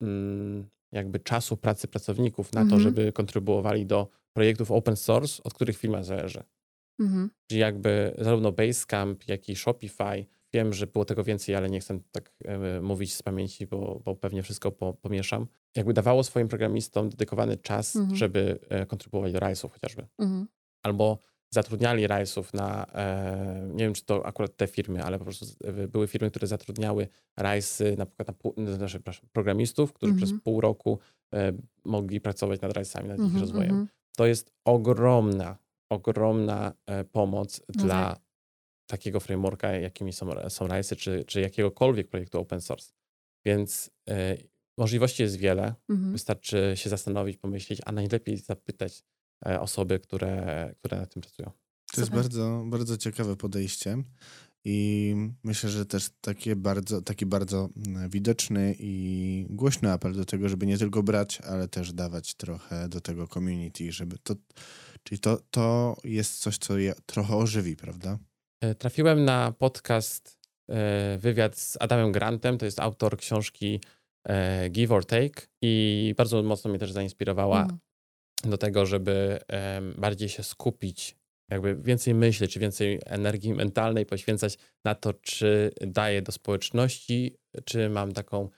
mm, 0.03 0.69
jakby 0.93 1.21
czasu 1.21 1.57
pracy 1.57 1.89
pracowników 1.89 2.53
na 2.53 2.61
to, 2.61 2.65
Mhm. 2.77 2.83
żeby 2.83 3.13
kontrybuowali 3.13 3.87
do 3.87 4.09
projektów 4.37 4.71
open 4.71 4.97
source, 4.97 5.43
od 5.45 5.55
których 5.55 5.79
firma 5.79 6.03
zależy. 6.03 6.43
Mhm. 7.01 7.31
Czyli 7.51 7.61
jakby 7.61 8.15
zarówno 8.19 8.53
Basecamp, 8.53 9.29
jak 9.29 9.49
i 9.49 9.57
Shopify. 9.57 10.27
Wiem, 10.57 10.73
że 10.73 10.87
było 10.87 11.05
tego 11.05 11.25
więcej, 11.25 11.55
ale 11.55 11.71
nie 11.71 11.81
chcę 11.81 11.99
tak 12.13 12.33
e, 12.45 12.81
mówić 12.81 13.15
z 13.15 13.23
pamięci, 13.23 13.67
bo, 13.67 14.01
bo 14.05 14.15
pewnie 14.17 14.43
wszystko 14.43 14.73
po, 14.73 14.95
pomieszam. 14.95 15.47
Jakby 15.77 15.93
dawało 15.93 16.25
swoim 16.25 16.49
programistom 16.49 17.09
dedykowany 17.09 17.57
czas, 17.57 17.97
Mhm. 17.97 18.17
żeby 18.17 18.59
e, 18.69 18.87
kontrybuować 18.87 19.33
do 19.33 19.39
RISe'ów 19.39 19.71
chociażby. 19.73 20.07
Mhm. 20.19 20.47
Albo 20.83 21.19
zatrudniali 21.51 22.09
RISe'ów 22.09 22.45
na, 22.55 22.87
e, 22.95 23.69
nie 23.75 23.85
wiem 23.85 23.95
czy 23.95 24.05
to 24.05 24.27
akurat 24.27 24.57
te 24.57 24.67
firmy, 24.67 25.05
ale 25.05 25.19
po 25.19 25.25
prostu 25.25 25.47
były 25.89 26.07
firmy, 26.09 26.31
które 26.31 26.47
zatrudniały 26.47 27.09
RISe'y 27.41 27.99
na 27.99 28.07
przykład 28.07 28.29
na 28.29 28.35
pół, 28.35 28.55
no, 28.57 28.75
znaczy, 28.77 29.01
programistów, 29.33 29.93
którzy 29.93 30.13
Mhm. 30.13 30.27
przez 30.31 30.43
pół 30.45 30.61
roku 30.61 30.99
mogli 31.85 32.21
pracować 32.21 32.61
nad 32.61 32.73
RISe'ami, 32.73 33.07
nad 33.09 33.19
ich 33.19 33.25
Mhm. 33.25 33.41
rozwojem 33.41 33.71
Mhm. 33.71 33.89
to 34.17 34.27
jest 34.27 34.51
ogromna, 34.65 35.57
ogromna 35.91 36.73
pomoc 37.13 37.61
No 37.77 37.85
dla 37.85 38.15
tak. 38.15 38.26
Takiego 38.87 39.21
frameworka, 39.21 39.73
jakimi 39.73 40.13
są, 40.13 40.31
są 40.49 40.67
RISy, 40.69 40.97
czy, 40.97 41.25
czy 41.25 41.41
jakiegokolwiek 41.41 42.09
projektu 42.09 42.41
open 42.41 42.61
source. 42.61 42.93
Więc 43.47 43.91
e, 44.09 44.37
możliwości 44.79 45.23
jest 45.23 45.37
wiele. 45.37 45.75
Mhm. 45.89 46.13
Wystarczy 46.13 46.73
się 46.75 46.91
zastanowić, 46.91 47.37
pomyśleć, 47.37 47.81
a 47.85 47.93
najlepiej 47.93 48.37
zapytać 48.37 49.05
e, 49.47 49.61
osoby, 49.61 49.99
które, 49.99 50.75
które 50.79 50.99
nad 50.99 51.13
tym 51.13 51.23
pracują. 51.23 51.51
To 51.95 52.01
jest 52.01 52.11
Super. 52.11 52.23
bardzo, 52.23 52.65
bardzo 52.67 52.97
ciekawe 52.97 53.37
podejście 53.37 54.03
i 54.69 55.15
myślę, 55.43 55.71
że 55.71 55.87
też 55.87 56.11
takie 56.21 56.57
bardzo, 56.57 57.03
taki 57.03 57.27
bardzo 57.27 57.69
mm, 57.87 58.11
widoczny 58.11 58.75
i 58.79 59.47
głośny 59.51 59.93
apel 59.93 60.13
do 60.13 60.25
tego, 60.25 60.49
żeby 60.49 60.67
nie 60.67 60.79
tylko 60.79 61.03
brać, 61.03 61.41
ale 61.41 61.69
też 61.69 61.93
dawać 61.93 62.35
trochę 62.35 62.89
do 62.89 63.01
tego 63.01 63.29
community, 63.29 63.93
żeby 63.93 64.19
to, 64.19 64.35
czyli 65.03 65.19
to, 65.19 65.41
to 65.51 65.97
jest 66.05 66.39
coś, 66.39 66.59
co 66.59 66.79
je 66.79 66.95
trochę 67.07 67.37
ożywi, 67.37 67.77
prawda? 67.77 68.19
E, 68.67 68.75
Trafiłem 68.75 69.25
na 69.25 69.53
podcast, 69.59 70.39
e, 70.69 71.19
wywiad 71.19 71.59
z 71.59 71.77
Adamem 71.81 72.13
Grantem, 72.13 72.59
to 72.59 72.65
jest 72.65 72.81
autor 72.81 73.17
książki 73.17 73.81
e, 74.29 74.69
Give 74.71 74.91
or 74.91 75.07
Take 75.07 75.47
i 75.63 76.15
bardzo 76.17 76.43
mocno 76.43 76.71
mnie 76.71 76.79
też 76.79 76.93
zainspirowała 76.93 77.63
Mhm. 77.63 77.79
do 78.45 78.59
tego, 78.59 78.87
żeby 78.87 79.39
bardziej 79.99 80.29
się 80.29 80.43
skupić, 80.43 81.17
jakby 81.51 81.77
więcej 81.77 82.15
myśli, 82.15 82.49
czy 82.49 82.61
więcej 82.61 83.01
energii 83.07 83.55
mentalnej 83.55 84.07
poświęcać 84.07 84.59
na 84.85 84.95
to, 84.95 85.13
czy 85.13 85.71
daję 85.81 86.23
do 86.23 86.33
społeczności, 86.33 87.37
czy 87.65 87.89
mam 87.89 88.13
taką 88.13 88.49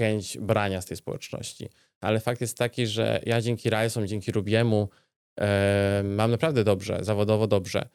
chęć 0.00 0.38
brania 0.38 0.80
z 0.80 0.86
tej 0.86 0.96
społeczności. 0.96 1.68
Ale 2.00 2.20
fakt 2.20 2.40
jest 2.40 2.58
taki, 2.58 2.86
że 2.86 3.20
ja 3.26 3.40
dzięki 3.40 3.70
Rice'om, 3.70 4.06
dzięki 4.06 4.32
Rubiemu 4.32 4.88
em, 5.36 6.14
mam 6.14 6.30
naprawdę 6.30 6.64
dobrze, 6.64 6.98
zawodowo 7.02 7.46
dobrze 7.46 7.88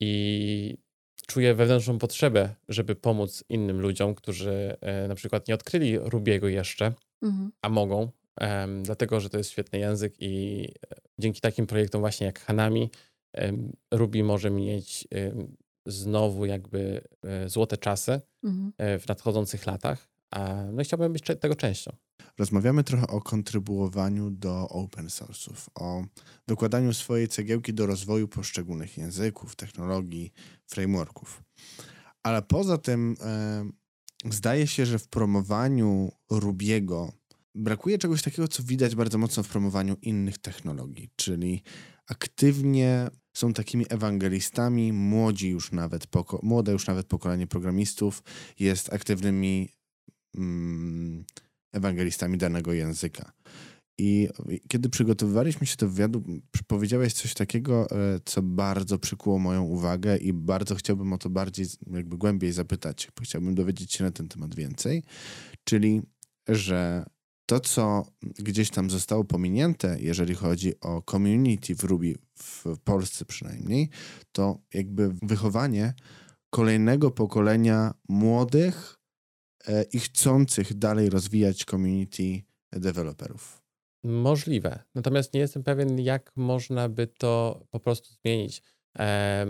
i 0.00 0.76
czuję 1.26 1.54
wewnętrzną 1.54 1.98
potrzebę, 1.98 2.54
żeby 2.68 2.94
pomóc 2.94 3.44
innym 3.48 3.80
ludziom, 3.80 4.14
którzy 4.14 4.76
e, 4.80 5.08
na 5.08 5.14
przykład 5.14 5.48
nie 5.48 5.54
odkryli 5.54 5.98
Rubiego 5.98 6.48
jeszcze, 6.48 6.92
Mhm. 7.22 7.52
a 7.62 7.68
mogą, 7.68 8.10
dlatego 8.82 9.20
że 9.20 9.30
to 9.30 9.38
jest 9.38 9.50
świetny 9.50 9.78
język 9.78 10.14
i 10.20 10.64
e, 10.90 10.96
dzięki 11.18 11.40
takim 11.40 11.66
projektom 11.66 12.00
właśnie 12.00 12.26
jak 12.26 12.40
Hanami 12.40 12.90
em, 13.32 13.72
Ruby 13.90 14.24
może 14.24 14.50
mieć 14.50 15.08
znowu 15.86 16.46
jakby 16.46 17.00
e, 17.24 17.48
złote 17.48 17.76
czasy 17.76 18.20
Mhm. 18.44 19.00
w 19.00 19.08
nadchodzących 19.08 19.66
latach. 19.66 20.08
A, 20.30 20.64
no 20.72 20.82
chciałbym 20.82 21.12
być 21.12 21.22
tego 21.40 21.54
częścią. 21.54 21.96
Rozmawiamy 22.38 22.84
trochę 22.84 23.06
o 23.06 23.20
kontrybuowaniu 23.20 24.30
do 24.30 24.68
open 24.68 25.06
source'ów, 25.06 25.68
o 25.74 26.04
dokładaniu 26.48 26.94
swojej 26.94 27.28
cegiełki 27.28 27.74
do 27.74 27.86
rozwoju 27.86 28.28
poszczególnych 28.28 28.98
języków, 28.98 29.56
technologii, 29.56 30.32
frameworków. 30.66 31.42
Ale 32.22 32.42
poza 32.42 32.78
tym 32.78 33.16
e, 33.20 33.64
zdaje 34.24 34.66
się, 34.66 34.86
że 34.86 34.98
w 34.98 35.08
promowaniu 35.08 36.12
Rubiego 36.30 37.12
brakuje 37.54 37.98
czegoś 37.98 38.22
takiego, 38.22 38.48
co 38.48 38.62
widać 38.62 38.94
bardzo 38.94 39.18
mocno 39.18 39.42
w 39.42 39.48
promowaniu 39.48 39.96
innych 40.02 40.38
technologii, 40.38 41.10
czyli 41.16 41.62
aktywnie 42.08 43.08
są 43.36 43.52
takimi 43.52 43.86
ewangelistami, 43.88 44.92
młodzi 44.92 45.48
już 45.48 45.72
nawet, 45.72 46.06
poko- 46.06 46.42
młode 46.42 46.72
już 46.72 46.86
nawet 46.86 47.06
pokolenie 47.06 47.46
programistów 47.46 48.22
jest 48.58 48.92
aktywnymi 48.92 49.68
mm, 50.34 51.24
ewangelistami 51.76 52.38
danego 52.38 52.72
języka. 52.72 53.32
I 53.98 54.28
kiedy 54.68 54.88
przygotowywaliśmy 54.88 55.66
się 55.66 55.76
do 55.76 55.88
wywiadu, 55.88 56.24
powiedziałeś 56.66 57.12
coś 57.12 57.34
takiego, 57.34 57.90
e, 57.90 58.20
co 58.24 58.42
bardzo 58.42 58.98
przykuło 58.98 59.38
moją 59.38 59.62
uwagę 59.62 60.16
i 60.16 60.32
bardzo 60.32 60.74
chciałbym 60.74 61.12
o 61.12 61.18
to 61.18 61.30
bardziej, 61.30 61.66
jakby 61.92 62.16
głębiej 62.16 62.52
zapytać. 62.52 63.08
Chciałbym 63.22 63.54
dowiedzieć 63.54 63.92
się 63.92 64.04
na 64.04 64.10
ten 64.10 64.28
temat 64.28 64.54
więcej. 64.54 65.02
Czyli, 65.64 66.02
że 66.48 67.04
to, 67.46 67.60
co 67.60 68.06
gdzieś 68.38 68.70
tam 68.70 68.90
zostało 68.90 69.24
pominięte, 69.24 69.96
jeżeli 70.00 70.34
chodzi 70.34 70.80
o 70.80 71.02
community 71.02 71.74
w 71.74 71.84
Ruby, 71.84 72.14
w 72.34 72.64
Polsce 72.84 73.24
przynajmniej, 73.24 73.88
to 74.32 74.58
jakby 74.74 75.14
wychowanie 75.22 75.94
kolejnego 76.50 77.10
pokolenia 77.10 77.94
młodych 78.08 78.96
i 79.92 80.00
chcących 80.00 80.74
dalej 80.74 81.10
rozwijać 81.10 81.64
community 81.64 82.42
deweloperów. 82.72 83.62
Możliwe. 84.04 84.82
Natomiast 84.94 85.34
nie 85.34 85.40
jestem 85.40 85.62
pewien, 85.62 86.00
jak 86.00 86.32
można 86.36 86.88
by 86.88 87.06
to 87.06 87.62
po 87.70 87.80
prostu 87.80 88.14
zmienić. 88.14 88.62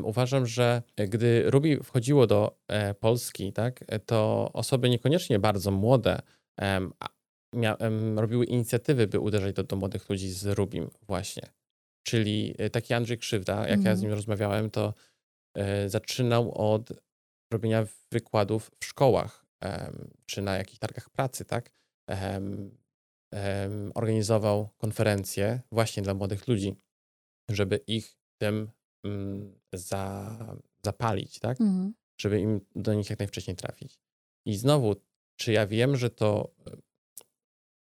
Uważam, 0.02 0.46
że 0.46 0.82
gdy 1.08 1.50
Ruby 1.50 1.80
wchodziło 1.82 2.26
do 2.26 2.58
e, 2.68 2.94
Polski, 2.94 3.52
tak, 3.52 3.84
e, 3.88 3.98
to 3.98 4.50
osoby 4.52 4.90
niekoniecznie 4.90 5.38
bardzo 5.38 5.70
młode 5.70 6.22
mia, 7.54 7.76
robiły 8.16 8.44
inicjatywy, 8.44 9.06
by 9.06 9.20
uderzać 9.20 9.54
do, 9.54 9.62
do 9.62 9.76
młodych 9.76 10.08
ludzi 10.10 10.30
z 10.30 10.46
Rubim 10.46 10.90
właśnie. 11.02 11.42
Czyli 12.06 12.54
e, 12.58 12.70
taki 12.70 12.94
Andrzej 12.94 13.18
Krzywda, 13.18 13.54
jak 13.60 13.68
ja 13.68 13.74
Mhm. 13.74 13.96
z 13.96 14.02
nim 14.02 14.12
rozmawiałem, 14.12 14.70
to 14.70 14.94
e, 15.54 15.88
zaczynał 15.88 16.74
od 16.74 16.92
robienia 17.52 17.86
wykładów 18.12 18.70
w 18.80 18.84
szkołach, 18.84 19.45
czy 20.26 20.42
na 20.42 20.56
jakichś 20.56 20.78
targach 20.78 21.10
pracy, 21.10 21.44
tak? 21.44 21.70
Organizował 23.94 24.68
konferencje 24.78 25.60
właśnie 25.72 26.02
dla 26.02 26.14
młodych 26.14 26.48
ludzi, 26.48 26.76
żeby 27.48 27.76
ich 27.86 28.16
tym 28.38 28.70
mm, 29.04 29.60
za, 29.72 30.36
zapalić, 30.84 31.38
tak? 31.38 31.60
Mhm. 31.60 31.94
Żeby 32.20 32.40
im 32.40 32.60
do 32.74 32.94
nich 32.94 33.10
jak 33.10 33.18
najwcześniej 33.18 33.56
trafić. 33.56 33.98
I 34.46 34.56
znowu, 34.56 34.96
czy 35.36 35.52
ja 35.52 35.66
wiem, 35.66 35.96
że 35.96 36.10
to. 36.10 36.54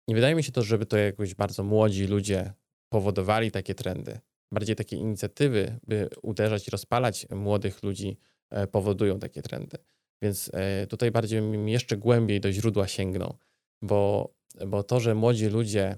Nie 0.08 0.14
wydaje 0.14 0.34
mi 0.34 0.44
się 0.44 0.52
to, 0.52 0.62
żeby 0.62 0.86
to 0.86 0.96
jakoś 0.96 1.34
bardzo 1.34 1.64
młodzi 1.64 2.06
ludzie 2.06 2.52
powodowali 2.88 3.50
takie 3.50 3.74
trendy. 3.74 4.20
Bardziej 4.52 4.76
takie 4.76 4.96
inicjatywy, 4.96 5.78
by 5.86 6.08
uderzać 6.22 6.68
i 6.68 6.70
rozpalać 6.70 7.26
młodych 7.30 7.82
ludzi, 7.82 8.18
e, 8.50 8.66
powodują 8.66 9.18
takie 9.18 9.42
trendy. 9.42 9.78
Więc 10.24 10.50
e, 10.52 10.86
tutaj 10.86 11.10
bardziej 11.10 11.40
bym 11.40 11.68
jeszcze 11.68 11.96
głębiej 11.96 12.40
do 12.40 12.52
źródła 12.52 12.88
sięgnął, 12.88 13.34
bo, 13.82 14.34
bo 14.66 14.82
to, 14.82 15.00
że 15.00 15.14
młodzi 15.14 15.46
ludzie 15.46 15.84
e, 15.86 15.96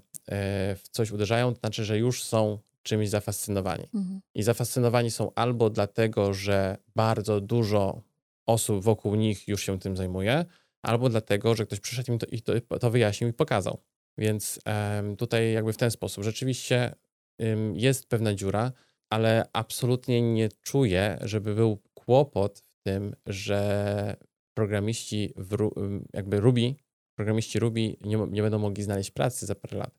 w 0.76 0.88
coś 0.90 1.10
uderzają, 1.10 1.54
to 1.54 1.60
znaczy, 1.60 1.84
że 1.84 1.98
już 1.98 2.24
są 2.24 2.58
czymś 2.82 3.08
zafascynowani. 3.08 3.84
Mhm. 3.94 4.20
I 4.34 4.42
zafascynowani 4.42 5.10
są 5.10 5.30
albo 5.34 5.70
dlatego, 5.70 6.34
że 6.34 6.76
bardzo 6.96 7.40
dużo 7.40 8.02
osób 8.46 8.84
wokół 8.84 9.14
nich 9.14 9.48
już 9.48 9.62
się 9.62 9.78
tym 9.78 9.96
zajmuje, 9.96 10.44
albo 10.82 11.08
dlatego, 11.08 11.54
że 11.54 11.66
ktoś 11.66 11.80
przyszedł 11.80 12.12
im 12.12 12.18
to, 12.18 12.26
i 12.26 12.42
to, 12.42 12.78
to 12.78 12.90
wyjaśnił 12.90 13.30
i 13.30 13.32
pokazał. 13.32 13.78
Więc 14.18 14.60
um, 14.66 15.16
tutaj 15.16 15.52
jakby 15.52 15.72
w 15.72 15.76
ten 15.76 15.90
sposób 15.90 16.24
rzeczywiście 16.24 16.94
um, 17.38 17.76
jest 17.76 18.08
pewna 18.08 18.34
dziura, 18.34 18.72
ale 19.10 19.48
absolutnie 19.52 20.22
nie 20.22 20.48
czuję, 20.62 21.18
żeby 21.20 21.54
był 21.54 21.78
kłopot 21.94 22.65
tym, 22.86 23.16
że 23.26 24.16
programiści 24.54 25.34
w, 25.36 25.70
jakby 26.12 26.40
Ruby, 26.40 26.74
programiści 27.18 27.58
Ruby 27.58 27.80
nie, 27.80 28.16
nie 28.30 28.42
będą 28.42 28.58
mogli 28.58 28.82
znaleźć 28.82 29.10
pracy 29.10 29.46
za 29.46 29.54
parę 29.54 29.78
lat, 29.78 29.94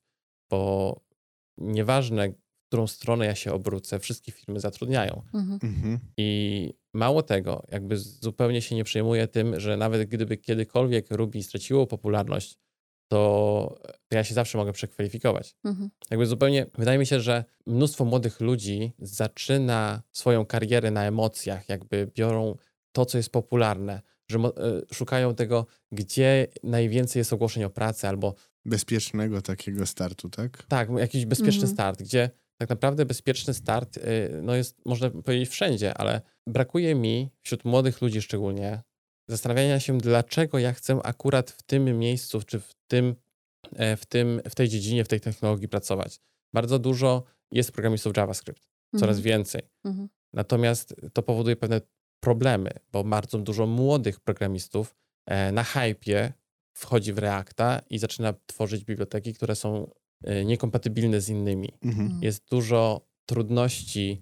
bo 0.49 1.01
nieważne, 1.57 2.29
w 2.29 2.67
którą 2.67 2.87
stronę 2.87 3.25
ja 3.25 3.35
się 3.35 3.53
obrócę, 3.53 3.99
wszystkie 3.99 4.31
firmy 4.31 4.59
zatrudniają. 4.59 5.21
Mhm. 5.33 5.59
mhm. 5.63 5.99
I 6.17 6.73
mało 6.93 7.23
tego, 7.23 7.63
jakby 7.71 7.97
zupełnie 7.97 8.61
się 8.61 8.75
nie 8.75 8.83
przejmuję 8.83 9.27
tym, 9.27 9.59
że 9.59 9.77
nawet 9.77 10.09
gdyby 10.09 10.37
kiedykolwiek 10.37 11.11
Ruby 11.11 11.43
straciło 11.43 11.87
popularność, 11.87 12.59
to 13.07 13.79
ja 14.11 14.23
się 14.23 14.33
zawsze 14.33 14.57
mogę 14.57 14.73
przekwalifikować. 14.73 15.55
Mhm. 15.63 15.89
Jakby 16.11 16.25
zupełnie, 16.25 16.65
wydaje 16.77 16.99
mi 16.99 17.05
się, 17.05 17.19
że 17.19 17.43
mnóstwo 17.65 18.05
młodych 18.05 18.41
ludzi 18.41 18.91
zaczyna 18.99 20.01
swoją 20.11 20.45
karierę 20.45 20.91
na 20.91 21.05
emocjach, 21.05 21.69
jakby 21.69 22.11
biorą 22.15 22.55
to, 22.97 23.05
co 23.05 23.17
jest 23.17 23.29
popularne, 23.29 24.01
że 24.27 24.39
e, 24.39 24.51
szukają 24.93 25.35
tego, 25.35 25.65
gdzie 25.91 26.47
najwięcej 26.63 27.19
jest 27.19 27.33
ogłoszeń 27.33 27.63
o 27.63 27.69
pracę 27.69 28.09
albo... 28.09 28.35
Bezpiecznego 28.65 29.41
takiego 29.41 29.85
startu, 29.85 30.29
tak? 30.29 30.63
Tak, 30.63 30.89
jakiś 30.97 31.25
bezpieczny 31.25 31.61
mhm. 31.61 31.73
start, 31.73 32.03
gdzie 32.03 32.29
tak 32.57 32.69
naprawdę 32.69 33.05
bezpieczny 33.05 33.53
start 33.53 33.97
y, 33.97 34.01
no 34.43 34.55
jest, 34.55 34.85
można 34.85 35.09
powiedzieć, 35.09 35.49
wszędzie, 35.49 35.97
ale 35.97 36.21
brakuje 36.47 36.95
mi 36.95 37.29
wśród 37.41 37.65
młodych 37.65 38.01
ludzi 38.01 38.21
szczególnie 38.21 38.81
zastanawiania 39.27 39.79
się, 39.79 39.97
dlaczego 39.97 40.59
ja 40.59 40.73
chcę 40.73 40.99
akurat 41.03 41.51
w 41.51 41.63
tym 41.63 41.99
miejscu, 41.99 42.41
czy 42.41 42.59
w, 42.59 42.73
tym, 42.87 43.15
e, 43.75 43.97
w, 43.97 44.05
tym, 44.05 44.41
w 44.49 44.55
tej 44.55 44.69
dziedzinie, 44.69 45.03
w 45.03 45.07
tej 45.07 45.19
technologii 45.19 45.67
pracować. 45.67 46.19
Bardzo 46.53 46.79
dużo 46.79 47.23
jest 47.51 47.71
programistów 47.71 48.17
JavaScript, 48.17 48.67
coraz 48.99 49.17
mhm. 49.17 49.23
więcej. 49.23 49.61
Mhm. 49.85 50.09
Natomiast 50.33 50.95
to 51.13 51.23
powoduje 51.23 51.55
pewne 51.55 51.81
problemy, 52.27 52.69
bo 52.91 53.03
bardzo 53.03 53.37
dużo 53.37 53.67
młodych 53.67 54.19
programistów 54.19 54.95
e, 55.25 55.51
na 55.51 55.63
hypie 55.63 56.33
wchodzi 56.73 57.13
w 57.13 57.17
Reacta 57.17 57.81
i 57.89 57.99
zaczyna 57.99 58.33
tworzyć 58.45 58.83
biblioteki, 58.83 59.33
które 59.33 59.55
są 59.55 59.91
e, 60.23 60.45
niekompatybilne 60.45 61.21
z 61.21 61.29
innymi. 61.29 61.69
Mhm. 61.81 62.05
mhm. 62.05 62.23
Jest 62.23 62.49
dużo 62.49 63.01
trudności 63.25 64.21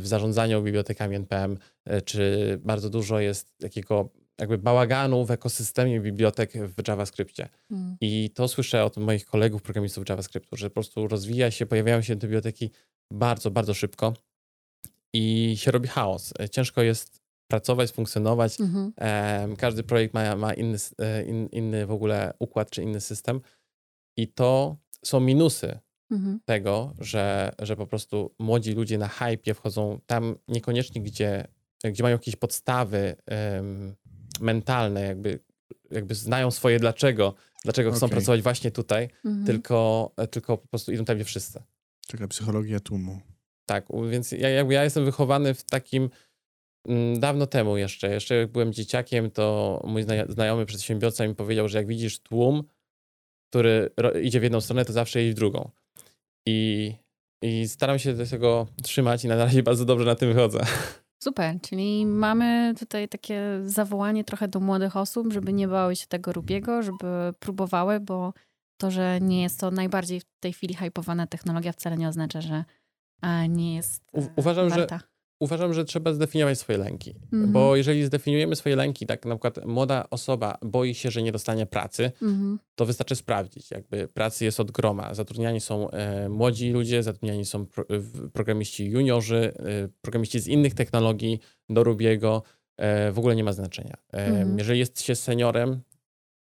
w 0.00 0.06
zarządzaniu 0.06 0.62
bibliotekami 0.62 1.16
NPM, 1.16 1.58
czy 2.04 2.22
bardzo 2.64 2.90
dużo 2.90 3.20
jest 3.20 3.58
takiego 3.58 4.10
jakby 4.40 4.58
bałaganu 4.58 5.24
w 5.26 5.30
ekosystemie 5.30 6.00
bibliotek 6.00 6.52
w 6.52 6.88
JavaScriptie. 6.88 7.48
Hmm. 7.68 7.96
I 8.00 8.30
to 8.34 8.48
słyszę 8.48 8.84
od 8.84 8.96
moich 8.96 9.26
kolegów 9.26 9.62
programistów 9.62 10.08
JavaScriptu, 10.08 10.56
że 10.56 10.70
po 10.70 10.74
prostu 10.74 11.08
rozwija 11.08 11.50
się, 11.50 11.66
pojawiają 11.66 12.02
się 12.02 12.16
te 12.16 12.26
biblioteki 12.26 12.70
bardzo, 13.10 13.50
bardzo 13.50 13.74
szybko 13.74 14.14
i 15.14 15.54
się 15.56 15.70
robi 15.70 15.88
chaos. 15.88 16.32
Ciężko 16.50 16.82
jest 16.82 17.20
pracować, 17.48 17.92
funkcjonować. 17.92 18.60
Mhm. 18.60 18.92
każdy 19.56 19.82
projekt 19.82 20.14
ma, 20.14 20.36
ma 20.36 20.54
inny, 20.54 20.78
e, 20.98 21.24
in, 21.24 21.46
inny 21.46 21.86
w 21.86 21.90
ogóle 21.90 22.34
układ 22.38 22.70
czy 22.70 22.82
inny 22.82 23.00
system. 23.00 23.40
I 24.16 24.28
to 24.28 24.76
są 25.04 25.20
minusy 25.20 25.78
mhm. 26.10 26.40
tego, 26.44 26.94
że, 26.98 27.52
że 27.58 27.76
po 27.76 27.86
prostu 27.86 28.34
młodzi 28.38 28.72
ludzie 28.72 28.98
na 28.98 29.08
hypie 29.08 29.54
wchodzą 29.54 30.00
tam 30.06 30.36
niekoniecznie, 30.48 31.02
gdzie, 31.02 31.46
gdzie 31.84 32.02
mają 32.02 32.14
jakieś 32.14 32.36
podstawy 32.36 33.16
um, 33.54 33.94
mentalne, 34.40 35.00
jakby, 35.00 35.38
jakby 35.90 36.14
znają 36.14 36.50
swoje 36.50 36.78
dlaczego, 36.78 37.34
dlaczego 37.64 37.90
chcą 37.92 38.06
okay. 38.06 38.16
pracować 38.16 38.42
właśnie 38.42 38.70
tutaj, 38.70 39.08
mhm. 39.24 39.46
tylko, 39.46 40.10
tylko 40.30 40.58
po 40.58 40.68
prostu 40.68 40.92
idą 40.92 41.04
tam 41.04 41.16
gdzie 41.16 41.24
wszyscy. 41.24 41.62
Taka 42.08 42.28
psychologia 42.28 42.80
tłumu. 42.80 43.20
Tak, 43.66 43.86
więc 44.10 44.32
ja, 44.32 44.48
jakby 44.48 44.74
ja 44.74 44.84
jestem 44.84 45.04
wychowany 45.04 45.54
w 45.54 45.64
takim 45.64 46.10
mm, 46.88 47.20
dawno 47.20 47.46
temu 47.46 47.76
jeszcze, 47.76 48.10
jeszcze 48.10 48.34
jak 48.34 48.52
byłem 48.52 48.72
dzieciakiem, 48.72 49.30
to 49.30 49.80
mój 49.86 50.04
znajomy 50.28 50.66
przedsiębiorca 50.66 51.26
mi 51.26 51.34
powiedział, 51.34 51.68
że 51.68 51.78
jak 51.78 51.86
widzisz 51.86 52.18
tłum, 52.18 52.64
który 53.50 53.90
idzie 54.22 54.40
w 54.40 54.42
jedną 54.42 54.60
stronę, 54.60 54.84
to 54.84 54.92
zawsze 54.92 55.22
idzie 55.22 55.32
w 55.32 55.34
drugą. 55.34 55.70
I, 56.46 56.92
I 57.42 57.68
staram 57.68 57.98
się 57.98 58.14
do 58.14 58.26
tego 58.26 58.66
trzymać 58.82 59.24
i 59.24 59.28
na 59.28 59.36
razie 59.36 59.62
bardzo 59.70 59.84
dobrze 59.84 60.06
na 60.06 60.14
tym 60.14 60.32
wychodzę. 60.32 60.60
Super, 61.22 61.60
czyli 61.60 62.06
mamy 62.06 62.74
tutaj 62.78 63.08
takie 63.08 63.60
zawołanie 63.64 64.24
trochę 64.24 64.48
do 64.48 64.60
młodych 64.60 64.96
osób, 64.96 65.32
żeby 65.32 65.52
nie 65.52 65.68
bały 65.68 65.96
się 65.96 66.06
tego 66.06 66.32
Rubiego, 66.32 66.82
żeby 66.82 67.06
próbowały, 67.38 68.00
bo 68.00 68.32
to, 68.80 68.90
że 68.90 69.20
nie 69.20 69.42
jest 69.42 69.60
to 69.60 69.70
najbardziej 69.70 70.20
w 70.20 70.24
tej 70.40 70.52
chwili 70.52 70.74
hypowana 70.74 71.26
technologia 71.26 71.72
wcale 71.72 71.96
nie 71.96 72.08
oznacza, 72.08 72.40
że 72.40 72.64
nie 73.48 73.74
jest 73.74 74.02
U 74.12 74.22
Uważam, 74.36 74.68
warta. 74.68 74.98
że 74.98 75.14
uważam, 75.40 75.74
że 75.74 75.84
trzeba 75.84 76.12
zdefiniować 76.12 76.58
swoje 76.58 76.78
lęki. 76.78 77.14
Mm 77.32 77.48
-hmm. 77.48 77.52
Bo 77.52 77.76
jeżeli 77.76 78.04
zdefiniujemy 78.04 78.56
swoje 78.56 78.76
lęki, 78.76 79.06
tak 79.06 79.26
na 79.26 79.34
przykład 79.34 79.66
młoda 79.66 80.04
osoba 80.10 80.58
boi 80.62 80.94
się, 80.94 81.10
że 81.10 81.22
nie 81.22 81.32
dostanie 81.32 81.66
pracy, 81.66 82.12
mm 82.22 82.34
-hmm. 82.34 82.58
to 82.74 82.86
wystarczy 82.86 83.16
sprawdzić. 83.16 83.70
Jakby 83.70 84.08
pracy 84.08 84.44
jest 84.44 84.60
od 84.60 84.70
groma. 84.70 85.14
Zatrudniani 85.14 85.60
są 85.60 85.90
e, 85.90 86.28
młodzi 86.28 86.70
ludzie, 86.70 87.02
zatrudniani 87.02 87.44
są 87.44 87.66
pro, 87.66 87.84
programiści 88.32 88.86
juniorzy, 88.86 89.52
e, 89.58 89.88
programiści 90.00 90.40
z 90.40 90.46
innych 90.46 90.74
technologii 90.74 91.40
do 91.68 91.84
Rubiego. 91.84 92.42
E, 92.76 93.12
w 93.12 93.18
ogóle 93.18 93.36
nie 93.36 93.44
ma 93.44 93.52
znaczenia. 93.52 93.96
Mm 94.12 94.54
-hmm. 94.54 94.58
Jeżeli 94.58 94.78
jest 94.78 95.02
się 95.02 95.14
seniorem, 95.14 95.80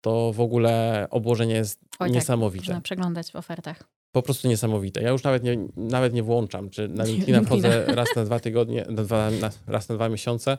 to 0.00 0.32
w 0.32 0.40
ogóle 0.40 1.06
obłożenie 1.10 1.54
jest 1.54 1.80
Oj, 1.82 1.88
tak, 1.98 2.12
niesamowite. 2.12 2.64
Tak, 2.64 2.68
można 2.68 2.80
przeglądać 2.80 3.32
w 3.32 3.36
ofertach 3.36 3.99
po 4.12 4.22
prostu 4.22 4.48
niesamowite. 4.48 5.02
Ja 5.02 5.10
już 5.10 5.22
nawet 5.22 5.42
nie, 5.42 5.68
nawet 5.76 6.12
nie 6.12 6.22
włączam, 6.22 6.70
czy 6.70 6.88
na 6.88 7.04
LinkedIna 7.10 7.42
wchodzę 7.42 7.84
raz 7.86 8.16
na 8.16 8.24
dwa 8.24 8.40
tygodnie, 8.40 8.84
na 8.88 9.02
dwa, 9.02 9.30
na, 9.30 9.50
raz 9.66 9.88
na 9.88 9.94
dwa 9.94 10.08
miesiące 10.08 10.58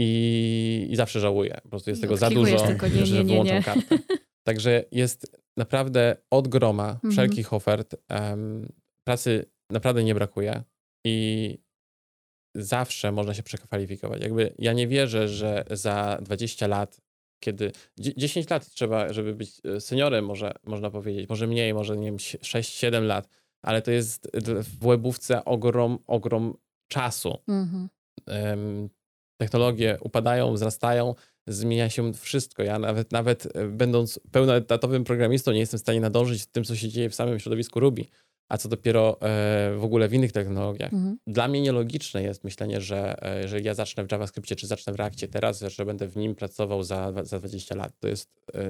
i, 0.00 0.88
i 0.90 0.96
zawsze 0.96 1.20
żałuję. 1.20 1.58
Po 1.62 1.68
prostu 1.68 1.90
jest 1.90 2.02
tego 2.02 2.16
za 2.16 2.30
dużo, 2.30 2.56
nie, 2.94 3.06
że 3.06 3.14
nie, 3.14 3.24
wyłączam 3.24 3.62
kartę. 3.62 3.98
Także 4.46 4.84
jest 4.92 5.40
naprawdę 5.56 6.16
od 6.30 6.48
groma 6.48 6.90
mhm. 6.90 7.12
wszelkich 7.12 7.52
ofert. 7.52 7.96
Um, 8.10 8.72
pracy 9.06 9.50
naprawdę 9.70 10.04
nie 10.04 10.14
brakuje 10.14 10.62
i 11.06 11.58
zawsze 12.54 13.12
można 13.12 13.34
się 13.34 13.42
przekwalifikować. 13.42 14.22
Jakby 14.22 14.54
ja 14.58 14.72
nie 14.72 14.88
wierzę, 14.88 15.28
że 15.28 15.64
za 15.70 16.18
20 16.22 16.66
lat 16.66 17.00
kiedy 17.40 17.72
10 17.98 18.50
lat 18.50 18.70
trzeba, 18.70 19.12
żeby 19.12 19.34
być 19.34 19.60
e, 19.64 19.80
seniorem, 19.80 20.24
może, 20.24 20.54
można 20.64 20.90
powiedzieć, 20.90 21.28
może 21.28 21.46
mniej, 21.46 21.74
może 21.74 21.96
nie 21.96 22.06
wiem, 22.06 22.16
6-7 22.16 23.02
lat, 23.02 23.28
ale 23.62 23.82
to 23.82 23.90
jest 23.90 24.28
w 24.34 24.78
webówce 24.78 25.44
ogrom, 25.44 25.98
ogrom 26.06 26.56
czasu. 26.88 27.38
Mhm. 27.48 27.88
technologie 29.38 29.98
upadają, 30.00 30.52
wzrastają, 30.52 31.14
zmienia 31.46 31.90
się 31.90 32.12
wszystko. 32.12 32.62
Ja 32.62 32.78
nawet, 32.78 33.12
nawet 33.12 33.56
e, 33.56 33.66
będąc 33.68 34.20
pełnoetatowym 34.32 35.04
programistą 35.04 35.52
nie 35.52 35.60
jestem 35.60 35.78
w 35.78 35.80
stanie 35.80 36.00
nadążyć 36.00 36.46
tym, 36.46 36.64
co 36.64 36.76
się 36.76 36.88
dzieje 36.88 37.10
w 37.10 37.14
samym 37.14 37.40
środowisku 37.40 37.80
Ruby 37.80 38.04
a 38.48 38.58
co 38.58 38.68
dopiero 38.68 39.20
e, 39.20 39.76
w 39.76 39.84
ogóle 39.84 40.08
w 40.08 40.12
innych 40.12 40.32
technologiach. 40.32 40.92
Mhm. 40.92 41.18
Dla 41.26 41.48
mnie 41.48 41.60
nielogiczne 41.60 42.22
jest 42.22 42.44
myślenie, 42.44 42.80
że 42.80 43.22
e, 43.22 43.42
jeżeli 43.42 43.64
ja 43.64 43.74
zacznę 43.74 44.04
w 44.04 44.12
JavaScriptie 44.12 44.56
czy 44.56 44.66
zacznę 44.66 44.92
w 44.92 44.96
Reakcie 44.96 45.28
teraz, 45.28 45.60
że 45.60 45.84
będę 45.84 46.08
w 46.08 46.16
nim 46.16 46.34
pracował 46.34 46.82
za, 46.82 47.12
za 47.22 47.38
20 47.38 47.74
lat. 47.74 47.92
To 47.98 48.08
jest, 48.08 48.44
e, 48.54 48.60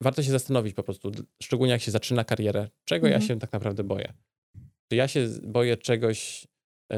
warto 0.00 0.22
się 0.22 0.30
zastanowić 0.30 0.74
po 0.74 0.82
prostu, 0.82 1.12
szczególnie 1.42 1.72
jak 1.72 1.82
się 1.82 1.90
zaczyna 1.90 2.24
karierę, 2.24 2.68
czego 2.84 3.06
mhm. 3.06 3.22
ja 3.22 3.28
się 3.28 3.38
tak 3.38 3.52
naprawdę 3.52 3.84
boję. 3.84 4.12
Czy 4.88 4.96
ja 4.96 5.08
się 5.08 5.28
boję 5.42 5.76
czegoś 5.76 6.46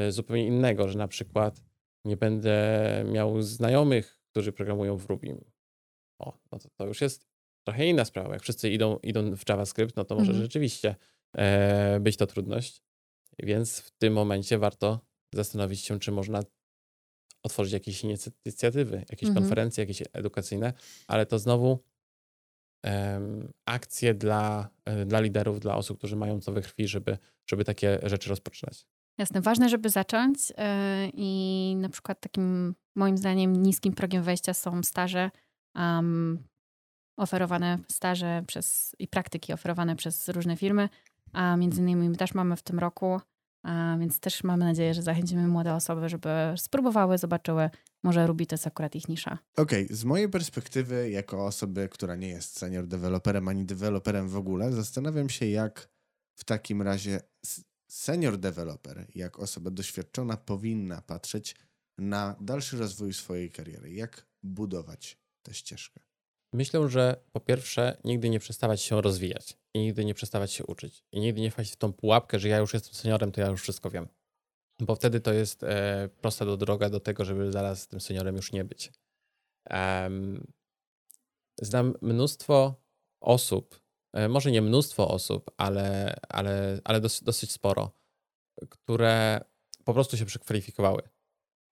zupełnie 0.09 0.45
innego, 0.45 0.87
że 0.87 0.97
na 0.97 1.07
przykład 1.07 1.63
nie 2.05 2.17
będę 2.17 3.05
miał 3.11 3.41
znajomych, 3.41 4.19
którzy 4.31 4.51
programują 4.51 4.97
w 4.97 5.05
Ruby. 5.05 5.37
O, 6.19 6.37
no 6.51 6.59
to, 6.59 6.69
to 6.77 6.87
już 6.87 7.01
jest 7.01 7.27
trochę 7.63 7.87
inna 7.87 8.05
sprawa. 8.05 8.33
Jak 8.33 8.41
wszyscy 8.41 8.69
idą, 8.69 8.97
idą 9.03 9.35
w 9.35 9.49
JavaScript, 9.49 9.95
no 9.95 10.05
to 10.05 10.15
może 10.15 10.31
mhm. 10.31 10.43
rzeczywiście 10.43 10.95
E, 10.95 11.20
być 11.99 12.17
to 12.17 12.27
trudność. 12.27 12.83
Więc 13.39 13.79
w 13.79 13.91
tym 13.91 14.13
momencie 14.13 14.57
warto 14.57 14.99
zastanowić 15.33 15.81
się, 15.81 15.99
czy 15.99 16.11
można 16.11 16.43
otworzyć 17.43 17.73
jakieś 17.73 18.03
inicjatywy, 18.03 19.05
jakieś 19.09 19.29
mhm. 19.29 19.35
konferencje, 19.35 19.81
jakieś 19.81 20.03
edukacyjne, 20.13 20.73
ale 21.07 21.25
to 21.25 21.39
znowu 21.39 21.83
um, 22.83 23.51
akcje 23.65 24.13
dla, 24.13 24.69
e, 24.85 25.05
dla 25.05 25.19
liderów, 25.19 25.59
dla 25.59 25.75
osób, 25.75 25.97
którzy 25.97 26.15
mają 26.15 26.41
co 26.41 26.51
we 26.51 26.61
krwi, 26.61 26.87
żeby, 26.87 27.17
żeby 27.49 27.63
takie 27.65 27.99
rzeczy 28.03 28.29
rozpoczynać. 28.29 28.85
Jasne, 29.17 29.41
ważne, 29.41 29.69
żeby 29.69 29.89
zacząć 29.89 30.49
yy, 30.49 30.55
i 31.13 31.75
na 31.77 31.89
przykład 31.89 32.19
takim 32.19 32.75
moim 32.95 33.17
zdaniem 33.17 33.63
niskim 33.63 33.93
progiem 33.93 34.23
wejścia 34.23 34.53
są 34.53 34.83
staże, 34.83 35.31
um, 35.75 36.43
oferowane 37.17 37.77
staże 37.91 38.43
przez 38.47 38.95
i 38.99 39.07
praktyki 39.07 39.53
oferowane 39.53 39.95
przez 39.95 40.29
różne 40.29 40.57
firmy, 40.57 40.89
a 41.33 41.57
między 41.57 41.81
innymi 41.81 42.17
też 42.17 42.33
mamy 42.33 42.55
w 42.55 42.61
tym 42.61 42.79
roku, 42.79 43.21
więc 43.99 44.19
też 44.19 44.43
mamy 44.43 44.65
nadzieję, 44.65 44.93
że 44.93 45.01
zachęcimy 45.01 45.47
młode 45.47 45.73
osoby, 45.73 46.09
żeby 46.09 46.29
spróbowały, 46.57 47.17
zobaczyły, 47.17 47.69
może 48.03 48.27
Ruby 48.27 48.45
to 48.45 48.53
jest 48.53 48.67
akurat 48.67 48.95
ich 48.95 49.07
nisza. 49.07 49.37
Okej, 49.57 49.85
okay. 49.85 49.95
z 49.95 50.03
mojej 50.03 50.29
perspektywy, 50.29 51.09
jako 51.09 51.45
osoby, 51.45 51.89
która 51.89 52.15
nie 52.15 52.27
jest 52.27 52.57
senior 52.57 52.87
deweloperem 52.87 53.47
ani 53.47 53.65
deweloperem 53.65 54.29
w 54.29 54.37
ogóle, 54.37 54.71
zastanawiam 54.71 55.29
się, 55.29 55.45
jak 55.45 55.89
w 56.35 56.43
takim 56.43 56.81
razie 56.81 57.21
senior 57.89 58.37
developer, 58.37 59.07
jak 59.15 59.39
osoba 59.39 59.71
doświadczona, 59.71 60.37
powinna 60.37 61.01
patrzeć 61.01 61.55
na 61.97 62.35
dalszy 62.41 62.77
rozwój 62.77 63.13
swojej 63.13 63.51
kariery. 63.51 63.91
Jak 63.91 64.27
budować 64.43 65.17
tę 65.43 65.53
ścieżkę? 65.53 65.99
Myślę, 66.53 66.89
że 66.89 67.23
po 67.31 67.39
pierwsze, 67.39 67.97
nigdy 68.03 68.29
nie 68.29 68.39
przestawać 68.39 68.81
się 68.81 69.01
rozwijać 69.01 69.57
i 69.73 69.79
nigdy 69.79 70.05
nie 70.05 70.13
przestawać 70.13 70.51
się 70.51 70.65
uczyć. 70.65 71.03
I 71.11 71.19
nigdy 71.19 71.41
nie 71.41 71.51
wpaść 71.51 71.71
w 71.73 71.75
tą 71.75 71.93
pułapkę, 71.93 72.39
że 72.39 72.47
ja 72.47 72.57
już 72.57 72.73
jestem 72.73 72.93
seniorem, 72.93 73.31
to 73.31 73.41
ja 73.41 73.47
już 73.47 73.61
wszystko 73.61 73.89
wiem. 73.89 74.07
Bo 74.79 74.95
wtedy 74.95 75.21
to 75.21 75.33
jest 75.33 75.63
e, 75.63 76.09
prosta 76.21 76.45
do 76.45 76.57
droga 76.57 76.89
do 76.89 76.99
tego, 76.99 77.25
żeby 77.25 77.51
zaraz 77.51 77.87
tym 77.87 78.01
seniorem 78.01 78.35
już 78.35 78.51
nie 78.51 78.63
być. 78.63 78.91
Um, 79.69 80.53
znam 81.61 81.93
mnóstwo 82.01 82.83
osób, 83.21 83.81
e, 84.13 84.29
może 84.29 84.51
nie 84.51 84.61
mnóstwo 84.61 85.07
osób, 85.07 85.51
ale, 85.57 86.19
ale, 86.29 86.79
ale 86.83 87.01
dosyć, 87.01 87.51
sporo, 87.51 87.91
które 88.69 89.41
po 89.85 89.93
prostu 89.93 90.17
się 90.17 90.25
przekwalifikowały. 90.25 91.01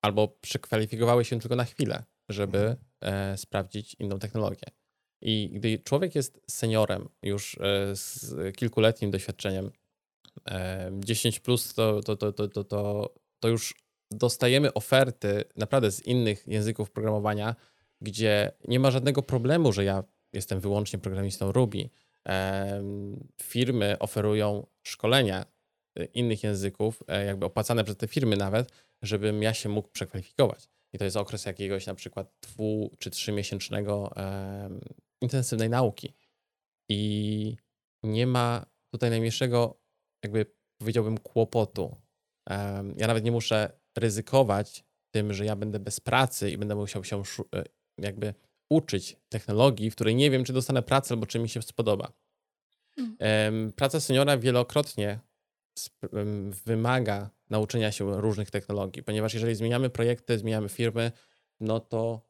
Albo 0.02 0.28
przekwalifikowały 0.28 1.26
się 1.26 1.40
tylko 1.40 1.56
na 1.56 1.66
chwilę, 1.66 2.04
żeby 2.30 2.60
e, 2.60 2.78
sprawdzić 3.36 3.96
inną 4.00 4.20
technologię. 4.20 4.68
I 5.22 5.50
gdy 5.54 5.80
człowiek 5.80 6.16
jest 6.16 6.42
seniorem 6.50 7.10
już 7.24 7.58
e, 7.58 7.96
z 7.96 8.36
kilkuletnim 8.56 9.12
doświadczeniem, 9.12 9.72
e, 10.50 10.92
10 11.00 11.40
plus, 11.40 11.74
to, 11.74 12.02
to, 12.02 12.16
to, 12.16 12.34
to, 12.34 12.64
to, 12.64 13.14
to 13.40 13.48
już 13.48 13.76
dostajemy 14.12 14.74
oferty 14.74 15.44
naprawdę 15.56 15.92
z 15.92 16.06
innych 16.06 16.48
języków 16.48 16.92
programowania, 16.92 17.56
gdzie 18.02 18.52
nie 18.68 18.80
ma 18.80 18.92
żadnego 18.92 19.22
problemu, 19.22 19.72
że 19.74 19.84
ja 19.84 20.04
jestem 20.34 20.60
wyłącznie 20.60 21.00
programistą 21.00 21.52
Ruby. 21.52 21.90
E, 22.28 22.84
firmy 23.42 24.00
oferują 24.00 24.68
szkolenia 24.84 25.46
e, 25.96 26.06
innych 26.06 26.44
języków, 26.44 27.04
e, 27.08 27.26
jakby 27.26 27.46
opłacane 27.46 27.84
przez 27.84 27.98
te 27.98 28.08
firmy 28.08 28.38
nawet, 28.38 28.72
żebym 29.02 29.44
ja 29.44 29.54
się 29.54 29.70
mógł 29.70 29.90
przekwalifikować. 29.90 30.70
I 30.94 30.98
to 30.98 31.06
jest 31.06 31.18
okres 31.18 31.46
jakiegoś 31.46 31.86
na 31.86 31.96
przykład 31.96 32.34
dwu 32.42 32.92
czy 33.00 33.10
trzymiesięcznego 33.10 34.14
e, 34.16 34.70
intensywnej 35.22 35.70
nauki. 35.70 36.14
I 36.90 37.56
nie 38.04 38.28
ma 38.28 38.66
tutaj 38.94 39.10
najmniejszego, 39.10 39.82
jakby 40.24 40.46
powiedziałbym, 40.80 41.18
kłopotu. 41.18 41.96
Ja 42.98 43.08
nawet 43.08 43.24
nie 43.24 43.32
muszę 43.32 43.80
ryzykować 43.98 44.84
tym, 45.14 45.34
że 45.34 45.46
ja 45.46 45.56
będę 45.56 45.80
bez 45.80 46.00
pracy 46.00 46.52
i 46.52 46.58
będę 46.58 46.76
musiał 46.76 47.04
się 47.04 47.24
e, 47.56 47.64
jakby 47.98 48.34
uczyć 48.72 49.18
technologii, 49.30 49.92
w 49.92 49.96
której 49.96 50.16
nie 50.16 50.32
wiem, 50.32 50.44
czy 50.44 50.54
dostanę 50.54 50.84
pracę 50.84 51.14
albo 51.14 51.26
czy 51.26 51.40
mi 51.40 51.50
się 51.50 51.62
spodoba. 51.62 52.12
Mm. 52.98 53.74
Praca 53.74 54.00
seniora 54.00 54.38
wielokrotnie 54.38 55.20
wymaga 56.66 57.30
nauczenia 57.50 57.92
się 57.92 58.22
różnych 58.22 58.52
technologii, 58.52 59.04
ponieważ 59.04 59.34
jeżeli 59.34 59.56
zmieniamy 59.56 59.90
projekty, 59.90 60.38
zmieniamy 60.38 60.70
firmy, 60.70 61.12
no 61.60 61.80
to 61.80 62.22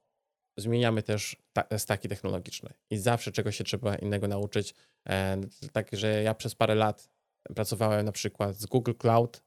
zmieniamy 0.58 1.04
też 1.04 1.36
staki 1.78 2.10
technologiczne 2.10 2.74
i 2.90 2.98
zawsze 2.98 3.32
czegoś 3.32 3.58
się 3.58 3.64
trzeba 3.64 3.96
innego 3.96 4.28
nauczyć. 4.28 4.76
E, 5.10 5.42
Także 5.72 6.24
ja 6.24 6.34
przez 6.34 6.56
parę 6.56 6.76
lat 6.76 7.10
pracowałem 7.56 8.06
na 8.06 8.12
przykład 8.12 8.56
z 8.56 8.66
Google 8.66 8.94
Cloud, 8.94 9.44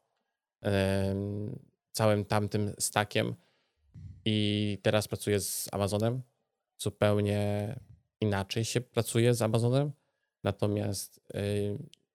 całym 1.92 2.24
tamtym 2.24 2.74
stakiem 2.78 3.34
i 4.24 4.78
teraz 4.82 5.08
pracuję 5.08 5.40
z 5.40 5.68
Amazonem. 5.72 6.22
Zupełnie 6.78 7.74
inaczej 8.20 8.64
się 8.64 8.80
pracuje 8.80 9.34
z 9.34 9.42
Amazonem, 9.42 9.92
natomiast 10.44 11.20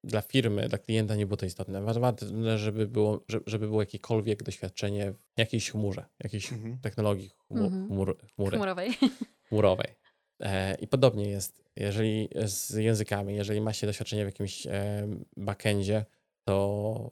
dla 0.04 0.22
firmy, 0.22 0.70
dla 0.70 0.78
klienta 0.78 1.16
nie 1.16 1.26
było 1.26 1.38
to 1.38 1.46
istotne. 1.46 1.82
Ważne, 1.82 2.14
żeby 2.58 2.88
było, 2.88 3.26
żeby 3.46 3.68
było 3.68 3.82
jakiekolwiek 3.82 4.44
doświadczenie 4.44 5.12
w 5.12 5.40
jakiejś 5.40 5.72
chmurze, 5.72 6.06
jakiejś 6.24 6.54
mhm. 6.54 6.78
technologii 6.78 7.30
chmur, 7.30 7.64
mhm. 7.64 7.88
chmur, 7.88 8.18
chmury, 8.36 8.58
chmurowej. 8.58 8.92
chmurowej. 9.50 9.96
E, 10.40 10.76
I 10.76 10.88
podobnie 10.88 11.30
jest, 11.30 11.64
jeżeli 11.76 12.30
z 12.46 12.70
językami, 12.70 13.36
jeżeli 13.36 13.62
ma 13.62 13.74
się 13.74 13.88
doświadczenie 13.88 14.24
w 14.24 14.28
jakimś 14.28 14.68
e, 14.68 15.08
backendzie, 15.38 16.06
to 16.48 17.12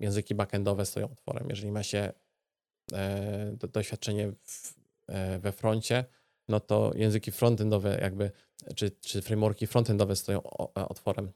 języki 0.00 0.34
backendowe 0.34 0.86
stoją 0.86 1.10
otworem. 1.10 1.50
Jeżeli 1.50 1.72
ma 1.72 1.82
się 1.82 2.12
e, 2.92 3.52
do, 3.52 3.68
doświadczenie 3.68 4.32
w, 4.44 4.74
e, 5.08 5.38
we 5.38 5.52
froncie, 5.52 6.04
no 6.48 6.60
to 6.60 6.92
języki 6.94 7.32
frontendowe 7.32 7.98
jakby, 8.00 8.30
czy, 8.76 8.90
czy 8.90 9.22
frameworki 9.22 9.66
frontendowe 9.66 10.16
stoją 10.16 10.42
otworem 10.74 11.32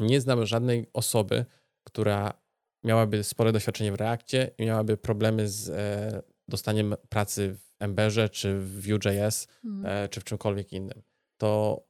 nie 0.00 0.20
znam 0.20 0.46
żadnej 0.46 0.86
osoby, 0.92 1.44
która 1.84 2.40
miałaby 2.84 3.24
spore 3.24 3.52
doświadczenie 3.52 3.92
w 3.92 3.94
Reakcie 3.94 4.50
i 4.58 4.64
miałaby 4.64 4.96
problemy 4.96 5.48
z 5.48 5.68
e, 5.68 6.22
dostaniem 6.48 6.94
pracy 7.08 7.54
w 7.54 7.82
Emberze, 7.82 8.28
czy 8.28 8.58
w 8.58 8.86
Vue.js, 8.86 9.48
mm. 9.64 9.86
e, 9.86 10.08
czy 10.08 10.20
w 10.20 10.24
czymkolwiek 10.24 10.72
innym. 10.72 11.02
To 11.40 11.82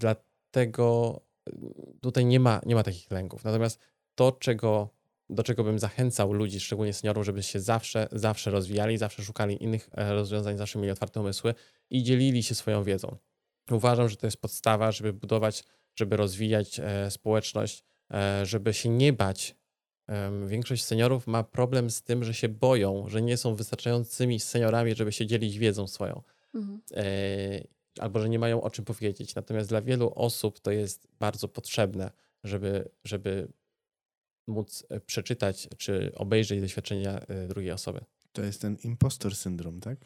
dlatego 0.00 1.20
tutaj 2.00 2.24
nie 2.24 2.40
ma, 2.40 2.60
nie 2.66 2.74
ma 2.74 2.82
takich 2.82 3.10
lęków. 3.10 3.44
Natomiast 3.44 3.80
to, 4.14 4.32
czego, 4.32 4.94
do 5.30 5.42
czego 5.42 5.64
bym 5.64 5.78
zachęcał 5.78 6.32
ludzi, 6.32 6.60
szczególnie 6.60 6.92
seniorów, 6.92 7.24
żeby 7.24 7.42
się 7.42 7.60
zawsze, 7.60 8.08
zawsze 8.12 8.50
rozwijali, 8.50 8.98
zawsze 8.98 9.22
szukali 9.22 9.62
innych 9.62 9.88
e, 9.92 10.12
rozwiązań, 10.12 10.58
zawsze 10.58 10.78
mieli 10.78 10.90
otwarte 10.90 11.20
umysły 11.20 11.54
i 11.90 12.02
dzielili 12.02 12.42
się 12.42 12.54
swoją 12.54 12.84
wiedzą. 12.84 13.16
Uważam, 13.70 14.08
że 14.08 14.16
to 14.16 14.26
jest 14.26 14.40
podstawa, 14.40 14.92
żeby 14.92 15.12
budować 15.12 15.64
żeby 16.00 16.16
rozwijać 16.16 16.80
e, 16.80 17.10
społeczność, 17.10 17.84
e, 18.10 18.46
żeby 18.46 18.74
się 18.74 18.88
nie 18.88 19.12
bać. 19.12 19.60
Większość 20.46 20.84
seniorów 20.84 21.26
ma 21.26 21.44
problem 21.44 21.90
z 21.90 22.02
tym, 22.02 22.24
że 22.24 22.34
się 22.34 22.48
boją, 22.48 23.08
że 23.08 23.22
nie 23.22 23.36
są 23.36 23.54
wystarczającymi 23.54 24.40
seniorami, 24.40 24.94
żeby 24.94 25.12
się 25.12 25.26
dzielić 25.26 25.58
wiedzą 25.58 25.86
swoją. 25.86 26.22
Mhm. 26.54 26.80
E, 26.96 27.04
albo 27.98 28.20
że 28.20 28.28
nie 28.28 28.38
mają 28.38 28.62
o 28.62 28.70
czym 28.70 28.84
powiedzieć. 28.84 29.34
Natomiast 29.34 29.68
dla 29.68 29.82
wielu 29.82 30.12
osób 30.14 30.60
to 30.60 30.70
jest 30.70 31.08
bardzo 31.18 31.48
potrzebne, 31.48 32.10
żeby, 32.44 32.88
żeby 33.04 33.48
móc 34.46 34.86
przeczytać 35.06 35.68
czy 35.78 36.12
obejrzeć 36.14 36.60
doświadczenia 36.60 37.20
drugiej 37.48 37.72
osoby. 37.72 38.00
To 38.32 38.42
jest 38.42 38.60
ten 38.60 38.76
impostor 38.84 39.36
syndrom, 39.36 39.80
tak? 39.80 39.98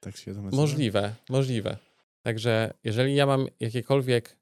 Tak 0.00 0.16
się 0.16 0.34
to 0.34 0.42
nazywa? 0.42 0.62
Możliwe, 0.62 1.14
możliwe. 1.28 1.76
Także 2.22 2.74
jeżeli 2.84 3.14
ja 3.14 3.26
mam 3.26 3.46
jakiekolwiek 3.60 4.39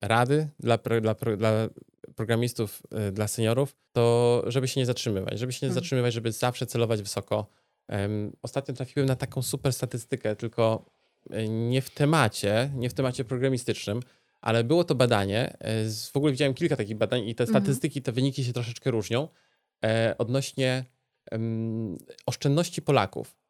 rady 0.00 0.48
dla, 0.60 0.78
dla, 0.78 1.14
dla 1.36 1.68
programistów, 2.16 2.82
e, 2.90 3.12
dla 3.12 3.28
seniorów, 3.28 3.76
to 3.92 4.42
żeby 4.46 4.68
się 4.68 4.80
nie 4.80 4.86
zatrzymywać, 4.86 5.38
żeby 5.38 5.52
się 5.52 5.66
nie 5.66 5.68
hmm. 5.68 5.74
zatrzymywać, 5.74 6.14
żeby 6.14 6.32
zawsze 6.32 6.66
celować 6.66 7.02
wysoko. 7.02 7.46
Ostatnio 8.42 8.74
trafiłem 8.74 9.08
na 9.08 9.16
taką 9.16 9.42
super 9.42 9.72
statystykę, 9.72 10.36
tylko 10.36 10.90
e, 11.30 11.48
nie 11.48 11.82
w 11.82 11.90
temacie, 11.90 12.70
nie 12.74 12.90
w 12.90 12.94
temacie 12.94 13.24
programistycznym, 13.24 14.00
ale 14.40 14.64
było 14.64 14.84
to 14.84 14.94
badanie. 14.94 15.56
W 16.12 16.16
ogóle 16.16 16.32
widziałem 16.32 16.54
kilka 16.54 16.76
takich 16.76 16.96
badań 16.96 17.28
i 17.28 17.34
te 17.34 17.44
mhm. 17.44 17.62
statystyki, 17.62 18.02
te 18.02 18.12
wyniki 18.12 18.44
się 18.44 18.52
troszeczkę 18.52 18.90
różnią 18.90 19.28
odnośnie 20.18 20.84
oszczędności 22.26 22.82
Polaków. 22.82 23.41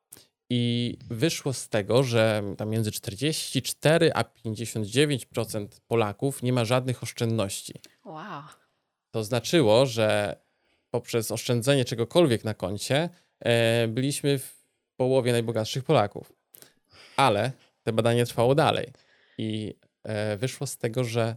I 0.55 0.97
wyszło 1.11 1.53
z 1.53 1.69
tego, 1.69 2.03
że 2.03 2.43
tam 2.57 2.71
między 2.71 2.93
44 2.93 4.13
a 4.15 4.23
59% 4.23 5.67
Polaków 5.87 6.43
nie 6.43 6.53
ma 6.53 6.65
żadnych 6.65 7.03
oszczędności. 7.03 7.75
Wow. 8.05 8.43
To 9.11 9.25
znaczyło, 9.25 9.87
że 9.87 10.37
poprzez 10.91 11.31
oszczędzenie 11.31 11.85
czegokolwiek 11.85 12.45
na 12.45 12.55
koncie 12.55 13.09
e, 13.41 13.89
byliśmy 13.89 14.39
w 14.39 14.65
połowie 14.97 15.33
najbogatszych 15.33 15.85
Polaków. 15.85 16.33
Ale 17.17 17.53
to 17.83 17.93
badanie 17.93 18.27
trwało 18.27 18.55
dalej 18.55 18.93
i 19.39 19.75
e, 20.03 20.37
wyszło 20.37 20.67
z 20.67 20.77
tego, 20.77 21.05
że 21.05 21.37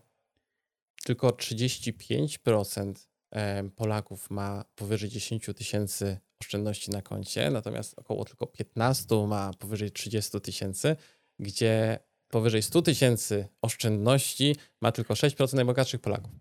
tylko 1.04 1.30
35% 1.30 2.94
e, 3.32 3.64
Polaków 3.76 4.30
ma 4.30 4.66
powyżej 4.76 5.10
10 5.10 5.50
tysięcy 5.56 6.18
oszczędności 6.46 6.92
na 6.92 7.02
koncie, 7.02 7.52
natomiast 7.52 8.00
około 8.00 8.26
tylko 8.26 8.48
15 8.48 9.28
ma 9.28 9.52
powyżej 9.60 9.92
30 9.92 10.42
tysięcy, 10.42 10.96
gdzie 11.40 12.00
powyżej 12.28 12.62
100 12.62 12.82
tysięcy 12.82 13.48
oszczędności 13.62 14.56
ma 14.82 14.92
tylko 14.92 15.14
6% 15.14 15.54
najbogatszych 15.54 16.02
Polaków. 16.02 16.32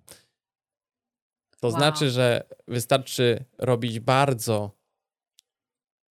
To 1.60 1.68
Wow. 1.68 1.76
znaczy, 1.76 2.10
że 2.10 2.44
wystarczy 2.68 3.44
robić 3.58 4.00
bardzo 4.00 4.70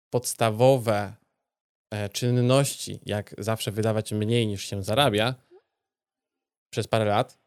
podstawowe 0.09 1.15
e, 1.91 2.09
czynności, 2.09 2.99
jak 3.05 3.35
zawsze 3.37 3.71
wydawać 3.71 4.11
mniej 4.11 4.47
niż 4.47 4.65
się 4.65 4.83
zarabia 4.83 5.35
przez 6.69 6.87
parę 6.87 7.05
lat, 7.05 7.39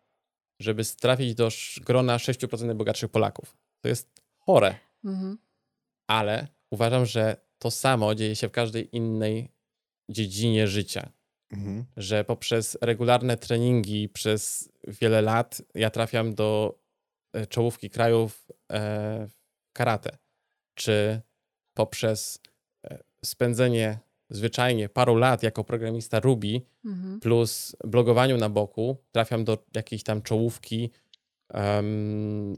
żeby 0.61 0.85
trafić 0.85 1.35
do 1.35 1.49
grona 1.85 2.17
6% 2.17 2.65
najbogatszych 2.67 3.11
Polaków. 3.11 3.57
To 3.81 3.89
jest 3.89 4.23
chore, 4.39 4.75
Mhm. 5.05 5.39
Ale 6.07 6.49
uważam, 6.71 7.07
że 7.07 7.37
to 7.59 7.71
samo 7.71 8.15
dzieje 8.15 8.37
się 8.37 8.49
w 8.49 8.53
każdej 8.53 8.97
innej 8.97 9.53
dziedzinie 10.11 10.67
życia 10.69 11.13
Mhm. 11.53 11.85
że 11.97 12.25
poprzez 12.25 12.79
regularne 12.81 13.37
treningi 13.37 14.09
przez 14.09 14.73
wiele 14.89 15.23
lat 15.23 15.63
ja 15.75 15.91
trafiam 15.91 16.35
do 16.35 16.79
e, 17.33 17.47
czołówki 17.47 17.91
krajów 17.91 18.47
e, 18.73 19.29
karate, 19.73 20.19
czy 20.75 21.21
poprzez 21.75 22.41
e, 22.85 22.99
spędzenie 23.25 23.99
zwyczajnie 24.31 24.89
paru 24.89 25.17
lat 25.17 25.43
jako 25.43 25.65
programista 25.65 26.21
Ruby 26.21 26.61
Mhm. 26.85 27.21
plus 27.21 27.77
blogowaniu 27.85 28.37
na 28.37 28.49
boku 28.49 28.97
trafiam 29.13 29.45
do 29.45 29.65
jakiejś 29.75 30.03
tam 30.03 30.23
czołówki 30.23 30.91
em, 31.49 32.57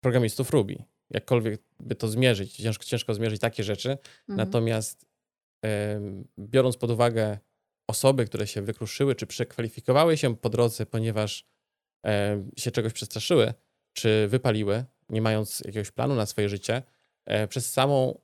programistów 0.00 0.50
Ruby. 0.50 0.84
Jakkolwiek 1.10 1.62
by 1.80 1.94
to 1.94 2.08
zmierzyć, 2.08 2.56
ciężko, 2.56 2.84
ciężko 2.84 3.14
zmierzyć 3.14 3.40
takie 3.40 3.64
rzeczy, 3.64 3.90
Mhm. 3.90 4.36
Natomiast 4.36 5.06
em, 5.62 6.28
biorąc 6.38 6.76
pod 6.76 6.90
uwagę 6.90 7.38
osoby, 7.86 8.24
które 8.24 8.46
się 8.46 8.62
wykruszyły, 8.62 9.14
czy 9.14 9.26
przekwalifikowały 9.26 10.16
się 10.16 10.36
po 10.36 10.48
drodze, 10.48 10.86
ponieważ 10.86 11.46
em, 12.02 12.50
się 12.56 12.70
czegoś 12.70 12.92
przestraszyły, 12.92 13.54
czy 13.92 14.28
wypaliły, 14.28 14.84
nie 15.08 15.22
mając 15.22 15.60
jakiegoś 15.60 15.90
planu 15.90 16.14
na 16.14 16.26
swoje 16.26 16.48
życie, 16.48 16.82
e, 17.26 17.48
przez 17.48 17.72
samą, 17.72 18.20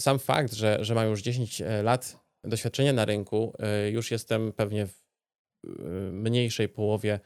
sam 0.00 0.18
fakt, 0.18 0.52
że, 0.52 0.78
że 0.84 0.94
mają 0.94 1.10
już 1.10 1.22
10 1.22 1.60
e, 1.60 1.82
lat 1.82 2.16
doświadczenia 2.44 2.92
na 2.92 3.04
rynku, 3.04 3.54
e, 3.58 3.90
już 3.90 4.10
jestem 4.10 4.52
pewnie 4.52 4.86
w 4.86 5.00
mniejszej 6.12 6.68
połowie 6.68 7.20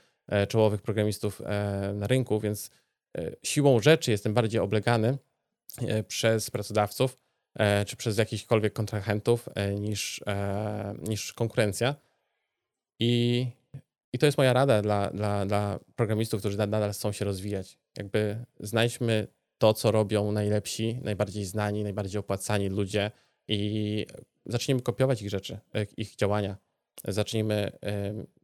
czołowych 0.49 0.83
programistów 0.83 1.43
na 1.95 2.07
rynku, 2.07 2.41
więc 2.41 2.71
siłą 3.43 3.81
rzeczy 3.81 4.11
jestem 4.11 4.35
bardziej 4.35 4.61
oblegany 4.61 5.19
e, 5.79 6.03
przez 6.03 6.51
pracodawców, 6.51 7.17
e, 7.55 7.85
czy 7.85 7.97
przez 7.97 8.19
jakichkolwiek 8.19 8.73
kontrahentów 8.73 9.49
e, 9.55 9.75
niż, 9.75 10.21
e, 10.27 10.95
niż 11.09 11.33
konkurencja. 11.33 11.95
I, 13.01 13.47
I 14.13 14.19
to 14.19 14.27
jest 14.27 14.39
moja 14.39 14.53
rada 14.53 14.83
dla, 14.83 15.11
dla, 15.11 15.47
dla 15.47 15.79
programistów, 15.97 16.41
którzy 16.41 16.59
na- 16.59 16.67
nadal 16.67 16.93
chcą 16.93 17.13
się 17.13 17.25
rozwijać. 17.25 17.79
Jakby 17.97 18.45
znajdźmy 18.61 19.27
to, 19.59 19.75
co 19.75 19.91
robią 19.91 20.33
najlepsi, 20.33 20.99
najbardziej 21.03 21.45
znani, 21.45 21.83
najbardziej 21.83 22.19
opłacani 22.19 22.69
ludzie 22.69 23.11
i 23.49 24.07
zacznijmy 24.47 24.83
kopiować 24.83 25.23
ich 25.23 25.31
rzeczy, 25.31 25.59
e, 25.75 25.87
ich 25.97 26.17
działania. 26.17 26.57
Zacznijmy 27.09 27.73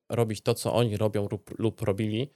robić 0.09 0.41
to, 0.41 0.55
co 0.55 0.75
oni 0.75 0.97
robią 0.97 1.29
lub, 1.31 1.59
lub 1.59 1.81
robili 1.83 2.31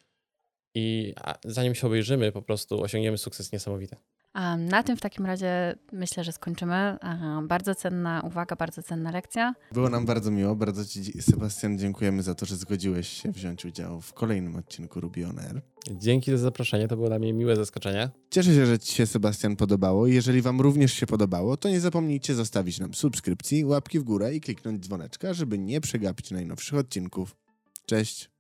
i 0.75 1.15
zanim 1.45 1.75
się 1.75 1.87
obejrzymy, 1.87 2.33
po 2.33 2.43
prostu 2.43 2.83
osiągniemy 2.83 3.19
sukces 3.19 3.53
niesamowity. 3.53 3.97
A 4.35 4.57
na 4.57 4.83
tym 4.83 4.97
w 4.97 5.01
takim 5.01 5.27
razie 5.27 5.75
myślę, 5.93 6.25
że 6.25 6.33
skończymy. 6.33 6.97
Aha, 7.01 7.43
Bardzo 7.49 7.75
cenna 7.75 8.23
uwaga, 8.25 8.57
bardzo 8.57 8.83
cenna 8.83 9.11
lekcja. 9.11 9.55
Było 9.73 9.89
nam 9.89 10.07
bardzo 10.07 10.31
miło. 10.31 10.57
Bardzo 10.57 10.85
Ci, 10.85 11.23
Sebastian, 11.23 11.79
dziękujemy 11.79 12.23
za 12.23 12.35
to, 12.35 12.47
że 12.47 12.57
zgodziłeś 12.57 13.09
się 13.09 13.33
wziąć 13.33 13.65
udział 13.65 14.01
w 14.01 14.13
kolejnym 14.13 14.57
odcinku 14.57 15.01
Ruby 15.01 15.27
On 15.27 15.39
Air. 15.39 15.63
Dzięki 15.91 16.31
za 16.31 16.39
zaproszenie, 16.39 16.89
to 16.89 16.97
było 16.97 17.09
dla 17.09 17.19
mnie 17.19 17.33
miłe 17.33 17.57
zaskoczenie. 17.57 18.11
Cieszę 18.31 18.55
się, 18.55 18.67
że 18.67 18.79
Ci 18.79 18.95
się, 18.95 19.07
Sebastian, 19.07 19.57
podobało. 19.57 20.07
Jeżeli 20.07 20.43
Wam 20.43 20.61
również 20.61 20.93
się 20.93 21.07
podobało, 21.07 21.57
to 21.57 21.69
nie 21.69 21.81
zapomnijcie 21.81 22.35
zostawić 22.35 22.81
nam 22.81 22.95
subskrypcji, 22.95 23.65
łapki 23.65 23.99
w 24.01 24.03
górę 24.03 24.35
i 24.35 24.41
kliknąć 24.41 24.85
dzwoneczka, 24.85 25.35
żeby 25.35 25.59
nie 25.59 25.81
przegapić 25.81 26.31
najnowszych 26.31 26.79
odcinków. 26.79 27.37
Cześć! 27.87 28.34